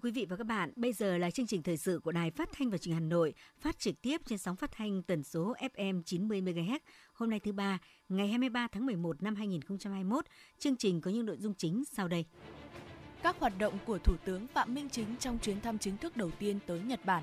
Quý 0.00 0.10
vị 0.10 0.26
và 0.28 0.36
các 0.36 0.46
bạn, 0.46 0.72
bây 0.76 0.92
giờ 0.92 1.18
là 1.18 1.30
chương 1.30 1.46
trình 1.46 1.62
thời 1.62 1.76
sự 1.76 2.00
của 2.04 2.12
Đài 2.12 2.30
Phát 2.30 2.48
thanh 2.52 2.70
và 2.70 2.78
Truyền 2.78 2.94
hình 2.94 3.02
Hà 3.02 3.08
Nội, 3.08 3.34
phát 3.60 3.78
trực 3.78 4.02
tiếp 4.02 4.20
trên 4.26 4.38
sóng 4.38 4.56
phát 4.56 4.70
thanh 4.72 5.02
tần 5.02 5.22
số 5.22 5.54
FM 5.74 6.02
90 6.02 6.40
MHz. 6.40 6.78
Hôm 7.12 7.30
nay 7.30 7.40
thứ 7.40 7.52
ba, 7.52 7.78
ngày 8.08 8.28
23 8.28 8.68
tháng 8.72 8.86
11 8.86 9.22
năm 9.22 9.34
2021, 9.34 10.24
chương 10.58 10.76
trình 10.76 11.00
có 11.00 11.10
những 11.10 11.26
nội 11.26 11.36
dung 11.38 11.54
chính 11.54 11.84
sau 11.84 12.08
đây. 12.08 12.24
Các 13.22 13.36
hoạt 13.38 13.58
động 13.58 13.78
của 13.86 13.98
Thủ 13.98 14.16
tướng 14.24 14.46
Phạm 14.46 14.74
Minh 14.74 14.88
Chính 14.88 15.16
trong 15.20 15.38
chuyến 15.38 15.60
thăm 15.60 15.78
chính 15.78 15.96
thức 15.96 16.16
đầu 16.16 16.30
tiên 16.38 16.58
tới 16.66 16.80
Nhật 16.80 17.04
Bản. 17.04 17.22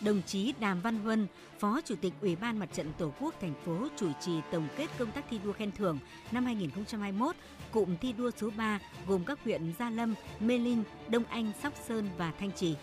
Đồng 0.00 0.22
chí 0.26 0.54
Đàm 0.60 0.80
Văn 0.80 0.98
Huân, 0.98 1.26
Phó 1.58 1.80
Chủ 1.84 1.94
tịch 2.00 2.12
Ủy 2.20 2.36
ban 2.36 2.58
Mặt 2.58 2.68
trận 2.72 2.92
Tổ 2.98 3.12
quốc 3.20 3.34
thành 3.40 3.54
phố 3.64 3.88
chủ 3.96 4.08
trì 4.20 4.32
tổng 4.52 4.68
kết 4.76 4.86
công 4.98 5.10
tác 5.10 5.24
thi 5.30 5.40
đua 5.44 5.52
khen 5.52 5.72
thưởng 5.72 5.98
năm 6.32 6.44
2021, 6.44 7.36
cụm 7.70 7.96
thi 7.96 8.12
đua 8.12 8.30
số 8.30 8.50
3 8.56 8.78
gồm 9.06 9.24
các 9.24 9.38
huyện 9.44 9.72
Gia 9.78 9.90
Lâm, 9.90 10.14
Mê 10.40 10.58
Linh, 10.58 10.82
Đông 11.08 11.24
Anh, 11.24 11.52
Sóc 11.62 11.72
Sơn 11.88 12.08
và 12.18 12.32
Thanh 12.40 12.52
Trì. 12.52 12.74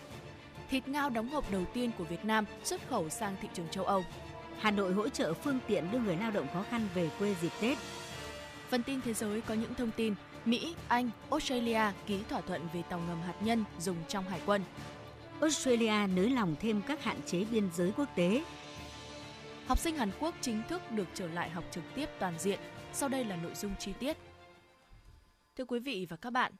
Thịt 0.70 0.88
ngao 0.88 1.10
đóng 1.10 1.28
hộp 1.28 1.52
đầu 1.52 1.64
tiên 1.74 1.90
của 1.98 2.04
Việt 2.04 2.24
Nam 2.24 2.44
xuất 2.64 2.88
khẩu 2.88 3.08
sang 3.08 3.36
thị 3.42 3.48
trường 3.54 3.68
châu 3.68 3.84
Âu. 3.84 4.04
Hà 4.58 4.70
Nội 4.70 4.92
hỗ 4.92 5.08
trợ 5.08 5.34
phương 5.34 5.58
tiện 5.66 5.90
đưa 5.92 5.98
người 5.98 6.16
lao 6.16 6.30
động 6.30 6.46
khó 6.52 6.64
khăn 6.70 6.88
về 6.94 7.10
quê 7.18 7.34
dịp 7.40 7.52
Tết. 7.60 7.78
Phần 8.68 8.82
tin 8.82 9.00
thế 9.00 9.14
giới 9.14 9.40
có 9.40 9.54
những 9.54 9.74
thông 9.74 9.90
tin 9.90 10.14
Mỹ, 10.44 10.74
Anh, 10.88 11.10
Australia 11.30 11.80
ký 12.06 12.18
thỏa 12.28 12.40
thuận 12.40 12.68
về 12.74 12.82
tàu 12.90 12.98
ngầm 12.98 13.20
hạt 13.26 13.34
nhân 13.40 13.64
dùng 13.78 13.96
trong 14.08 14.24
hải 14.24 14.40
quân. 14.46 14.62
Australia 15.40 16.06
nới 16.14 16.30
lỏng 16.30 16.56
thêm 16.60 16.82
các 16.86 17.04
hạn 17.04 17.20
chế 17.26 17.44
biên 17.44 17.68
giới 17.74 17.92
quốc 17.96 18.08
tế. 18.16 18.44
Học 19.66 19.78
sinh 19.78 19.96
Hàn 19.96 20.10
Quốc 20.20 20.34
chính 20.40 20.62
thức 20.68 20.82
được 20.90 21.08
trở 21.14 21.26
lại 21.28 21.50
học 21.50 21.64
trực 21.70 21.84
tiếp 21.94 22.08
toàn 22.18 22.38
diện. 22.38 22.58
Sau 22.92 23.08
đây 23.08 23.24
là 23.24 23.36
nội 23.36 23.54
dung 23.54 23.72
chi 23.78 23.92
tiết. 23.98 24.16
Thưa 25.56 25.64
quý 25.64 25.78
vị 25.78 26.06
và 26.10 26.16
các 26.16 26.30
bạn, 26.30 26.52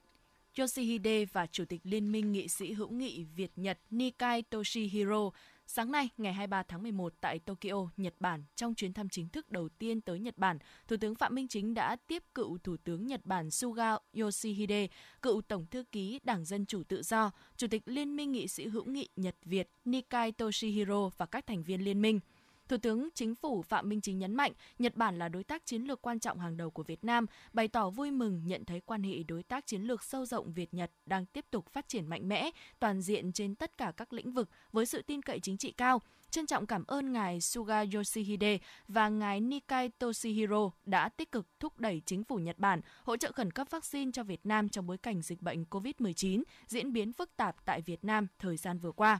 Yoshihide 0.57 1.25
và 1.25 1.47
Chủ 1.47 1.65
tịch 1.65 1.81
Liên 1.83 2.11
minh 2.11 2.31
nghị 2.31 2.47
sĩ 2.47 2.73
hữu 2.73 2.89
nghị 2.89 3.23
Việt-Nhật 3.35 3.79
Nikai 3.89 4.41
Toshihiro 4.41 5.29
Sáng 5.67 5.91
nay, 5.91 6.09
ngày 6.17 6.33
23 6.33 6.63
tháng 6.63 6.83
11 6.83 7.13
tại 7.21 7.39
Tokyo, 7.39 7.89
Nhật 7.97 8.13
Bản, 8.19 8.43
trong 8.55 8.75
chuyến 8.75 8.93
thăm 8.93 9.09
chính 9.09 9.29
thức 9.29 9.51
đầu 9.51 9.69
tiên 9.69 10.01
tới 10.01 10.19
Nhật 10.19 10.37
Bản, 10.37 10.57
Thủ 10.87 10.95
tướng 11.01 11.15
Phạm 11.15 11.35
Minh 11.35 11.47
Chính 11.47 11.73
đã 11.73 11.95
tiếp 12.07 12.23
cựu 12.35 12.57
Thủ 12.57 12.77
tướng 12.83 13.07
Nhật 13.07 13.21
Bản 13.23 13.51
Suga 13.51 13.97
Yoshihide, 14.19 14.87
cựu 15.21 15.41
Tổng 15.41 15.65
thư 15.71 15.83
ký 15.91 16.19
Đảng 16.23 16.45
Dân 16.45 16.65
Chủ 16.65 16.83
Tự 16.83 17.03
Do, 17.03 17.31
Chủ 17.57 17.67
tịch 17.67 17.81
Liên 17.85 18.15
minh 18.15 18.31
nghị 18.31 18.47
sĩ 18.47 18.67
hữu 18.67 18.85
nghị 18.85 19.09
Nhật-Việt 19.15 19.69
Nikai 19.85 20.31
Toshihiro 20.31 21.09
và 21.17 21.25
các 21.25 21.47
thành 21.47 21.63
viên 21.63 21.83
liên 21.83 22.01
minh– 22.01 22.19
Thủ 22.69 22.77
tướng 22.77 23.09
Chính 23.15 23.35
phủ 23.35 23.61
Phạm 23.61 23.89
Minh 23.89 24.01
Chính 24.01 24.19
nhấn 24.19 24.35
mạnh 24.35 24.51
Nhật 24.79 24.95
Bản 24.95 25.19
là 25.19 25.29
đối 25.29 25.43
tác 25.43 25.65
chiến 25.65 25.81
lược 25.81 26.01
quan 26.01 26.19
trọng 26.19 26.39
hàng 26.39 26.57
đầu 26.57 26.69
của 26.69 26.83
Việt 26.83 27.03
Nam, 27.03 27.25
bày 27.53 27.67
tỏ 27.67 27.89
vui 27.89 28.11
mừng 28.11 28.41
nhận 28.45 28.65
thấy 28.65 28.81
quan 28.81 29.03
hệ 29.03 29.23
đối 29.23 29.43
tác 29.43 29.67
chiến 29.67 29.81
lược 29.81 30.03
sâu 30.03 30.25
rộng 30.25 30.53
Việt-Nhật 30.53 30.91
đang 31.05 31.25
tiếp 31.25 31.45
tục 31.51 31.69
phát 31.69 31.87
triển 31.87 32.07
mạnh 32.07 32.27
mẽ, 32.27 32.51
toàn 32.79 33.01
diện 33.01 33.31
trên 33.31 33.55
tất 33.55 33.77
cả 33.77 33.91
các 33.97 34.13
lĩnh 34.13 34.31
vực 34.31 34.49
với 34.71 34.85
sự 34.85 35.01
tin 35.01 35.21
cậy 35.21 35.39
chính 35.39 35.57
trị 35.57 35.71
cao. 35.71 36.01
Trân 36.29 36.45
trọng 36.45 36.65
cảm 36.65 36.83
ơn 36.87 37.13
ngài 37.13 37.41
Suga 37.41 37.83
Yoshihide 37.93 38.57
và 38.87 39.09
ngài 39.09 39.41
Nikai 39.41 39.89
Toshihiro 39.89 40.71
đã 40.85 41.09
tích 41.09 41.31
cực 41.31 41.47
thúc 41.59 41.79
đẩy 41.79 42.01
chính 42.05 42.23
phủ 42.23 42.35
Nhật 42.35 42.59
Bản 42.59 42.81
hỗ 43.03 43.17
trợ 43.17 43.31
khẩn 43.31 43.51
cấp 43.51 43.67
vaccine 43.69 44.11
cho 44.11 44.23
Việt 44.23 44.45
Nam 44.45 44.69
trong 44.69 44.87
bối 44.87 44.97
cảnh 44.97 45.21
dịch 45.21 45.41
bệnh 45.41 45.65
COVID-19 45.69 46.43
diễn 46.67 46.93
biến 46.93 47.13
phức 47.13 47.35
tạp 47.37 47.65
tại 47.65 47.81
Việt 47.81 48.03
Nam 48.03 48.27
thời 48.39 48.57
gian 48.57 48.79
vừa 48.79 48.91
qua. 48.91 49.19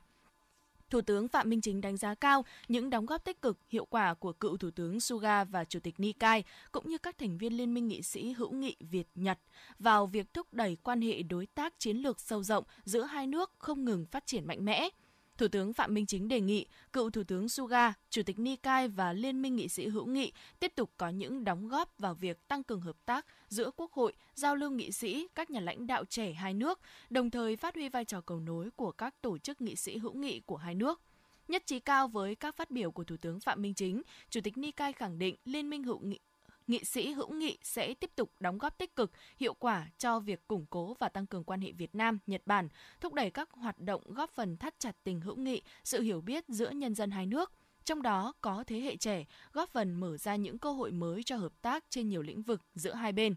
Thủ 0.89 1.01
tướng 1.01 1.27
Phạm 1.27 1.49
Minh 1.49 1.61
Chính 1.61 1.81
đánh 1.81 1.97
giá 1.97 2.15
cao 2.15 2.45
những 2.67 2.89
đóng 2.89 3.05
góp 3.05 3.23
tích 3.23 3.41
cực, 3.41 3.57
hiệu 3.69 3.85
quả 3.85 4.13
của 4.13 4.33
cựu 4.33 4.57
Thủ 4.57 4.71
tướng 4.71 4.99
Suga 4.99 5.43
và 5.43 5.65
Chủ 5.65 5.79
tịch 5.79 5.99
Nikai, 5.99 6.43
cũng 6.71 6.89
như 6.89 6.97
các 6.97 7.17
thành 7.17 7.37
viên 7.37 7.57
Liên 7.57 7.73
minh 7.73 7.87
nghị 7.87 8.01
sĩ 8.01 8.31
hữu 8.31 8.51
nghị 8.51 8.75
Việt-Nhật 8.79 9.39
vào 9.79 10.07
việc 10.07 10.33
thúc 10.33 10.53
đẩy 10.53 10.77
quan 10.83 11.01
hệ 11.01 11.23
đối 11.23 11.45
tác 11.45 11.73
chiến 11.79 11.97
lược 11.97 12.19
sâu 12.19 12.43
rộng 12.43 12.63
giữa 12.83 13.03
hai 13.03 13.27
nước 13.27 13.51
không 13.57 13.85
ngừng 13.85 14.05
phát 14.05 14.25
triển 14.25 14.47
mạnh 14.47 14.65
mẽ. 14.65 14.89
Thủ 15.37 15.47
tướng 15.47 15.73
Phạm 15.73 15.93
Minh 15.93 16.05
Chính 16.05 16.27
đề 16.27 16.41
nghị 16.41 16.65
cựu 16.93 17.09
Thủ 17.09 17.23
tướng 17.23 17.49
Suga, 17.49 17.93
Chủ 18.09 18.23
tịch 18.23 18.39
Nikai 18.39 18.87
và 18.87 19.13
Liên 19.13 19.41
minh 19.41 19.55
nghị 19.55 19.67
sĩ 19.67 19.87
hữu 19.87 20.05
nghị 20.05 20.31
tiếp 20.59 20.71
tục 20.75 20.91
có 20.97 21.09
những 21.09 21.43
đóng 21.43 21.67
góp 21.67 21.97
vào 21.99 22.13
việc 22.13 22.47
tăng 22.47 22.63
cường 22.63 22.81
hợp 22.81 22.95
tác 23.05 23.25
giữa 23.47 23.71
Quốc 23.75 23.91
hội, 23.91 24.13
giao 24.33 24.55
lưu 24.55 24.71
nghị 24.71 24.91
sĩ, 24.91 25.27
các 25.35 25.49
nhà 25.49 25.59
lãnh 25.59 25.87
đạo 25.87 26.05
trẻ 26.05 26.33
hai 26.33 26.53
nước, 26.53 26.79
đồng 27.09 27.29
thời 27.29 27.55
phát 27.55 27.75
huy 27.75 27.89
vai 27.89 28.05
trò 28.05 28.21
cầu 28.21 28.39
nối 28.39 28.69
của 28.75 28.91
các 28.91 29.21
tổ 29.21 29.37
chức 29.37 29.61
nghị 29.61 29.75
sĩ 29.75 29.97
hữu 29.97 30.13
nghị 30.13 30.39
của 30.39 30.57
hai 30.57 30.75
nước. 30.75 31.01
Nhất 31.47 31.63
trí 31.65 31.79
cao 31.79 32.07
với 32.07 32.35
các 32.35 32.55
phát 32.55 32.71
biểu 32.71 32.91
của 32.91 33.03
Thủ 33.03 33.17
tướng 33.21 33.39
Phạm 33.39 33.61
Minh 33.61 33.73
Chính, 33.73 34.01
Chủ 34.29 34.41
tịch 34.43 34.57
Nikai 34.57 34.93
khẳng 34.93 35.19
định 35.19 35.35
Liên 35.45 35.69
minh 35.69 35.83
hữu 35.83 35.99
nghị 35.99 36.19
nghị 36.67 36.83
sĩ 36.83 37.11
hữu 37.11 37.33
nghị 37.33 37.57
sẽ 37.63 37.93
tiếp 37.93 38.11
tục 38.15 38.31
đóng 38.39 38.57
góp 38.57 38.77
tích 38.77 38.95
cực, 38.95 39.11
hiệu 39.37 39.53
quả 39.53 39.87
cho 39.97 40.19
việc 40.19 40.47
củng 40.47 40.65
cố 40.69 40.95
và 40.99 41.09
tăng 41.09 41.27
cường 41.27 41.43
quan 41.43 41.61
hệ 41.61 41.71
Việt 41.71 41.95
Nam, 41.95 42.19
Nhật 42.27 42.41
Bản, 42.45 42.67
thúc 43.01 43.13
đẩy 43.13 43.31
các 43.31 43.49
hoạt 43.51 43.79
động 43.79 44.01
góp 44.05 44.29
phần 44.29 44.57
thắt 44.57 44.79
chặt 44.79 44.95
tình 45.03 45.21
hữu 45.21 45.35
nghị, 45.35 45.61
sự 45.83 46.01
hiểu 46.01 46.21
biết 46.21 46.43
giữa 46.47 46.69
nhân 46.69 46.95
dân 46.95 47.11
hai 47.11 47.25
nước. 47.25 47.51
Trong 47.83 48.01
đó 48.01 48.33
có 48.41 48.63
thế 48.67 48.79
hệ 48.79 48.97
trẻ, 48.97 49.25
góp 49.53 49.69
phần 49.69 49.93
mở 49.93 50.17
ra 50.17 50.35
những 50.35 50.59
cơ 50.59 50.71
hội 50.71 50.91
mới 50.91 51.23
cho 51.23 51.37
hợp 51.37 51.61
tác 51.61 51.83
trên 51.89 52.09
nhiều 52.09 52.21
lĩnh 52.21 52.41
vực 52.41 52.61
giữa 52.75 52.93
hai 52.93 53.11
bên. 53.11 53.35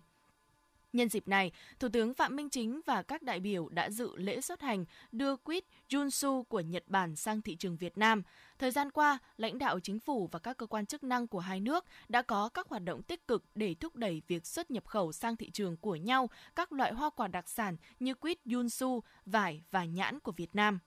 Nhân 0.93 1.09
dịp 1.09 1.29
này, 1.29 1.53
Thủ 1.81 1.89
tướng 1.93 2.15
Phạm 2.15 2.37
Minh 2.37 2.51
Chính 2.51 2.81
và 2.87 3.03
các 3.03 3.23
đại 3.23 3.41
biểu 3.41 3.69
đã 3.69 3.91
dự 3.91 4.17
lễ 4.17 4.41
xuất 4.41 4.61
hành 4.61 4.85
đưa 5.13 5.37
quýt 5.37 5.65
Junsu 5.89 6.43
của 6.43 6.61
Nhật 6.61 6.85
Bản 6.87 7.17
sang 7.17 7.43
thị 7.43 7.57
trường 7.57 7.77
Việt 7.77 7.99
Nam. 7.99 8.23
Thời 8.59 8.71
gian 8.71 8.91
qua, 8.91 9.19
lãnh 9.37 9.59
đạo 9.59 9.81
chính 9.81 10.01
phủ 10.01 10.29
và 10.33 10.39
các 10.39 10.57
cơ 10.57 10.67
quan 10.67 10.87
chức 10.87 11.05
năng 11.05 11.27
của 11.27 11.39
hai 11.39 11.61
nước 11.61 11.85
đã 12.09 12.23
có 12.23 12.49
các 12.49 12.69
hoạt 12.69 12.85
động 12.85 13.03
tích 13.03 13.29
cực 13.29 13.45
để 13.55 13.75
thúc 13.81 13.97
đẩy 13.97 14.23
việc 14.29 14.47
xuất 14.47 14.71
nhập 14.71 14.87
khẩu 14.87 15.13
sang 15.13 15.37
thị 15.37 15.51
trường 15.51 15.77
của 15.77 15.97
nhau 15.97 16.31
các 16.57 16.73
loại 16.73 16.93
hoa 16.93 17.11
quả 17.11 17.29
đặc 17.29 17.49
sản 17.49 17.77
như 18.01 18.15
quýt 18.15 18.39
Junsu, 18.45 19.01
vải 19.27 19.63
và 19.71 19.85
nhãn 19.85 20.21
của 20.21 20.33
Việt 20.33 20.55
Nam. 20.55 20.79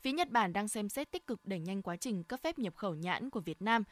Phía 0.00 0.12
Nhật 0.12 0.30
Bản 0.30 0.52
đang 0.52 0.68
xem 0.68 0.88
xét 0.88 1.10
tích 1.10 1.26
cực 1.26 1.44
đẩy 1.44 1.60
nhanh 1.60 1.82
quá 1.82 1.96
trình 1.96 2.24
cấp 2.24 2.40
phép 2.42 2.58
nhập 2.58 2.76
khẩu 2.76 2.94
nhãn 2.94 3.30
của 3.30 3.40
Việt 3.40 3.62
Nam 3.62 3.84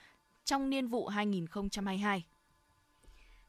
trong 0.44 0.70
niên 0.70 0.88
vụ 0.88 1.08
2022. 1.08 2.26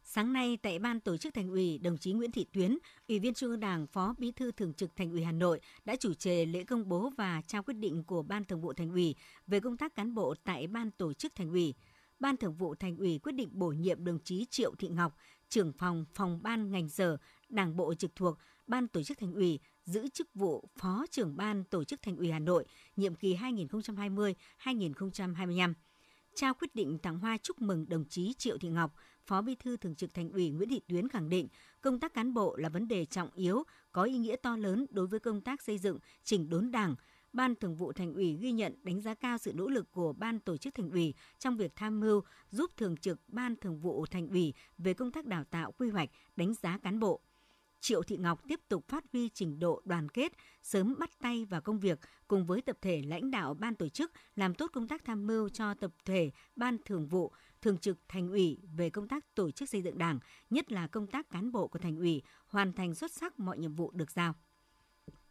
Sáng 0.10 0.34
nay 0.34 0.58
tại 0.62 0.80
Ban 0.80 1.00
Tổ 1.00 1.18
chức 1.18 1.34
Thành 1.34 1.50
ủy, 1.50 1.78
đồng 1.78 1.98
chí 1.98 2.14
Nguyễn 2.14 2.32
Thị 2.32 2.46
Tuyến, 2.54 2.78
Ủy 3.08 3.20
viên 3.20 3.34
Trung 3.34 3.50
ương 3.50 3.60
Đảng, 3.60 3.88
Phó 3.88 4.16
Bí 4.18 4.32
thư 4.32 4.52
Thường 4.52 4.74
trực 4.74 4.96
Thành 4.96 5.12
ủy 5.12 5.24
Hà 5.24 5.32
Nội 5.32 5.60
đã 5.86 5.96
chủ 5.96 6.14
trì 6.14 6.46
lễ 6.46 6.64
công 6.64 6.90
bố 6.90 7.12
và 7.18 7.42
trao 7.48 7.64
quyết 7.64 7.74
định 7.74 8.04
của 8.04 8.24
Ban 8.24 8.46
Thường 8.46 8.62
vụ 8.62 8.74
Thành 8.74 8.92
ủy 8.92 9.16
về 9.48 9.60
công 9.60 9.78
tác 9.78 9.96
cán 9.96 10.14
bộ 10.14 10.36
tại 10.44 10.68
Ban 10.68 10.92
Tổ 10.92 11.14
chức 11.14 11.36
Thành 11.36 11.50
ủy. 11.50 11.74
Ban 12.20 12.38
Thường 12.38 12.54
vụ 12.54 12.76
Thành 12.76 12.98
ủy 12.98 13.20
quyết 13.20 13.32
định 13.32 13.50
bổ 13.52 13.68
nhiệm 13.68 14.06
đồng 14.06 14.20
chí 14.24 14.46
Triệu 14.50 14.74
Thị 14.80 14.88
Ngọc, 14.88 15.18
trưởng 15.50 15.74
phòng 15.74 16.06
phòng 16.14 16.40
ban 16.44 16.72
ngành 16.72 16.90
sở, 16.90 17.18
Đảng 17.50 17.78
bộ 17.78 17.94
trực 17.94 18.16
thuộc 18.16 18.38
Ban 18.68 18.88
Tổ 18.88 19.04
chức 19.04 19.18
Thành 19.18 19.34
ủy 19.34 19.60
giữ 19.86 20.08
chức 20.08 20.28
vụ 20.34 20.70
Phó 20.78 21.06
trưởng 21.12 21.38
Ban 21.38 21.64
Tổ 21.64 21.84
chức 21.84 22.02
Thành 22.02 22.18
ủy 22.18 22.32
Hà 22.32 22.40
Nội, 22.40 22.66
nhiệm 22.96 23.16
kỳ 23.16 23.36
2020-2025 23.36 25.74
trao 26.38 26.54
quyết 26.54 26.76
định 26.76 26.98
tặng 26.98 27.20
hoa 27.20 27.38
chúc 27.38 27.62
mừng 27.62 27.90
đồng 27.90 28.06
chí 28.06 28.34
Triệu 28.38 28.58
Thị 28.58 28.70
Ngọc, 28.70 28.96
Phó 29.26 29.42
Bí 29.42 29.56
thư 29.56 29.78
Thường 29.78 29.96
trực 29.96 30.14
Thành 30.14 30.32
ủy 30.32 30.50
Nguyễn 30.50 30.70
Thị 30.70 30.82
Tuyến 30.88 31.10
khẳng 31.10 31.30
định, 31.30 31.48
công 31.82 32.00
tác 32.00 32.14
cán 32.14 32.34
bộ 32.34 32.56
là 32.56 32.70
vấn 32.70 32.88
đề 32.88 33.06
trọng 33.06 33.30
yếu, 33.36 33.64
có 33.92 34.04
ý 34.04 34.18
nghĩa 34.18 34.36
to 34.36 34.58
lớn 34.58 34.86
đối 34.90 35.08
với 35.08 35.20
công 35.20 35.42
tác 35.42 35.62
xây 35.62 35.78
dựng, 35.78 36.00
chỉnh 36.24 36.50
đốn 36.50 36.72
Đảng. 36.72 36.96
Ban 37.34 37.56
Thường 37.56 37.76
vụ 37.76 37.94
Thành 37.94 38.14
ủy 38.14 38.38
ghi 38.42 38.52
nhận 38.52 38.76
đánh 38.84 39.02
giá 39.02 39.14
cao 39.14 39.38
sự 39.38 39.54
nỗ 39.54 39.68
lực 39.68 39.92
của 39.92 40.14
Ban 40.14 40.40
Tổ 40.40 40.58
chức 40.58 40.76
Thành 40.76 40.90
ủy 40.90 41.14
trong 41.40 41.58
việc 41.58 41.76
tham 41.76 42.00
mưu 42.00 42.22
giúp 42.50 42.72
Thường 42.78 42.98
trực 42.98 43.20
Ban 43.28 43.56
Thường 43.56 43.80
vụ 43.80 44.06
Thành 44.06 44.28
ủy 44.28 44.54
về 44.78 44.94
công 44.94 45.12
tác 45.12 45.26
đào 45.26 45.44
tạo 45.44 45.72
quy 45.72 45.90
hoạch, 45.90 46.10
đánh 46.36 46.54
giá 46.54 46.78
cán 46.78 47.00
bộ. 47.00 47.22
Triệu 47.88 48.04
Thị 48.04 48.18
Ngọc 48.18 48.42
tiếp 48.48 48.60
tục 48.70 48.88
phát 48.88 49.04
huy 49.14 49.30
trình 49.30 49.60
độ 49.60 49.82
đoàn 49.86 50.10
kết, 50.10 50.34
sớm 50.64 50.96
bắt 51.00 51.10
tay 51.22 51.46
vào 51.46 51.62
công 51.62 51.80
việc 51.80 52.00
cùng 52.28 52.46
với 52.46 52.62
tập 52.62 52.78
thể 52.82 53.02
lãnh 53.06 53.32
đạo 53.32 53.54
ban 53.54 53.76
tổ 53.76 53.90
chức 53.90 54.12
làm 54.36 54.54
tốt 54.54 54.72
công 54.74 54.88
tác 54.88 55.06
tham 55.06 55.28
mưu 55.28 55.50
cho 55.50 55.74
tập 55.74 55.92
thể 56.06 56.32
ban 56.56 56.78
thường 56.86 57.08
vụ, 57.08 57.32
thường 57.62 57.78
trực 57.78 57.98
thành 58.08 58.30
ủy 58.30 58.58
về 58.76 58.90
công 58.90 59.08
tác 59.08 59.36
tổ 59.36 59.52
chức 59.52 59.70
xây 59.70 59.82
dựng 59.82 59.98
Đảng, 59.98 60.20
nhất 60.50 60.72
là 60.72 60.88
công 60.88 61.08
tác 61.08 61.30
cán 61.30 61.52
bộ 61.52 61.68
của 61.68 61.80
thành 61.80 61.98
ủy 61.98 62.22
hoàn 62.48 62.74
thành 62.74 62.96
xuất 62.96 63.12
sắc 63.12 63.40
mọi 63.40 63.58
nhiệm 63.58 63.74
vụ 63.74 63.92
được 63.92 64.12
giao. 64.12 64.34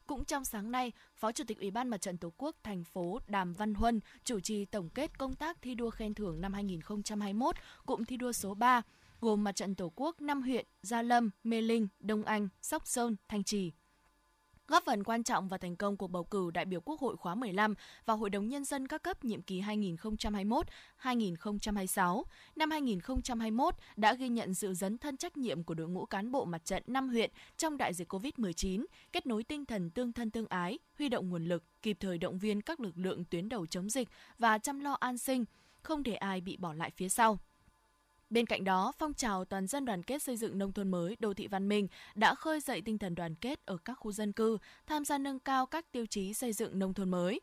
Cũng 0.07 0.25
trong 0.25 0.45
sáng 0.45 0.71
nay, 0.71 0.93
Phó 1.15 1.33
Chủ 1.33 1.45
tịch 1.47 1.61
Ủy 1.61 1.71
ban 1.71 1.89
Mặt 1.89 2.01
trận 2.01 2.19
Tổ 2.19 2.33
quốc 2.37 2.57
thành 2.63 2.85
phố 2.85 3.19
Đàm 3.27 3.53
Văn 3.53 3.75
Huân 3.75 4.01
chủ 4.25 4.41
trì 4.41 4.65
tổng 4.65 4.89
kết 4.89 5.19
công 5.19 5.35
tác 5.35 5.63
thi 5.63 5.75
đua 5.75 5.91
khen 5.91 6.15
thưởng 6.15 6.41
năm 6.41 6.53
2021, 6.53 7.57
cụm 7.87 8.05
thi 8.05 8.17
đua 8.17 8.33
số 8.33 8.55
3 8.55 8.83
gồm 9.21 9.45
Mặt 9.45 9.57
trận 9.57 9.75
Tổ 9.75 9.93
quốc 9.97 10.21
5 10.21 10.43
huyện 10.43 10.67
Gia 10.83 11.03
Lâm, 11.03 11.31
Mê 11.45 11.61
Linh, 11.61 11.89
Đông 12.01 12.25
Anh, 12.25 12.49
Sóc 12.63 12.87
Sơn, 12.87 13.17
Thanh 13.29 13.45
Trì. 13.45 13.73
góp 14.69 14.85
phần 14.85 15.05
quan 15.05 15.23
trọng 15.23 15.49
và 15.49 15.59
thành 15.59 15.77
công 15.77 15.97
cuộc 15.97 16.09
bầu 16.09 16.25
cử 16.25 16.51
đại 16.51 16.65
biểu 16.65 16.81
Quốc 16.81 17.01
hội 17.01 17.17
khóa 17.17 17.35
15 17.35 17.75
và 18.07 18.15
Hội 18.15 18.31
đồng 18.31 18.49
Nhân 18.49 18.65
dân 18.65 18.89
các 18.89 19.03
cấp 19.03 19.25
nhiệm 19.25 19.43
kỳ 19.43 19.61
2021-2026. 19.61 22.23
Năm 22.57 22.71
2021 22.71 23.75
đã 23.97 24.15
ghi 24.15 24.29
nhận 24.29 24.55
sự 24.55 24.75
dấn 24.75 24.99
thân 24.99 25.17
trách 25.17 25.37
nhiệm 25.37 25.65
của 25.65 25.75
đội 25.75 25.89
ngũ 25.89 26.07
cán 26.07 26.33
bộ 26.33 26.45
mặt 26.45 26.65
trận 26.65 26.83
năm 26.87 27.09
huyện 27.09 27.31
trong 27.57 27.77
đại 27.77 27.95
dịch 27.95 28.13
COVID-19, 28.13 28.85
kết 29.13 29.27
nối 29.27 29.45
tinh 29.45 29.67
thần 29.67 29.91
tương 29.91 30.13
thân 30.13 30.31
tương 30.31 30.47
ái, 30.47 30.79
huy 30.99 31.09
động 31.09 31.31
nguồn 31.31 31.45
lực, 31.45 31.65
kịp 31.83 31.97
thời 32.01 32.19
động 32.19 32.39
viên 32.39 32.63
các 32.63 32.81
lực 32.81 32.99
lượng 32.99 33.25
tuyến 33.25 33.49
đầu 33.49 33.67
chống 33.67 33.91
dịch 33.91 34.09
và 34.39 34.59
chăm 34.59 34.81
lo 34.81 34.97
an 35.01 35.19
sinh, 35.19 35.45
không 35.83 36.03
để 36.03 36.15
ai 36.15 36.41
bị 36.41 36.57
bỏ 36.57 36.73
lại 36.73 36.91
phía 36.97 37.09
sau. 37.09 37.39
Bên 38.31 38.47
cạnh 38.47 38.65
đó, 38.65 38.93
phong 38.99 39.15
trào 39.15 39.45
toàn 39.45 39.67
dân 39.67 39.85
đoàn 39.85 40.03
kết 40.03 40.23
xây 40.23 40.37
dựng 40.37 40.59
nông 40.59 40.73
thôn 40.73 40.91
mới, 40.91 41.17
đô 41.21 41.35
thị 41.35 41.47
văn 41.47 41.69
minh 41.69 41.89
đã 42.15 42.35
khơi 42.35 42.61
dậy 42.61 42.83
tinh 42.85 42.99
thần 42.99 43.15
đoàn 43.15 43.35
kết 43.35 43.67
ở 43.67 43.77
các 43.85 43.95
khu 43.95 44.13
dân 44.13 44.33
cư, 44.33 44.59
tham 44.87 45.05
gia 45.05 45.19
nâng 45.19 45.39
cao 45.39 45.67
các 45.67 45.93
tiêu 45.93 46.07
chí 46.07 46.35
xây 46.35 46.53
dựng 46.53 46.79
nông 46.79 46.95
thôn 46.95 47.11
mới. 47.11 47.41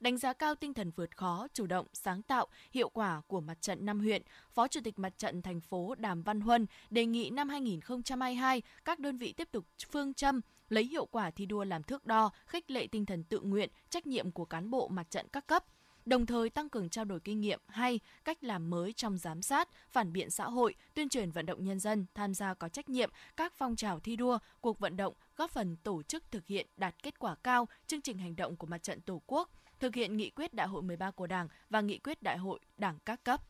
Đánh 0.00 0.16
giá 0.16 0.32
cao 0.32 0.54
tinh 0.54 0.74
thần 0.74 0.90
vượt 0.96 1.16
khó, 1.16 1.46
chủ 1.54 1.66
động, 1.66 1.86
sáng 1.92 2.22
tạo, 2.22 2.46
hiệu 2.70 2.88
quả 2.88 3.22
của 3.26 3.40
mặt 3.40 3.62
trận 3.62 3.86
năm 3.86 4.00
huyện, 4.00 4.22
Phó 4.50 4.68
Chủ 4.68 4.80
tịch 4.84 4.98
Mặt 4.98 5.18
trận 5.18 5.42
thành 5.42 5.60
phố 5.60 5.94
Đàm 5.94 6.22
Văn 6.22 6.40
Huân 6.40 6.66
đề 6.90 7.06
nghị 7.06 7.30
năm 7.30 7.48
2022 7.48 8.62
các 8.84 8.98
đơn 8.98 9.18
vị 9.18 9.32
tiếp 9.32 9.48
tục 9.52 9.64
phương 9.90 10.14
châm 10.14 10.40
lấy 10.68 10.84
hiệu 10.84 11.06
quả 11.06 11.30
thi 11.30 11.46
đua 11.46 11.64
làm 11.64 11.82
thước 11.82 12.06
đo, 12.06 12.30
khích 12.46 12.70
lệ 12.70 12.86
tinh 12.86 13.06
thần 13.06 13.24
tự 13.24 13.40
nguyện, 13.40 13.70
trách 13.90 14.06
nhiệm 14.06 14.30
của 14.30 14.44
cán 14.44 14.70
bộ 14.70 14.88
mặt 14.88 15.10
trận 15.10 15.26
các 15.32 15.46
cấp, 15.46 15.64
đồng 16.06 16.26
thời 16.26 16.50
tăng 16.50 16.68
cường 16.68 16.88
trao 16.88 17.04
đổi 17.04 17.20
kinh 17.20 17.40
nghiệm 17.40 17.60
hay 17.68 18.00
cách 18.24 18.44
làm 18.44 18.70
mới 18.70 18.92
trong 18.92 19.18
giám 19.18 19.42
sát, 19.42 19.68
phản 19.90 20.12
biện 20.12 20.30
xã 20.30 20.44
hội, 20.44 20.74
tuyên 20.94 21.08
truyền 21.08 21.30
vận 21.30 21.46
động 21.46 21.64
nhân 21.64 21.80
dân 21.80 22.06
tham 22.14 22.34
gia 22.34 22.54
có 22.54 22.68
trách 22.68 22.88
nhiệm 22.88 23.10
các 23.36 23.52
phong 23.56 23.76
trào 23.76 24.00
thi 24.00 24.16
đua, 24.16 24.38
cuộc 24.60 24.78
vận 24.78 24.96
động 24.96 25.14
góp 25.36 25.50
phần 25.50 25.76
tổ 25.76 26.02
chức 26.02 26.30
thực 26.30 26.46
hiện 26.46 26.66
đạt 26.76 27.02
kết 27.02 27.18
quả 27.18 27.34
cao 27.34 27.68
chương 27.86 28.00
trình 28.00 28.18
hành 28.18 28.36
động 28.36 28.56
của 28.56 28.66
mặt 28.66 28.82
trận 28.82 29.00
Tổ 29.00 29.22
quốc, 29.26 29.50
thực 29.80 29.94
hiện 29.94 30.16
nghị 30.16 30.30
quyết 30.30 30.54
Đại 30.54 30.66
hội 30.66 30.82
13 30.82 31.10
của 31.10 31.26
Đảng 31.26 31.48
và 31.70 31.80
nghị 31.80 31.98
quyết 31.98 32.22
Đại 32.22 32.38
hội 32.38 32.58
Đảng 32.76 32.98
các 33.04 33.24
cấp. 33.24 33.40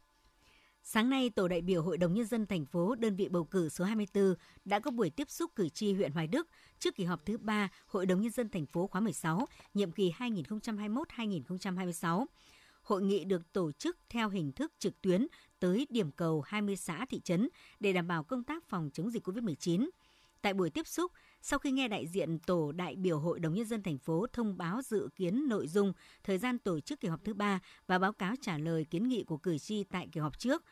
Sáng 0.89 1.11
nay, 1.11 1.31
Tổ 1.31 1.49
đại 1.49 1.63
biểu 1.63 1.83
Hội 1.83 1.99
đồng 1.99 2.15
Nhân 2.15 2.27
dân 2.27 2.47
thành 2.47 2.67
phố 2.67 2.95
đơn 2.95 3.17
vị 3.17 3.29
bầu 3.29 3.45
cử 3.45 3.69
số 3.69 3.85
24 3.85 4.35
đã 4.65 4.79
có 4.79 4.91
buổi 4.91 5.11
tiếp 5.11 5.31
xúc 5.31 5.51
cử 5.57 5.69
tri 5.69 5.93
huyện 5.93 6.13
Hoài 6.13 6.27
Đức 6.27 6.49
trước 6.79 6.97
kỳ 6.97 7.05
họp 7.05 7.27
thứ 7.27 7.39
3 7.39 7.69
Hội 7.87 8.07
đồng 8.07 8.21
Nhân 8.21 8.31
dân 8.31 8.49
thành 8.49 8.67
phố 8.67 8.87
khóa 8.87 9.01
16, 9.01 9.47
nhiệm 9.75 9.93
kỳ 9.93 10.13
2021-2026. 10.19 12.27
Hội 12.83 13.03
nghị 13.03 13.25
được 13.25 13.53
tổ 13.53 13.73
chức 13.73 13.99
theo 14.09 14.29
hình 14.29 14.53
thức 14.53 14.73
trực 14.79 15.01
tuyến 15.01 15.27
tới 15.61 15.87
điểm 15.91 16.13
cầu 16.13 16.41
20 16.41 16.77
xã 16.77 17.07
thị 17.11 17.21
trấn 17.21 17.49
để 17.81 17.93
đảm 17.93 18.09
bảo 18.09 18.25
công 18.25 18.45
tác 18.45 18.65
phòng 18.69 18.91
chống 18.93 19.11
dịch 19.11 19.29
COVID-19. 19.29 19.89
Tại 20.43 20.55
buổi 20.55 20.71
tiếp 20.71 20.87
xúc, 20.87 21.13
sau 21.43 21.59
khi 21.59 21.71
nghe 21.71 21.89
đại 21.89 22.07
diện 22.07 22.39
tổ 22.39 22.73
đại 22.73 22.97
biểu 22.97 23.19
Hội 23.19 23.41
đồng 23.41 23.55
Nhân 23.55 23.67
dân 23.67 23.83
thành 23.83 23.99
phố 23.99 24.27
thông 24.33 24.57
báo 24.57 24.83
dự 24.83 25.09
kiến 25.17 25.49
nội 25.49 25.69
dung, 25.69 25.93
thời 26.25 26.39
gian 26.39 26.59
tổ 26.59 26.81
chức 26.81 27.01
kỳ 27.01 27.09
họp 27.09 27.25
thứ 27.25 27.35
ba 27.35 27.61
và 27.87 27.99
báo 27.99 28.13
cáo 28.13 28.35
trả 28.41 28.59
lời 28.59 28.85
kiến 28.91 29.09
nghị 29.09 29.25
của 29.25 29.37
cử 29.39 29.59
tri 29.59 29.85
tại 29.85 30.09
kỳ 30.13 30.21
họp 30.21 30.39
trước, 30.39 30.65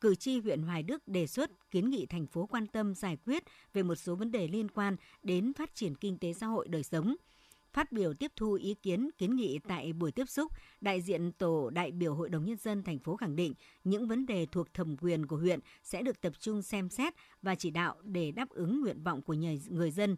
cử 0.00 0.14
tri 0.14 0.40
huyện 0.40 0.62
Hoài 0.62 0.82
Đức 0.82 1.08
đề 1.08 1.26
xuất 1.26 1.70
kiến 1.70 1.90
nghị 1.90 2.06
thành 2.06 2.26
phố 2.26 2.46
quan 2.46 2.66
tâm 2.66 2.94
giải 2.94 3.16
quyết 3.24 3.42
về 3.72 3.82
một 3.82 3.94
số 3.94 4.14
vấn 4.14 4.32
đề 4.32 4.48
liên 4.48 4.70
quan 4.70 4.96
đến 5.22 5.52
phát 5.52 5.74
triển 5.74 5.94
kinh 5.94 6.18
tế 6.18 6.32
xã 6.32 6.46
hội 6.46 6.68
đời 6.68 6.82
sống. 6.82 7.16
Phát 7.72 7.92
biểu 7.92 8.14
tiếp 8.14 8.32
thu 8.36 8.52
ý 8.52 8.74
kiến 8.74 9.10
kiến 9.18 9.36
nghị 9.36 9.58
tại 9.68 9.92
buổi 9.92 10.12
tiếp 10.12 10.28
xúc, 10.28 10.52
đại 10.80 11.00
diện 11.00 11.32
tổ 11.32 11.70
đại 11.70 11.92
biểu 11.92 12.14
Hội 12.14 12.28
đồng 12.28 12.44
nhân 12.44 12.56
dân 12.56 12.82
thành 12.82 12.98
phố 12.98 13.16
khẳng 13.16 13.36
định 13.36 13.54
những 13.84 14.08
vấn 14.08 14.26
đề 14.26 14.46
thuộc 14.46 14.74
thẩm 14.74 14.96
quyền 14.96 15.26
của 15.26 15.36
huyện 15.36 15.60
sẽ 15.82 16.02
được 16.02 16.20
tập 16.20 16.32
trung 16.38 16.62
xem 16.62 16.88
xét 16.88 17.14
và 17.42 17.54
chỉ 17.54 17.70
đạo 17.70 17.96
để 18.02 18.30
đáp 18.30 18.48
ứng 18.48 18.80
nguyện 18.80 19.02
vọng 19.02 19.22
của 19.22 19.34
người 19.68 19.90
dân. 19.90 20.16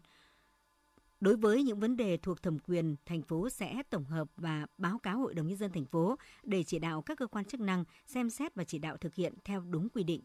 Đối 1.21 1.37
với 1.37 1.63
những 1.63 1.81
vấn 1.81 1.97
đề 1.97 2.17
thuộc 2.17 2.43
thẩm 2.43 2.59
quyền, 2.59 2.97
thành 3.07 3.23
phố 3.23 3.51
sẽ 3.51 3.83
tổng 3.91 4.05
hợp 4.05 4.29
và 4.37 4.67
báo 4.79 4.99
cáo 4.99 5.19
Hội 5.19 5.35
đồng 5.35 5.47
nhân 5.47 5.57
dân 5.57 5.73
thành 5.73 5.85
phố 5.85 6.17
để 6.43 6.63
chỉ 6.63 6.79
đạo 6.79 7.03
các 7.03 7.19
cơ 7.19 7.27
quan 7.27 7.45
chức 7.45 7.61
năng 7.61 7.85
xem 8.07 8.31
xét 8.31 8.55
và 8.55 8.65
chỉ 8.65 8.79
đạo 8.79 8.97
thực 8.97 9.15
hiện 9.15 9.35
theo 9.45 9.61
đúng 9.61 9.89
quy 9.89 10.05
định. 10.05 10.23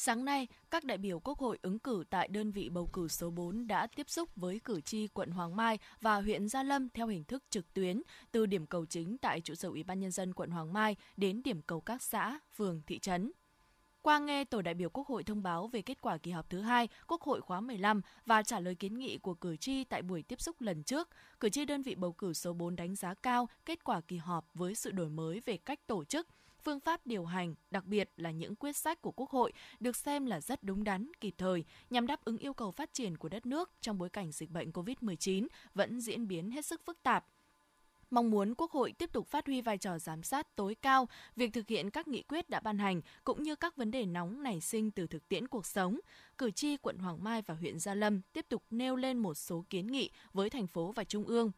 Sáng 0.00 0.24
nay, 0.24 0.46
các 0.70 0.84
đại 0.84 0.98
biểu 0.98 1.20
Quốc 1.20 1.38
hội 1.38 1.58
ứng 1.62 1.78
cử 1.78 2.04
tại 2.10 2.28
đơn 2.28 2.50
vị 2.50 2.68
bầu 2.68 2.90
cử 2.92 3.08
số 3.08 3.30
4 3.30 3.66
đã 3.66 3.86
tiếp 3.86 4.10
xúc 4.10 4.28
với 4.36 4.60
cử 4.64 4.80
tri 4.80 5.08
quận 5.08 5.30
Hoàng 5.30 5.56
Mai 5.56 5.78
và 6.00 6.20
huyện 6.20 6.48
Gia 6.48 6.62
Lâm 6.62 6.88
theo 6.88 7.06
hình 7.06 7.24
thức 7.24 7.44
trực 7.50 7.74
tuyến 7.74 8.02
từ 8.32 8.46
điểm 8.46 8.66
cầu 8.66 8.86
chính 8.86 9.18
tại 9.18 9.40
trụ 9.40 9.54
sở 9.54 9.68
Ủy 9.68 9.82
ban 9.82 10.00
nhân 10.00 10.10
dân 10.10 10.34
quận 10.34 10.50
Hoàng 10.50 10.72
Mai 10.72 10.96
đến 11.16 11.42
điểm 11.42 11.62
cầu 11.62 11.80
các 11.80 12.02
xã, 12.02 12.38
phường, 12.54 12.82
thị 12.86 12.98
trấn. 12.98 13.32
Qua 14.02 14.18
nghe 14.18 14.44
tổ 14.44 14.62
đại 14.62 14.74
biểu 14.74 14.90
Quốc 14.90 15.06
hội 15.06 15.24
thông 15.24 15.42
báo 15.42 15.66
về 15.66 15.82
kết 15.82 16.00
quả 16.00 16.18
kỳ 16.18 16.30
họp 16.30 16.50
thứ 16.50 16.60
hai 16.60 16.88
Quốc 17.06 17.22
hội 17.22 17.40
khóa 17.40 17.60
15 17.60 18.00
và 18.26 18.42
trả 18.42 18.60
lời 18.60 18.74
kiến 18.74 18.98
nghị 18.98 19.18
của 19.18 19.34
cử 19.34 19.56
tri 19.56 19.84
tại 19.84 20.02
buổi 20.02 20.22
tiếp 20.22 20.40
xúc 20.40 20.60
lần 20.60 20.82
trước, 20.82 21.08
cử 21.40 21.48
tri 21.48 21.64
đơn 21.64 21.82
vị 21.82 21.94
bầu 21.94 22.12
cử 22.12 22.32
số 22.32 22.52
4 22.52 22.76
đánh 22.76 22.94
giá 22.94 23.14
cao 23.14 23.48
kết 23.66 23.84
quả 23.84 24.00
kỳ 24.00 24.16
họp 24.16 24.44
với 24.54 24.74
sự 24.74 24.90
đổi 24.90 25.08
mới 25.08 25.40
về 25.46 25.56
cách 25.56 25.86
tổ 25.86 26.04
chức, 26.04 26.28
phương 26.64 26.80
pháp 26.80 27.06
điều 27.06 27.24
hành, 27.24 27.54
đặc 27.70 27.84
biệt 27.84 28.10
là 28.16 28.30
những 28.30 28.54
quyết 28.54 28.76
sách 28.76 29.02
của 29.02 29.12
Quốc 29.12 29.30
hội 29.30 29.52
được 29.80 29.96
xem 29.96 30.26
là 30.26 30.40
rất 30.40 30.62
đúng 30.62 30.84
đắn, 30.84 31.10
kịp 31.20 31.34
thời 31.38 31.64
nhằm 31.90 32.06
đáp 32.06 32.24
ứng 32.24 32.38
yêu 32.38 32.54
cầu 32.54 32.70
phát 32.70 32.92
triển 32.92 33.16
của 33.16 33.28
đất 33.28 33.46
nước 33.46 33.70
trong 33.80 33.98
bối 33.98 34.08
cảnh 34.08 34.32
dịch 34.32 34.50
bệnh 34.50 34.70
COVID-19 34.70 35.46
vẫn 35.74 36.00
diễn 36.00 36.28
biến 36.28 36.50
hết 36.50 36.66
sức 36.66 36.80
phức 36.84 37.02
tạp 37.02 37.24
mong 38.10 38.30
muốn 38.30 38.54
Quốc 38.54 38.70
hội 38.70 38.92
tiếp 38.92 39.12
tục 39.12 39.26
phát 39.26 39.46
huy 39.46 39.60
vai 39.60 39.78
trò 39.78 39.98
giám 39.98 40.22
sát 40.22 40.56
tối 40.56 40.74
cao 40.74 41.08
việc 41.36 41.52
thực 41.52 41.68
hiện 41.68 41.90
các 41.90 42.08
nghị 42.08 42.22
quyết 42.22 42.50
đã 42.50 42.60
ban 42.60 42.78
hành 42.78 43.00
cũng 43.24 43.42
như 43.42 43.56
các 43.56 43.76
vấn 43.76 43.90
đề 43.90 44.06
nóng 44.06 44.42
nảy 44.42 44.60
sinh 44.60 44.90
từ 44.90 45.06
thực 45.06 45.28
tiễn 45.28 45.48
cuộc 45.48 45.66
sống. 45.66 46.00
Cử 46.38 46.50
tri 46.50 46.76
quận 46.76 46.98
Hoàng 46.98 47.24
Mai 47.24 47.42
và 47.42 47.54
huyện 47.54 47.78
Gia 47.78 47.94
Lâm 47.94 48.20
tiếp 48.32 48.46
tục 48.48 48.62
nêu 48.70 48.96
lên 48.96 49.18
một 49.18 49.34
số 49.34 49.64
kiến 49.70 49.86
nghị 49.86 50.10
với 50.32 50.50
thành 50.50 50.66
phố 50.66 50.92
và 50.92 51.04
trung 51.04 51.24
ương. 51.24 51.50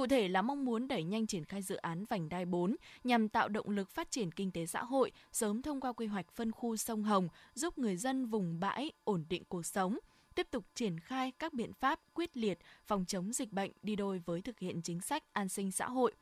Cụ 0.00 0.06
thể 0.06 0.28
là 0.28 0.42
mong 0.42 0.64
muốn 0.64 0.88
đẩy 0.88 1.04
nhanh 1.04 1.26
triển 1.26 1.44
khai 1.44 1.62
dự 1.62 1.76
án 1.76 2.04
vành 2.04 2.28
đai 2.28 2.44
4 2.44 2.76
nhằm 3.04 3.28
tạo 3.28 3.48
động 3.48 3.70
lực 3.70 3.90
phát 3.90 4.10
triển 4.10 4.32
kinh 4.32 4.50
tế 4.50 4.66
xã 4.66 4.84
hội, 4.84 5.12
sớm 5.32 5.62
thông 5.62 5.80
qua 5.80 5.92
quy 5.92 6.06
hoạch 6.06 6.32
phân 6.32 6.52
khu 6.52 6.76
sông 6.76 7.02
Hồng, 7.02 7.28
giúp 7.54 7.78
người 7.78 7.96
dân 7.96 8.26
vùng 8.26 8.60
bãi 8.60 8.92
ổn 9.04 9.24
định 9.28 9.42
cuộc 9.48 9.66
sống, 9.66 9.98
tiếp 10.34 10.46
tục 10.50 10.64
triển 10.74 11.00
khai 11.00 11.32
các 11.38 11.52
biện 11.52 11.72
pháp 11.72 12.00
quyết 12.14 12.36
liệt 12.36 12.58
phòng 12.84 13.04
chống 13.04 13.32
dịch 13.32 13.52
bệnh 13.52 13.72
đi 13.82 13.96
đôi 13.96 14.18
với 14.18 14.42
thực 14.42 14.58
hiện 14.58 14.82
chính 14.82 15.00
sách 15.00 15.24
an 15.32 15.48
sinh 15.48 15.70
xã 15.70 15.88
hội. 15.88 16.14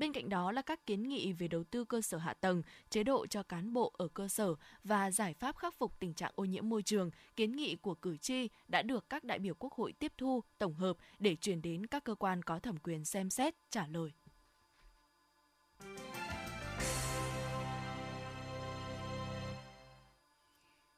Bên 0.00 0.12
cạnh 0.12 0.28
đó 0.28 0.52
là 0.52 0.62
các 0.62 0.86
kiến 0.86 1.08
nghị 1.08 1.32
về 1.32 1.48
đầu 1.48 1.64
tư 1.64 1.84
cơ 1.84 2.00
sở 2.00 2.18
hạ 2.18 2.34
tầng, 2.34 2.62
chế 2.90 3.04
độ 3.04 3.26
cho 3.26 3.42
cán 3.42 3.72
bộ 3.72 3.92
ở 3.98 4.08
cơ 4.08 4.28
sở 4.28 4.54
và 4.84 5.10
giải 5.10 5.34
pháp 5.34 5.56
khắc 5.56 5.74
phục 5.78 5.98
tình 5.98 6.14
trạng 6.14 6.32
ô 6.34 6.44
nhiễm 6.44 6.68
môi 6.68 6.82
trường, 6.82 7.10
kiến 7.36 7.52
nghị 7.52 7.76
của 7.76 7.94
cử 7.94 8.16
tri 8.16 8.48
đã 8.68 8.82
được 8.82 9.10
các 9.10 9.24
đại 9.24 9.38
biểu 9.38 9.54
Quốc 9.54 9.72
hội 9.72 9.92
tiếp 9.92 10.12
thu, 10.18 10.42
tổng 10.58 10.74
hợp 10.74 10.96
để 11.18 11.36
chuyển 11.36 11.62
đến 11.62 11.86
các 11.86 12.04
cơ 12.04 12.14
quan 12.14 12.42
có 12.42 12.58
thẩm 12.58 12.76
quyền 12.76 13.04
xem 13.04 13.30
xét, 13.30 13.54
trả 13.70 13.86
lời. 13.86 14.12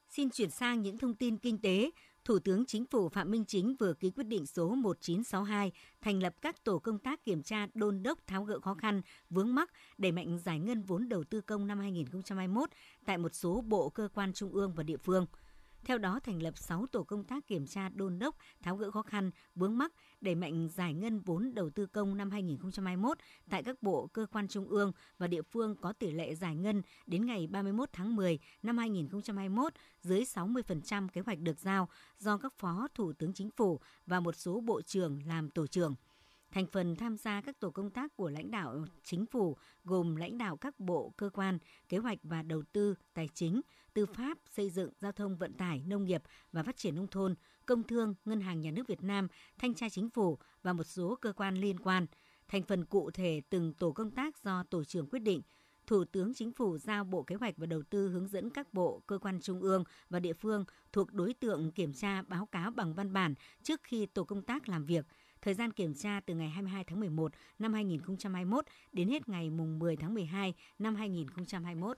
Xin 0.09 0.29
chuyển 0.29 0.51
sang 0.51 0.81
những 0.81 0.97
thông 0.97 1.15
tin 1.15 1.37
kinh 1.37 1.57
tế. 1.61 1.91
Thủ 2.25 2.39
tướng 2.39 2.65
Chính 2.65 2.85
phủ 2.85 3.09
Phạm 3.09 3.31
Minh 3.31 3.45
Chính 3.45 3.75
vừa 3.79 3.93
ký 3.93 4.11
quyết 4.11 4.23
định 4.23 4.45
số 4.45 4.75
1962 4.75 5.71
thành 6.01 6.23
lập 6.23 6.33
các 6.41 6.63
tổ 6.63 6.79
công 6.79 6.99
tác 6.99 7.23
kiểm 7.23 7.43
tra 7.43 7.67
đôn 7.73 8.03
đốc 8.03 8.27
tháo 8.27 8.43
gỡ 8.43 8.59
khó 8.59 8.73
khăn, 8.73 9.01
vướng 9.29 9.55
mắc, 9.55 9.71
đẩy 9.97 10.11
mạnh 10.11 10.39
giải 10.39 10.59
ngân 10.59 10.81
vốn 10.81 11.09
đầu 11.09 11.23
tư 11.23 11.41
công 11.41 11.67
năm 11.67 11.79
2021 11.79 12.69
tại 13.05 13.17
một 13.17 13.35
số 13.35 13.61
bộ 13.61 13.89
cơ 13.89 14.07
quan 14.13 14.33
trung 14.33 14.51
ương 14.51 14.73
và 14.73 14.83
địa 14.83 14.97
phương– 14.97 15.25
theo 15.85 15.97
đó, 15.97 16.19
thành 16.19 16.41
lập 16.41 16.57
6 16.57 16.85
tổ 16.91 17.03
công 17.03 17.23
tác 17.23 17.47
kiểm 17.47 17.67
tra 17.67 17.89
đôn 17.89 18.19
đốc, 18.19 18.35
tháo 18.61 18.77
gỡ 18.77 18.91
khó 18.91 19.01
khăn, 19.01 19.31
vướng 19.55 19.77
mắc, 19.77 19.93
đẩy 20.21 20.35
mạnh 20.35 20.69
giải 20.75 20.93
ngân 20.93 21.19
vốn 21.19 21.53
đầu 21.53 21.69
tư 21.69 21.85
công 21.85 22.17
năm 22.17 22.31
2021 22.31 23.17
tại 23.49 23.63
các 23.63 23.83
bộ, 23.83 24.07
cơ 24.07 24.25
quan 24.31 24.47
trung 24.47 24.67
ương 24.67 24.91
và 25.17 25.27
địa 25.27 25.41
phương 25.41 25.75
có 25.75 25.93
tỷ 25.93 26.11
lệ 26.11 26.35
giải 26.35 26.55
ngân 26.55 26.81
đến 27.05 27.25
ngày 27.25 27.47
31 27.47 27.89
tháng 27.93 28.15
10 28.15 28.39
năm 28.63 28.77
2021 28.77 29.73
dưới 30.01 30.23
60% 30.23 31.07
kế 31.07 31.21
hoạch 31.21 31.39
được 31.39 31.59
giao 31.59 31.89
do 32.17 32.37
các 32.37 32.53
phó 32.57 32.87
thủ 32.93 33.13
tướng 33.13 33.33
chính 33.33 33.49
phủ 33.51 33.79
và 34.05 34.19
một 34.19 34.35
số 34.35 34.61
bộ 34.61 34.81
trưởng 34.81 35.19
làm 35.27 35.49
tổ 35.49 35.67
trưởng. 35.67 35.95
Thành 36.51 36.67
phần 36.67 36.95
tham 36.95 37.17
gia 37.17 37.41
các 37.41 37.59
tổ 37.59 37.71
công 37.71 37.89
tác 37.89 38.15
của 38.15 38.29
lãnh 38.29 38.51
đạo 38.51 38.85
chính 39.03 39.25
phủ 39.25 39.57
gồm 39.83 40.15
lãnh 40.15 40.37
đạo 40.37 40.57
các 40.57 40.79
bộ, 40.79 41.13
cơ 41.17 41.29
quan, 41.29 41.57
kế 41.89 41.97
hoạch 41.97 42.17
và 42.23 42.41
đầu 42.41 42.63
tư, 42.71 42.95
tài 43.13 43.29
chính, 43.33 43.61
tư 43.93 44.05
pháp, 44.05 44.37
xây 44.49 44.69
dựng, 44.69 44.89
giao 45.01 45.11
thông 45.11 45.37
vận 45.37 45.53
tải, 45.53 45.83
nông 45.87 46.03
nghiệp 46.03 46.23
và 46.51 46.63
phát 46.63 46.77
triển 46.77 46.95
nông 46.95 47.07
thôn, 47.07 47.35
công 47.65 47.83
thương, 47.83 48.15
ngân 48.25 48.41
hàng 48.41 48.61
nhà 48.61 48.71
nước 48.71 48.87
Việt 48.87 49.03
Nam, 49.03 49.27
thanh 49.57 49.73
tra 49.73 49.89
chính 49.89 50.09
phủ 50.09 50.37
và 50.63 50.73
một 50.73 50.83
số 50.83 51.15
cơ 51.21 51.33
quan 51.33 51.55
liên 51.55 51.79
quan. 51.79 52.05
Thành 52.47 52.63
phần 52.63 52.85
cụ 52.85 53.11
thể 53.11 53.41
từng 53.49 53.73
tổ 53.73 53.91
công 53.91 54.11
tác 54.11 54.43
do 54.43 54.63
tổ 54.63 54.83
trưởng 54.83 55.07
quyết 55.09 55.19
định. 55.19 55.41
Thủ 55.87 56.05
tướng 56.05 56.33
Chính 56.33 56.51
phủ 56.51 56.77
giao 56.77 57.03
Bộ 57.03 57.23
Kế 57.23 57.35
hoạch 57.35 57.57
và 57.57 57.65
Đầu 57.65 57.83
tư 57.89 58.09
hướng 58.09 58.27
dẫn 58.27 58.49
các 58.49 58.73
bộ, 58.73 59.01
cơ 59.07 59.17
quan 59.17 59.39
trung 59.41 59.61
ương 59.61 59.83
và 60.09 60.19
địa 60.19 60.33
phương 60.33 60.65
thuộc 60.91 61.13
đối 61.13 61.33
tượng 61.33 61.71
kiểm 61.71 61.93
tra 61.93 62.21
báo 62.21 62.45
cáo 62.45 62.71
bằng 62.71 62.93
văn 62.93 63.13
bản 63.13 63.33
trước 63.63 63.83
khi 63.83 64.05
tổ 64.05 64.23
công 64.23 64.41
tác 64.41 64.69
làm 64.69 64.85
việc– 64.85 65.05
Thời 65.43 65.53
gian 65.53 65.71
kiểm 65.71 65.93
tra 65.93 66.19
từ 66.25 66.35
ngày 66.35 66.49
22 66.49 66.83
tháng 66.83 66.99
11 66.99 67.31
năm 67.59 67.73
2021 67.73 68.65
đến 68.91 69.09
hết 69.09 69.29
ngày 69.29 69.49
mùng 69.49 69.79
10 69.79 69.95
tháng 69.95 70.13
12 70.13 70.53
năm 70.79 70.95
2021. 70.95 71.97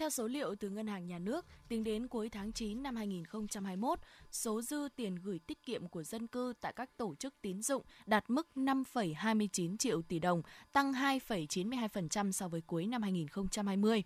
Theo 0.00 0.10
số 0.10 0.26
liệu 0.26 0.54
từ 0.54 0.70
Ngân 0.70 0.86
hàng 0.86 1.06
Nhà 1.06 1.18
nước, 1.18 1.46
tính 1.68 1.84
đến 1.84 2.08
cuối 2.08 2.28
tháng 2.28 2.52
9 2.52 2.82
năm 2.82 2.96
2021, 2.96 3.98
số 4.32 4.62
dư 4.62 4.88
tiền 4.96 5.16
gửi 5.16 5.38
tiết 5.46 5.64
kiệm 5.64 5.88
của 5.88 6.02
dân 6.02 6.26
cư 6.26 6.52
tại 6.60 6.72
các 6.76 6.96
tổ 6.96 7.14
chức 7.14 7.34
tín 7.42 7.62
dụng 7.62 7.82
đạt 8.06 8.24
mức 8.28 8.48
5,29 8.56 9.76
triệu 9.76 10.02
tỷ 10.02 10.18
đồng, 10.18 10.42
tăng 10.72 10.92
2,92% 10.92 12.32
so 12.32 12.48
với 12.48 12.60
cuối 12.60 12.86
năm 12.86 13.02
2020. 13.02 14.02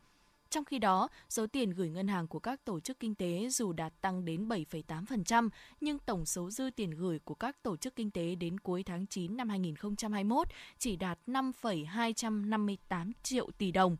Trong 0.50 0.64
khi 0.64 0.78
đó, 0.78 1.08
số 1.28 1.46
tiền 1.46 1.70
gửi 1.70 1.88
ngân 1.88 2.08
hàng 2.08 2.26
của 2.26 2.38
các 2.38 2.64
tổ 2.64 2.80
chức 2.80 3.00
kinh 3.00 3.14
tế 3.14 3.48
dù 3.50 3.72
đạt 3.72 4.00
tăng 4.00 4.24
đến 4.24 4.48
7,8%, 4.48 5.48
nhưng 5.80 5.98
tổng 5.98 6.26
số 6.26 6.50
dư 6.50 6.70
tiền 6.76 6.90
gửi 6.90 7.18
của 7.18 7.34
các 7.34 7.62
tổ 7.62 7.76
chức 7.76 7.96
kinh 7.96 8.10
tế 8.10 8.34
đến 8.34 8.60
cuối 8.60 8.82
tháng 8.82 9.06
9 9.06 9.36
năm 9.36 9.48
2021 9.48 10.48
chỉ 10.78 10.96
đạt 10.96 11.18
5,258 11.26 13.12
triệu 13.22 13.50
tỷ 13.58 13.72
đồng. 13.72 13.96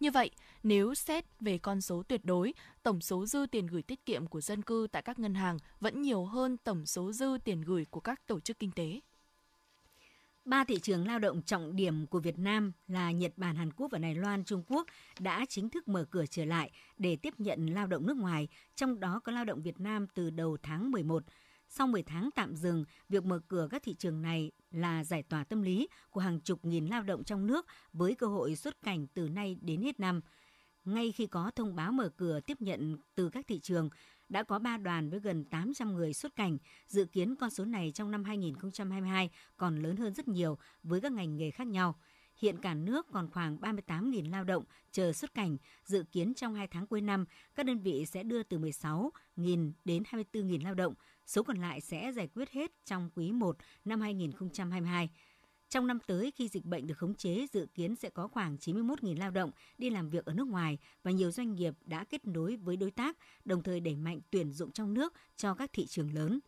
Như 0.00 0.10
vậy, 0.10 0.30
nếu 0.62 0.94
xét 0.94 1.24
về 1.40 1.58
con 1.58 1.80
số 1.80 2.02
tuyệt 2.08 2.24
đối, 2.24 2.54
tổng 2.82 3.00
số 3.00 3.26
dư 3.26 3.46
tiền 3.50 3.66
gửi 3.66 3.82
tiết 3.82 4.06
kiệm 4.06 4.26
của 4.26 4.40
dân 4.40 4.62
cư 4.62 4.86
tại 4.92 5.02
các 5.02 5.18
ngân 5.18 5.34
hàng 5.34 5.58
vẫn 5.80 6.02
nhiều 6.02 6.24
hơn 6.24 6.56
tổng 6.56 6.86
số 6.86 7.12
dư 7.12 7.38
tiền 7.44 7.60
gửi 7.60 7.84
của 7.90 8.00
các 8.00 8.26
tổ 8.26 8.40
chức 8.40 8.58
kinh 8.58 8.72
tế. 8.72 9.00
Ba 10.44 10.64
thị 10.64 10.78
trường 10.78 11.06
lao 11.06 11.18
động 11.18 11.42
trọng 11.42 11.76
điểm 11.76 12.06
của 12.06 12.20
Việt 12.20 12.38
Nam 12.38 12.72
là 12.88 13.10
Nhật 13.10 13.32
Bản, 13.36 13.56
Hàn 13.56 13.72
Quốc 13.72 13.88
và 13.90 13.98
Đài 13.98 14.14
Loan, 14.14 14.44
Trung 14.44 14.62
Quốc 14.68 14.86
đã 15.20 15.44
chính 15.48 15.70
thức 15.70 15.88
mở 15.88 16.04
cửa 16.10 16.24
trở 16.26 16.44
lại 16.44 16.70
để 16.98 17.16
tiếp 17.16 17.34
nhận 17.38 17.66
lao 17.66 17.86
động 17.86 18.06
nước 18.06 18.16
ngoài, 18.16 18.48
trong 18.74 19.00
đó 19.00 19.20
có 19.24 19.32
lao 19.32 19.44
động 19.44 19.62
Việt 19.62 19.80
Nam 19.80 20.06
từ 20.14 20.30
đầu 20.30 20.56
tháng 20.62 20.90
11. 20.90 21.22
Sau 21.68 21.86
10 21.86 22.02
tháng 22.02 22.30
tạm 22.34 22.56
dừng, 22.56 22.84
việc 23.08 23.24
mở 23.24 23.40
cửa 23.48 23.68
các 23.70 23.82
thị 23.82 23.94
trường 23.94 24.22
này 24.22 24.50
là 24.70 25.04
giải 25.04 25.22
tỏa 25.22 25.44
tâm 25.44 25.62
lý 25.62 25.88
của 26.10 26.20
hàng 26.20 26.40
chục 26.40 26.64
nghìn 26.64 26.86
lao 26.86 27.02
động 27.02 27.24
trong 27.24 27.46
nước 27.46 27.66
với 27.92 28.14
cơ 28.14 28.26
hội 28.26 28.56
xuất 28.56 28.82
cảnh 28.82 29.06
từ 29.14 29.28
nay 29.28 29.56
đến 29.60 29.82
hết 29.82 30.00
năm. 30.00 30.20
Ngay 30.84 31.12
khi 31.12 31.26
có 31.26 31.50
thông 31.56 31.76
báo 31.76 31.92
mở 31.92 32.08
cửa 32.16 32.40
tiếp 32.40 32.60
nhận 32.60 32.98
từ 33.14 33.30
các 33.30 33.46
thị 33.48 33.60
trường, 33.60 33.88
đã 34.28 34.42
có 34.42 34.58
3 34.58 34.76
đoàn 34.76 35.10
với 35.10 35.20
gần 35.20 35.44
800 35.44 35.94
người 35.94 36.14
xuất 36.14 36.36
cảnh. 36.36 36.58
Dự 36.86 37.04
kiến 37.04 37.36
con 37.36 37.50
số 37.50 37.64
này 37.64 37.92
trong 37.94 38.10
năm 38.10 38.24
2022 38.24 39.30
còn 39.56 39.82
lớn 39.82 39.96
hơn 39.96 40.14
rất 40.14 40.28
nhiều 40.28 40.58
với 40.82 41.00
các 41.00 41.12
ngành 41.12 41.36
nghề 41.36 41.50
khác 41.50 41.66
nhau. 41.66 41.98
Hiện 42.36 42.58
cả 42.58 42.74
nước 42.74 43.06
còn 43.12 43.30
khoảng 43.30 43.56
38.000 43.56 44.30
lao 44.30 44.44
động 44.44 44.64
chờ 44.92 45.12
xuất 45.12 45.34
cảnh. 45.34 45.56
Dự 45.84 46.04
kiến 46.12 46.34
trong 46.34 46.54
2 46.54 46.66
tháng 46.66 46.86
cuối 46.86 47.00
năm, 47.00 47.24
các 47.54 47.66
đơn 47.66 47.78
vị 47.78 48.06
sẽ 48.06 48.22
đưa 48.22 48.42
từ 48.42 48.58
16.000 48.58 49.72
đến 49.84 50.02
24.000 50.10 50.64
lao 50.64 50.74
động. 50.74 50.94
Số 51.26 51.42
còn 51.42 51.56
lại 51.56 51.80
sẽ 51.80 52.12
giải 52.12 52.28
quyết 52.34 52.50
hết 52.50 52.72
trong 52.84 53.10
quý 53.14 53.32
1 53.32 53.56
năm 53.84 54.00
2022. 54.00 55.10
Trong 55.68 55.86
năm 55.86 55.98
tới, 56.06 56.30
khi 56.36 56.48
dịch 56.48 56.64
bệnh 56.64 56.86
được 56.86 56.98
khống 56.98 57.14
chế, 57.14 57.46
dự 57.52 57.66
kiến 57.74 57.96
sẽ 57.96 58.10
có 58.10 58.28
khoảng 58.28 58.56
91.000 58.56 59.18
lao 59.18 59.30
động 59.30 59.50
đi 59.78 59.90
làm 59.90 60.10
việc 60.10 60.24
ở 60.24 60.34
nước 60.34 60.48
ngoài 60.48 60.78
và 61.02 61.10
nhiều 61.10 61.30
doanh 61.30 61.54
nghiệp 61.54 61.74
đã 61.84 62.04
kết 62.04 62.26
nối 62.26 62.56
với 62.56 62.76
đối 62.76 62.90
tác, 62.90 63.16
đồng 63.44 63.62
thời 63.62 63.80
đẩy 63.80 63.96
mạnh 63.96 64.20
tuyển 64.30 64.52
dụng 64.52 64.72
trong 64.72 64.94
nước 64.94 65.12
cho 65.36 65.54
các 65.54 65.70
thị 65.72 65.86
trường 65.86 66.14
lớn. 66.14 66.40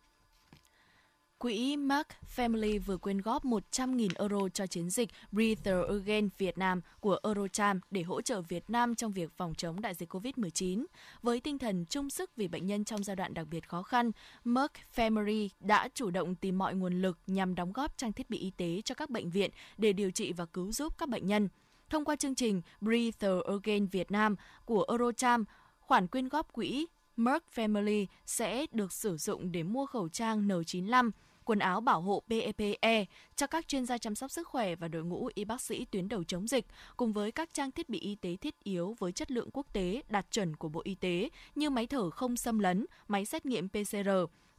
Quỹ 1.39 1.77
Mark 1.77 2.07
Family 2.35 2.79
vừa 2.79 2.97
quyên 2.97 3.21
góp 3.21 3.45
100.000 3.45 4.09
euro 4.15 4.49
cho 4.53 4.67
chiến 4.67 4.89
dịch 4.89 5.09
Breathe 5.31 5.71
Again 5.71 6.29
Việt 6.37 6.57
Nam 6.57 6.81
của 6.99 7.19
Eurocharm 7.23 7.79
để 7.91 8.01
hỗ 8.01 8.21
trợ 8.21 8.41
Việt 8.41 8.69
Nam 8.69 8.95
trong 8.95 9.11
việc 9.11 9.31
phòng 9.37 9.53
chống 9.55 9.81
đại 9.81 9.93
dịch 9.93 10.13
COVID-19. 10.13 10.85
Với 11.21 11.39
tinh 11.39 11.59
thần 11.59 11.85
chung 11.89 12.09
sức 12.09 12.31
vì 12.35 12.47
bệnh 12.47 12.65
nhân 12.65 12.85
trong 12.85 13.03
giai 13.03 13.15
đoạn 13.15 13.33
đặc 13.33 13.47
biệt 13.51 13.67
khó 13.67 13.83
khăn, 13.83 14.11
Merck 14.43 14.73
Family 14.95 15.49
đã 15.59 15.89
chủ 15.93 16.09
động 16.11 16.35
tìm 16.35 16.57
mọi 16.57 16.75
nguồn 16.75 17.01
lực 17.01 17.17
nhằm 17.27 17.55
đóng 17.55 17.73
góp 17.73 17.97
trang 17.97 18.13
thiết 18.13 18.29
bị 18.29 18.37
y 18.37 18.51
tế 18.51 18.81
cho 18.85 18.95
các 18.95 19.09
bệnh 19.09 19.29
viện 19.29 19.51
để 19.77 19.93
điều 19.93 20.11
trị 20.11 20.33
và 20.33 20.45
cứu 20.45 20.71
giúp 20.71 20.97
các 20.97 21.09
bệnh 21.09 21.27
nhân. 21.27 21.49
Thông 21.89 22.05
qua 22.05 22.15
chương 22.15 22.35
trình 22.35 22.61
Breathe 22.81 23.27
Again 23.47 23.87
Việt 23.87 24.11
Nam 24.11 24.35
của 24.65 24.85
Eurocharm, 24.89 25.43
khoản 25.79 26.07
quyên 26.07 26.29
góp 26.29 26.53
quỹ 26.53 26.87
Merck 27.17 27.45
Family 27.55 28.05
sẽ 28.25 28.65
được 28.71 28.93
sử 28.93 29.17
dụng 29.17 29.51
để 29.51 29.63
mua 29.63 29.85
khẩu 29.85 30.09
trang 30.09 30.47
N95, 30.47 31.11
quần 31.47 31.59
áo 31.59 31.81
bảo 31.81 32.01
hộ 32.01 32.23
PPE 32.27 33.05
cho 33.35 33.47
các 33.47 33.67
chuyên 33.67 33.85
gia 33.85 33.97
chăm 33.97 34.15
sóc 34.15 34.31
sức 34.31 34.47
khỏe 34.47 34.75
và 34.75 34.87
đội 34.87 35.03
ngũ 35.03 35.29
y 35.33 35.45
bác 35.45 35.61
sĩ 35.61 35.85
tuyến 35.85 36.09
đầu 36.09 36.23
chống 36.23 36.47
dịch, 36.47 36.65
cùng 36.97 37.13
với 37.13 37.31
các 37.31 37.49
trang 37.53 37.71
thiết 37.71 37.89
bị 37.89 37.99
y 37.99 38.15
tế 38.15 38.35
thiết 38.35 38.63
yếu 38.63 38.95
với 38.99 39.11
chất 39.11 39.31
lượng 39.31 39.49
quốc 39.53 39.73
tế 39.73 40.01
đạt 40.09 40.31
chuẩn 40.31 40.55
của 40.55 40.69
Bộ 40.69 40.81
Y 40.83 40.95
tế 40.95 41.29
như 41.55 41.69
máy 41.69 41.87
thở 41.87 42.09
không 42.09 42.37
xâm 42.37 42.59
lấn, 42.59 42.85
máy 43.07 43.25
xét 43.25 43.45
nghiệm 43.45 43.69
PCR, 43.69 44.09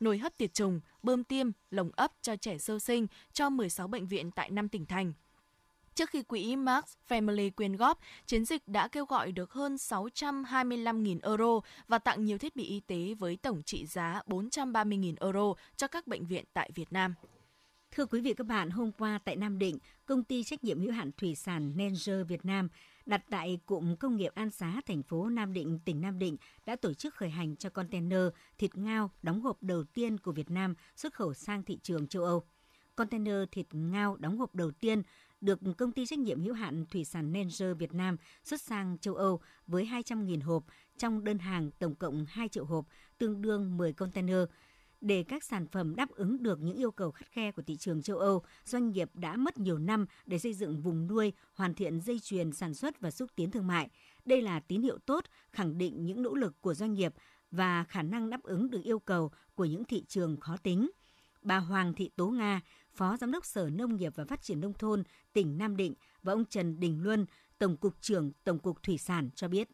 nồi 0.00 0.18
hấp 0.18 0.38
tiệt 0.38 0.54
trùng, 0.54 0.80
bơm 1.02 1.24
tiêm, 1.24 1.50
lồng 1.70 1.90
ấp 1.96 2.12
cho 2.22 2.36
trẻ 2.36 2.58
sơ 2.58 2.78
sinh 2.78 3.06
cho 3.32 3.50
16 3.50 3.88
bệnh 3.88 4.06
viện 4.06 4.30
tại 4.30 4.50
5 4.50 4.68
tỉnh 4.68 4.86
thành. 4.86 5.12
Trước 5.98 6.10
khi 6.10 6.22
quỹ 6.22 6.56
Max 6.56 6.84
Family 7.08 7.50
quyên 7.50 7.76
góp, 7.76 8.00
chiến 8.26 8.44
dịch 8.44 8.68
đã 8.68 8.88
kêu 8.88 9.04
gọi 9.04 9.32
được 9.32 9.52
hơn 9.52 9.74
625.000 9.74 11.18
euro 11.22 11.60
và 11.88 11.98
tặng 11.98 12.24
nhiều 12.24 12.38
thiết 12.38 12.56
bị 12.56 12.64
y 12.64 12.80
tế 12.80 13.14
với 13.18 13.36
tổng 13.36 13.62
trị 13.62 13.86
giá 13.86 14.22
430.000 14.26 15.14
euro 15.20 15.54
cho 15.76 15.88
các 15.88 16.06
bệnh 16.06 16.26
viện 16.26 16.44
tại 16.52 16.70
Việt 16.74 16.92
Nam. 16.92 17.14
Thưa 17.90 18.06
quý 18.06 18.20
vị 18.20 18.34
các 18.34 18.46
bạn, 18.46 18.70
hôm 18.70 18.92
qua 18.92 19.18
tại 19.24 19.36
Nam 19.36 19.58
Định, 19.58 19.78
công 20.06 20.24
ty 20.24 20.44
trách 20.44 20.64
nhiệm 20.64 20.80
hữu 20.80 20.92
hạn 20.92 21.10
thủy 21.18 21.34
sản 21.34 21.72
Nenger 21.76 22.26
Việt 22.28 22.44
Nam 22.44 22.68
đặt 23.06 23.22
tại 23.30 23.60
cụm 23.66 23.96
công 23.96 24.16
nghiệp 24.16 24.32
An 24.34 24.50
Xá, 24.50 24.80
thành 24.86 25.02
phố 25.02 25.28
Nam 25.28 25.52
Định, 25.52 25.78
tỉnh 25.84 26.00
Nam 26.00 26.18
Định 26.18 26.36
đã 26.66 26.76
tổ 26.76 26.94
chức 26.94 27.14
khởi 27.14 27.30
hành 27.30 27.56
cho 27.56 27.70
container 27.70 28.28
thịt 28.58 28.76
ngao 28.76 29.10
đóng 29.22 29.40
hộp 29.40 29.62
đầu 29.62 29.84
tiên 29.84 30.18
của 30.18 30.32
Việt 30.32 30.50
Nam 30.50 30.74
xuất 30.96 31.14
khẩu 31.14 31.34
sang 31.34 31.62
thị 31.62 31.78
trường 31.82 32.06
châu 32.06 32.24
Âu. 32.24 32.44
Container 32.96 33.36
thịt 33.52 33.66
ngao 33.72 34.16
đóng 34.16 34.38
hộp 34.38 34.54
đầu 34.54 34.70
tiên 34.70 35.02
được 35.40 35.60
công 35.78 35.92
ty 35.92 36.06
trách 36.06 36.18
nhiệm 36.18 36.40
hữu 36.40 36.54
hạn 36.54 36.84
thủy 36.90 37.04
sản 37.04 37.32
Nenger 37.32 37.76
Việt 37.78 37.94
Nam 37.94 38.16
xuất 38.44 38.60
sang 38.60 38.98
châu 38.98 39.14
Âu 39.14 39.40
với 39.66 39.84
200.000 39.84 40.42
hộp 40.44 40.64
trong 40.98 41.24
đơn 41.24 41.38
hàng 41.38 41.70
tổng 41.78 41.94
cộng 41.94 42.26
2 42.28 42.48
triệu 42.48 42.64
hộp, 42.64 42.86
tương 43.18 43.42
đương 43.42 43.76
10 43.76 43.92
container. 43.92 44.38
Để 45.00 45.24
các 45.28 45.44
sản 45.44 45.66
phẩm 45.66 45.96
đáp 45.96 46.10
ứng 46.10 46.42
được 46.42 46.60
những 46.60 46.76
yêu 46.76 46.90
cầu 46.90 47.10
khắt 47.10 47.30
khe 47.30 47.52
của 47.52 47.62
thị 47.62 47.76
trường 47.76 48.02
châu 48.02 48.18
Âu, 48.18 48.42
doanh 48.64 48.90
nghiệp 48.90 49.10
đã 49.14 49.36
mất 49.36 49.58
nhiều 49.58 49.78
năm 49.78 50.06
để 50.26 50.38
xây 50.38 50.54
dựng 50.54 50.82
vùng 50.82 51.06
nuôi, 51.06 51.32
hoàn 51.54 51.74
thiện 51.74 52.00
dây 52.00 52.20
chuyền 52.20 52.52
sản 52.52 52.74
xuất 52.74 53.00
và 53.00 53.10
xúc 53.10 53.30
tiến 53.36 53.50
thương 53.50 53.66
mại. 53.66 53.88
Đây 54.24 54.42
là 54.42 54.60
tín 54.60 54.82
hiệu 54.82 54.98
tốt, 54.98 55.24
khẳng 55.50 55.78
định 55.78 56.06
những 56.06 56.22
nỗ 56.22 56.34
lực 56.34 56.60
của 56.60 56.74
doanh 56.74 56.92
nghiệp 56.94 57.14
và 57.50 57.84
khả 57.84 58.02
năng 58.02 58.30
đáp 58.30 58.42
ứng 58.42 58.70
được 58.70 58.82
yêu 58.82 58.98
cầu 58.98 59.30
của 59.54 59.64
những 59.64 59.84
thị 59.84 60.04
trường 60.08 60.36
khó 60.36 60.56
tính. 60.56 60.90
Bà 61.42 61.58
Hoàng 61.58 61.94
Thị 61.94 62.10
Tố 62.16 62.28
Nga, 62.28 62.60
Phó 62.98 63.16
Giám 63.16 63.32
đốc 63.32 63.44
Sở 63.44 63.68
Nông 63.72 63.96
nghiệp 63.96 64.12
và 64.16 64.24
Phát 64.24 64.42
triển 64.42 64.60
Nông 64.60 64.72
thôn 64.72 65.02
tỉnh 65.32 65.58
Nam 65.58 65.76
Định 65.76 65.94
và 66.22 66.32
ông 66.32 66.44
Trần 66.44 66.80
Đình 66.80 66.98
Luân, 67.02 67.26
Tổng 67.58 67.76
cục 67.76 67.92
trưởng 68.00 68.32
Tổng 68.44 68.58
cục 68.58 68.82
Thủy 68.82 68.98
sản 68.98 69.30
cho 69.34 69.48
biết. 69.48 69.68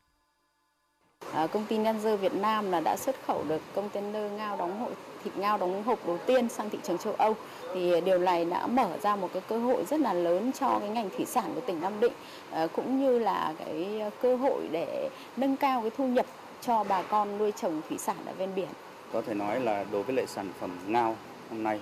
À, 1.32 1.46
công 1.46 1.66
ty 1.66 1.78
Nanzer 1.78 2.16
Việt 2.16 2.34
Nam 2.34 2.70
là 2.70 2.80
đã 2.80 2.96
xuất 2.96 3.16
khẩu 3.26 3.44
được 3.48 3.62
container 3.74 4.32
ngao 4.32 4.56
đóng 4.56 4.80
hộp 4.80 4.92
thịt 5.24 5.36
ngao 5.36 5.58
đóng 5.58 5.84
hộp 5.84 6.06
đầu 6.06 6.18
tiên 6.26 6.48
sang 6.48 6.70
thị 6.70 6.78
trường 6.82 6.98
châu 6.98 7.12
Âu 7.12 7.36
thì 7.74 8.00
điều 8.00 8.18
này 8.18 8.44
đã 8.44 8.66
mở 8.66 8.98
ra 9.02 9.16
một 9.16 9.30
cái 9.32 9.42
cơ 9.48 9.58
hội 9.58 9.84
rất 9.84 10.00
là 10.00 10.14
lớn 10.14 10.50
cho 10.60 10.78
cái 10.78 10.88
ngành 10.88 11.10
thủy 11.16 11.26
sản 11.26 11.52
của 11.54 11.60
tỉnh 11.60 11.80
Nam 11.80 12.00
Định 12.00 12.12
à, 12.50 12.66
cũng 12.66 13.00
như 13.00 13.18
là 13.18 13.54
cái 13.58 14.02
cơ 14.22 14.36
hội 14.36 14.68
để 14.72 15.10
nâng 15.36 15.56
cao 15.56 15.80
cái 15.80 15.90
thu 15.96 16.06
nhập 16.06 16.26
cho 16.60 16.84
bà 16.84 17.02
con 17.02 17.38
nuôi 17.38 17.52
trồng 17.52 17.82
thủy 17.88 17.98
sản 17.98 18.16
ở 18.26 18.32
ven 18.32 18.54
biển. 18.54 18.68
Có 19.12 19.22
thể 19.22 19.34
nói 19.34 19.60
là 19.60 19.84
đối 19.92 20.02
với 20.02 20.16
lại 20.16 20.26
sản 20.26 20.52
phẩm 20.60 20.70
ngao 20.86 21.16
hôm 21.50 21.62
nay 21.62 21.80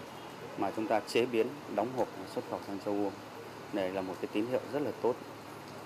mà 0.58 0.70
chúng 0.76 0.86
ta 0.86 1.00
chế 1.00 1.26
biến, 1.26 1.46
đóng 1.74 1.88
hộp 1.96 2.08
xuất 2.34 2.42
khẩu 2.50 2.60
sang 2.66 2.78
châu 2.84 2.94
Âu. 2.94 3.12
Đây 3.72 3.90
là 3.90 4.00
một 4.00 4.14
cái 4.20 4.28
tín 4.32 4.46
hiệu 4.46 4.60
rất 4.72 4.82
là 4.82 4.90
tốt. 5.02 5.16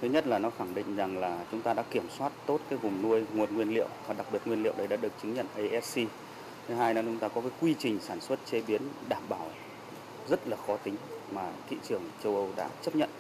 Thứ 0.01 0.09
nhất 0.09 0.27
là 0.27 0.39
nó 0.39 0.51
khẳng 0.59 0.75
định 0.75 0.97
rằng 0.97 1.19
là 1.19 1.45
chúng 1.51 1.63
ta 1.63 1.75
đã 1.75 1.83
kiểm 1.83 2.07
soát 2.19 2.33
tốt 2.47 2.61
cái 2.71 2.79
vùng 2.79 3.03
nuôi, 3.03 3.25
nguồn 3.35 3.55
nguyên 3.55 3.75
liệu 3.75 3.89
và 4.07 4.15
đặc 4.15 4.27
biệt 4.33 4.39
nguyên 4.45 4.63
liệu 4.63 4.73
đấy 4.77 4.87
đã 4.87 4.97
được 4.97 5.13
chứng 5.23 5.35
nhận 5.35 5.47
ASC. 5.55 6.01
Thứ 6.69 6.75
hai 6.75 6.95
là 6.95 7.03
chúng 7.03 7.19
ta 7.19 7.29
có 7.29 7.41
cái 7.41 7.51
quy 7.61 7.75
trình 7.79 7.99
sản 8.01 8.21
xuất 8.21 8.39
chế 8.51 8.63
biến 8.67 8.83
đảm 9.09 9.23
bảo 9.29 9.51
rất 10.29 10.49
là 10.49 10.57
khó 10.67 10.77
tính 10.77 10.97
mà 11.33 11.51
thị 11.71 11.77
trường 11.89 12.03
châu 12.25 12.35
Âu 12.35 12.51
đã 12.57 12.69
chấp 12.83 12.97
nhận. 12.97 13.11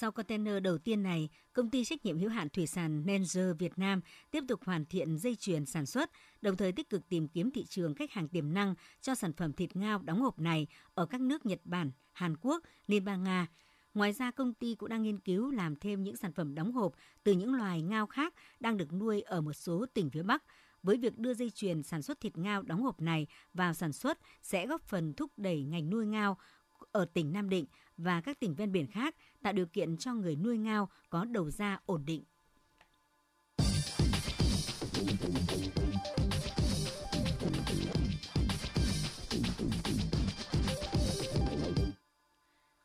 Sau 0.00 0.12
container 0.12 0.62
đầu 0.62 0.78
tiên 0.78 1.02
này, 1.02 1.28
công 1.52 1.70
ty 1.70 1.84
trách 1.84 2.04
nhiệm 2.04 2.18
hữu 2.18 2.30
hạn 2.30 2.48
thủy 2.48 2.66
sản 2.66 3.04
Nenzer 3.06 3.54
Việt 3.54 3.78
Nam 3.78 4.00
tiếp 4.30 4.44
tục 4.48 4.60
hoàn 4.64 4.84
thiện 4.84 5.18
dây 5.18 5.36
chuyền 5.36 5.66
sản 5.66 5.86
xuất, 5.86 6.10
đồng 6.42 6.56
thời 6.56 6.72
tích 6.72 6.90
cực 6.90 7.08
tìm 7.08 7.28
kiếm 7.28 7.50
thị 7.50 7.64
trường 7.64 7.94
khách 7.94 8.12
hàng 8.12 8.28
tiềm 8.28 8.54
năng 8.54 8.74
cho 9.00 9.14
sản 9.14 9.32
phẩm 9.32 9.52
thịt 9.52 9.76
ngao 9.76 10.02
đóng 10.02 10.20
hộp 10.20 10.38
này 10.38 10.66
ở 10.94 11.06
các 11.06 11.20
nước 11.20 11.46
Nhật 11.46 11.60
Bản, 11.64 11.90
Hàn 12.12 12.36
Quốc, 12.40 12.62
Liên 12.86 13.04
bang 13.04 13.24
Nga. 13.24 13.46
Ngoài 13.94 14.12
ra, 14.12 14.30
công 14.30 14.54
ty 14.54 14.74
cũng 14.74 14.88
đang 14.88 15.02
nghiên 15.02 15.18
cứu 15.18 15.50
làm 15.50 15.76
thêm 15.76 16.02
những 16.02 16.16
sản 16.16 16.32
phẩm 16.32 16.54
đóng 16.54 16.72
hộp 16.72 16.92
từ 17.24 17.32
những 17.32 17.54
loài 17.54 17.82
ngao 17.82 18.06
khác 18.06 18.34
đang 18.60 18.76
được 18.76 18.92
nuôi 18.92 19.20
ở 19.20 19.40
một 19.40 19.52
số 19.52 19.86
tỉnh 19.94 20.10
phía 20.10 20.22
Bắc. 20.22 20.42
Với 20.82 20.96
việc 20.96 21.18
đưa 21.18 21.34
dây 21.34 21.50
chuyền 21.50 21.82
sản 21.82 22.02
xuất 22.02 22.20
thịt 22.20 22.38
ngao 22.38 22.62
đóng 22.62 22.82
hộp 22.82 23.00
này 23.00 23.26
vào 23.54 23.74
sản 23.74 23.92
xuất 23.92 24.18
sẽ 24.42 24.66
góp 24.66 24.82
phần 24.82 25.14
thúc 25.14 25.32
đẩy 25.36 25.62
ngành 25.62 25.90
nuôi 25.90 26.06
ngao 26.06 26.38
ở 26.92 27.04
tỉnh 27.04 27.32
Nam 27.32 27.48
Định 27.48 27.66
và 27.98 28.20
các 28.20 28.40
tỉnh 28.40 28.54
ven 28.54 28.72
biển 28.72 28.86
khác 28.86 29.14
tạo 29.42 29.52
điều 29.52 29.66
kiện 29.66 29.96
cho 29.96 30.14
người 30.14 30.36
nuôi 30.36 30.58
ngao 30.58 30.88
có 31.10 31.24
đầu 31.24 31.50
ra 31.50 31.78
ổn 31.86 32.04
định. 32.06 32.24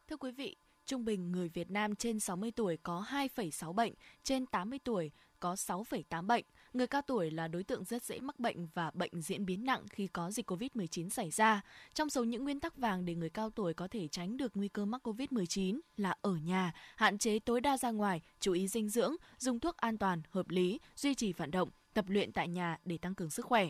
Thưa 0.08 0.18
quý 0.18 0.32
vị, 0.32 0.56
trung 0.86 1.06
bình 1.06 1.32
người 1.32 1.50
Việt 1.50 1.72
Nam 1.72 1.96
trên 1.96 2.20
60 2.20 2.52
tuổi 2.52 2.78
có 2.78 3.06
2,6 3.10 3.74
bệnh, 3.74 3.94
trên 4.24 4.46
80 4.46 4.80
tuổi 4.84 5.12
có 5.40 5.54
6,8 5.54 6.28
bệnh. 6.28 6.46
Người 6.74 6.88
cao 6.88 7.02
tuổi 7.02 7.32
là 7.32 7.48
đối 7.48 7.64
tượng 7.64 7.84
rất 7.84 8.04
dễ 8.04 8.20
mắc 8.20 8.40
bệnh 8.40 8.68
và 8.74 8.92
bệnh 8.94 9.22
diễn 9.22 9.46
biến 9.46 9.66
nặng 9.66 9.86
khi 9.90 10.08
có 10.08 10.32
dịch 10.32 10.52
COVID-19 10.52 11.10
xảy 11.10 11.32
ra. 11.32 11.62
Trong 11.94 12.10
số 12.10 12.24
những 12.24 12.44
nguyên 12.44 12.60
tắc 12.60 12.78
vàng 12.78 13.06
để 13.06 13.16
người 13.16 13.30
cao 13.30 13.50
tuổi 13.50 13.74
có 13.74 13.88
thể 13.88 14.08
tránh 14.08 14.38
được 14.38 14.52
nguy 14.56 14.68
cơ 14.68 14.86
mắc 14.86 15.08
COVID-19 15.08 15.80
là 15.98 16.16
ở 16.22 16.36
nhà, 16.36 16.74
hạn 16.96 17.18
chế 17.18 17.40
tối 17.40 17.62
đa 17.62 17.78
ra 17.78 17.92
ngoài, 17.92 18.22
chú 18.40 18.54
ý 18.54 18.68
dinh 18.68 18.90
dưỡng, 18.90 19.16
dùng 19.38 19.60
thuốc 19.60 19.78
an 19.78 19.98
toàn, 19.98 20.22
hợp 20.30 20.50
lý, 20.50 20.80
duy 20.96 21.16
trì 21.16 21.34
vận 21.34 21.52
động, 21.52 21.70
tập 21.94 22.06
luyện 22.08 22.32
tại 22.32 22.48
nhà 22.48 22.78
để 22.86 22.98
tăng 22.98 23.16
cường 23.16 23.30
sức 23.30 23.46
khỏe 23.46 23.70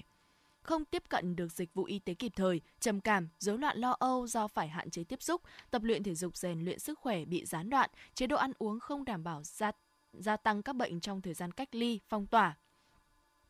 không 0.63 0.85
tiếp 0.85 1.03
cận 1.09 1.35
được 1.35 1.51
dịch 1.51 1.73
vụ 1.73 1.83
y 1.83 1.99
tế 1.99 2.13
kịp 2.13 2.31
thời, 2.35 2.61
trầm 2.79 3.01
cảm, 3.01 3.29
rối 3.39 3.57
loạn 3.57 3.77
lo 3.77 3.95
âu 3.99 4.27
do 4.27 4.47
phải 4.47 4.67
hạn 4.67 4.89
chế 4.89 5.03
tiếp 5.03 5.21
xúc, 5.21 5.41
tập 5.71 5.83
luyện 5.83 6.03
thể 6.03 6.15
dục 6.15 6.37
rèn 6.37 6.65
luyện 6.65 6.79
sức 6.79 6.99
khỏe 6.99 7.25
bị 7.25 7.45
gián 7.45 7.69
đoạn, 7.69 7.89
chế 8.13 8.27
độ 8.27 8.37
ăn 8.37 8.51
uống 8.57 8.79
không 8.79 9.05
đảm 9.05 9.23
bảo 9.23 9.41
gia, 9.43 9.71
gia 10.13 10.37
tăng 10.37 10.63
các 10.63 10.75
bệnh 10.75 10.99
trong 10.99 11.21
thời 11.21 11.33
gian 11.33 11.51
cách 11.51 11.75
ly, 11.75 11.99
phong 12.09 12.27
tỏa. 12.27 12.57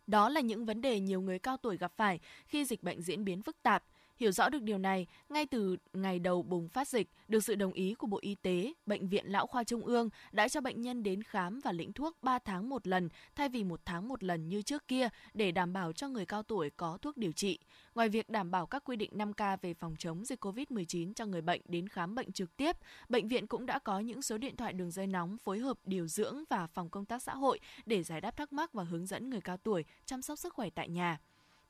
Đó 0.08 0.30
là 0.30 0.42
những 0.42 0.66
vấn 0.66 0.82
đề 0.82 1.00
nhiều 1.00 1.22
người 1.22 1.40
cao 1.40 1.58
tuổi 1.58 1.78
gặp 1.78 1.92
phải 1.96 2.20
khi 2.46 2.66
dịch 2.66 2.84
bệnh 2.84 3.02
diễn 3.02 3.26
biến 3.26 3.42
phức 3.42 3.64
tạp. 3.64 3.84
Hiểu 4.16 4.32
rõ 4.32 4.50
được 4.50 4.62
điều 4.62 4.78
này, 4.78 5.08
ngay 5.30 5.46
từ 5.46 5.78
ngày 5.94 6.20
đầu 6.20 6.44
bùng 6.44 6.70
phát 6.70 6.88
dịch, 6.88 7.10
được 7.28 7.44
sự 7.44 7.56
đồng 7.56 7.74
ý 7.74 7.94
của 7.94 8.08
Bộ 8.08 8.20
Y 8.22 8.36
tế, 8.36 8.74
Bệnh 8.86 9.08
viện 9.08 9.26
Lão 9.32 9.48
Khoa 9.48 9.64
Trung 9.64 9.86
ương 9.86 10.10
đã 10.32 10.48
cho 10.48 10.62
bệnh 10.62 10.82
nhân 10.82 11.04
đến 11.04 11.24
khám 11.24 11.60
và 11.60 11.72
lĩnh 11.72 11.94
thuốc 11.94 12.18
3 12.22 12.40
tháng 12.40 12.70
một 12.70 12.88
lần 12.88 13.10
thay 13.36 13.50
vì 13.50 13.64
một 13.64 13.82
tháng 13.86 14.08
một 14.08 14.24
lần 14.24 14.50
như 14.50 14.62
trước 14.62 14.88
kia 14.88 15.10
để 15.34 15.52
đảm 15.52 15.74
bảo 15.74 15.94
cho 15.94 16.08
người 16.08 16.26
cao 16.26 16.44
tuổi 16.44 16.70
có 16.70 16.98
thuốc 17.02 17.18
điều 17.18 17.32
trị. 17.32 17.60
Ngoài 17.96 18.10
việc 18.10 18.30
đảm 18.30 18.52
bảo 18.52 18.66
các 18.66 18.84
quy 18.84 18.96
định 18.96 19.12
5K 19.14 19.58
về 19.62 19.74
phòng 19.74 19.96
chống 20.00 20.26
dịch 20.26 20.46
COVID-19 20.46 21.14
cho 21.14 21.26
người 21.26 21.42
bệnh 21.42 21.62
đến 21.66 21.88
khám 21.88 22.16
bệnh 22.16 22.32
trực 22.32 22.58
tiếp, 22.58 22.76
bệnh 23.10 23.28
viện 23.28 23.48
cũng 23.48 23.66
đã 23.66 23.80
có 23.80 24.00
những 24.00 24.22
số 24.22 24.38
điện 24.38 24.56
thoại 24.56 24.74
đường 24.74 24.92
dây 24.92 25.08
nóng 25.08 25.38
phối 25.38 25.60
hợp 25.60 25.78
điều 25.84 26.08
dưỡng 26.08 26.44
và 26.50 26.68
phòng 26.68 26.90
công 26.90 27.06
tác 27.06 27.24
xã 27.24 27.36
hội 27.36 27.60
để 27.86 28.04
giải 28.04 28.22
đáp 28.22 28.38
thắc 28.38 28.54
mắc 28.54 28.74
và 28.74 28.84
hướng 28.84 29.06
dẫn 29.06 29.30
người 29.30 29.42
cao 29.42 29.58
tuổi 29.58 29.86
chăm 30.06 30.22
sóc 30.22 30.40
sức 30.40 30.54
khỏe 30.54 30.70
tại 30.70 30.90
nhà. 30.90 31.20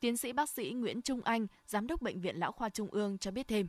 Tiến 0.03 0.17
sĩ 0.17 0.33
bác 0.33 0.49
sĩ 0.49 0.71
Nguyễn 0.71 1.01
Trung 1.01 1.21
Anh, 1.23 1.47
Giám 1.67 1.87
đốc 1.87 2.01
Bệnh 2.01 2.21
viện 2.21 2.35
Lão 2.35 2.51
Khoa 2.51 2.69
Trung 2.69 2.87
ương 2.91 3.17
cho 3.17 3.31
biết 3.31 3.47
thêm. 3.47 3.67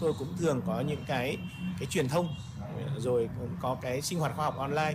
Tôi 0.00 0.12
cũng 0.18 0.36
thường 0.38 0.62
có 0.66 0.80
những 0.80 1.04
cái 1.06 1.36
cái 1.80 1.86
truyền 1.90 2.08
thông 2.08 2.28
rồi 2.98 3.28
có 3.60 3.76
cái 3.82 4.02
sinh 4.02 4.18
hoạt 4.18 4.32
khoa 4.36 4.44
học 4.44 4.56
online 4.56 4.94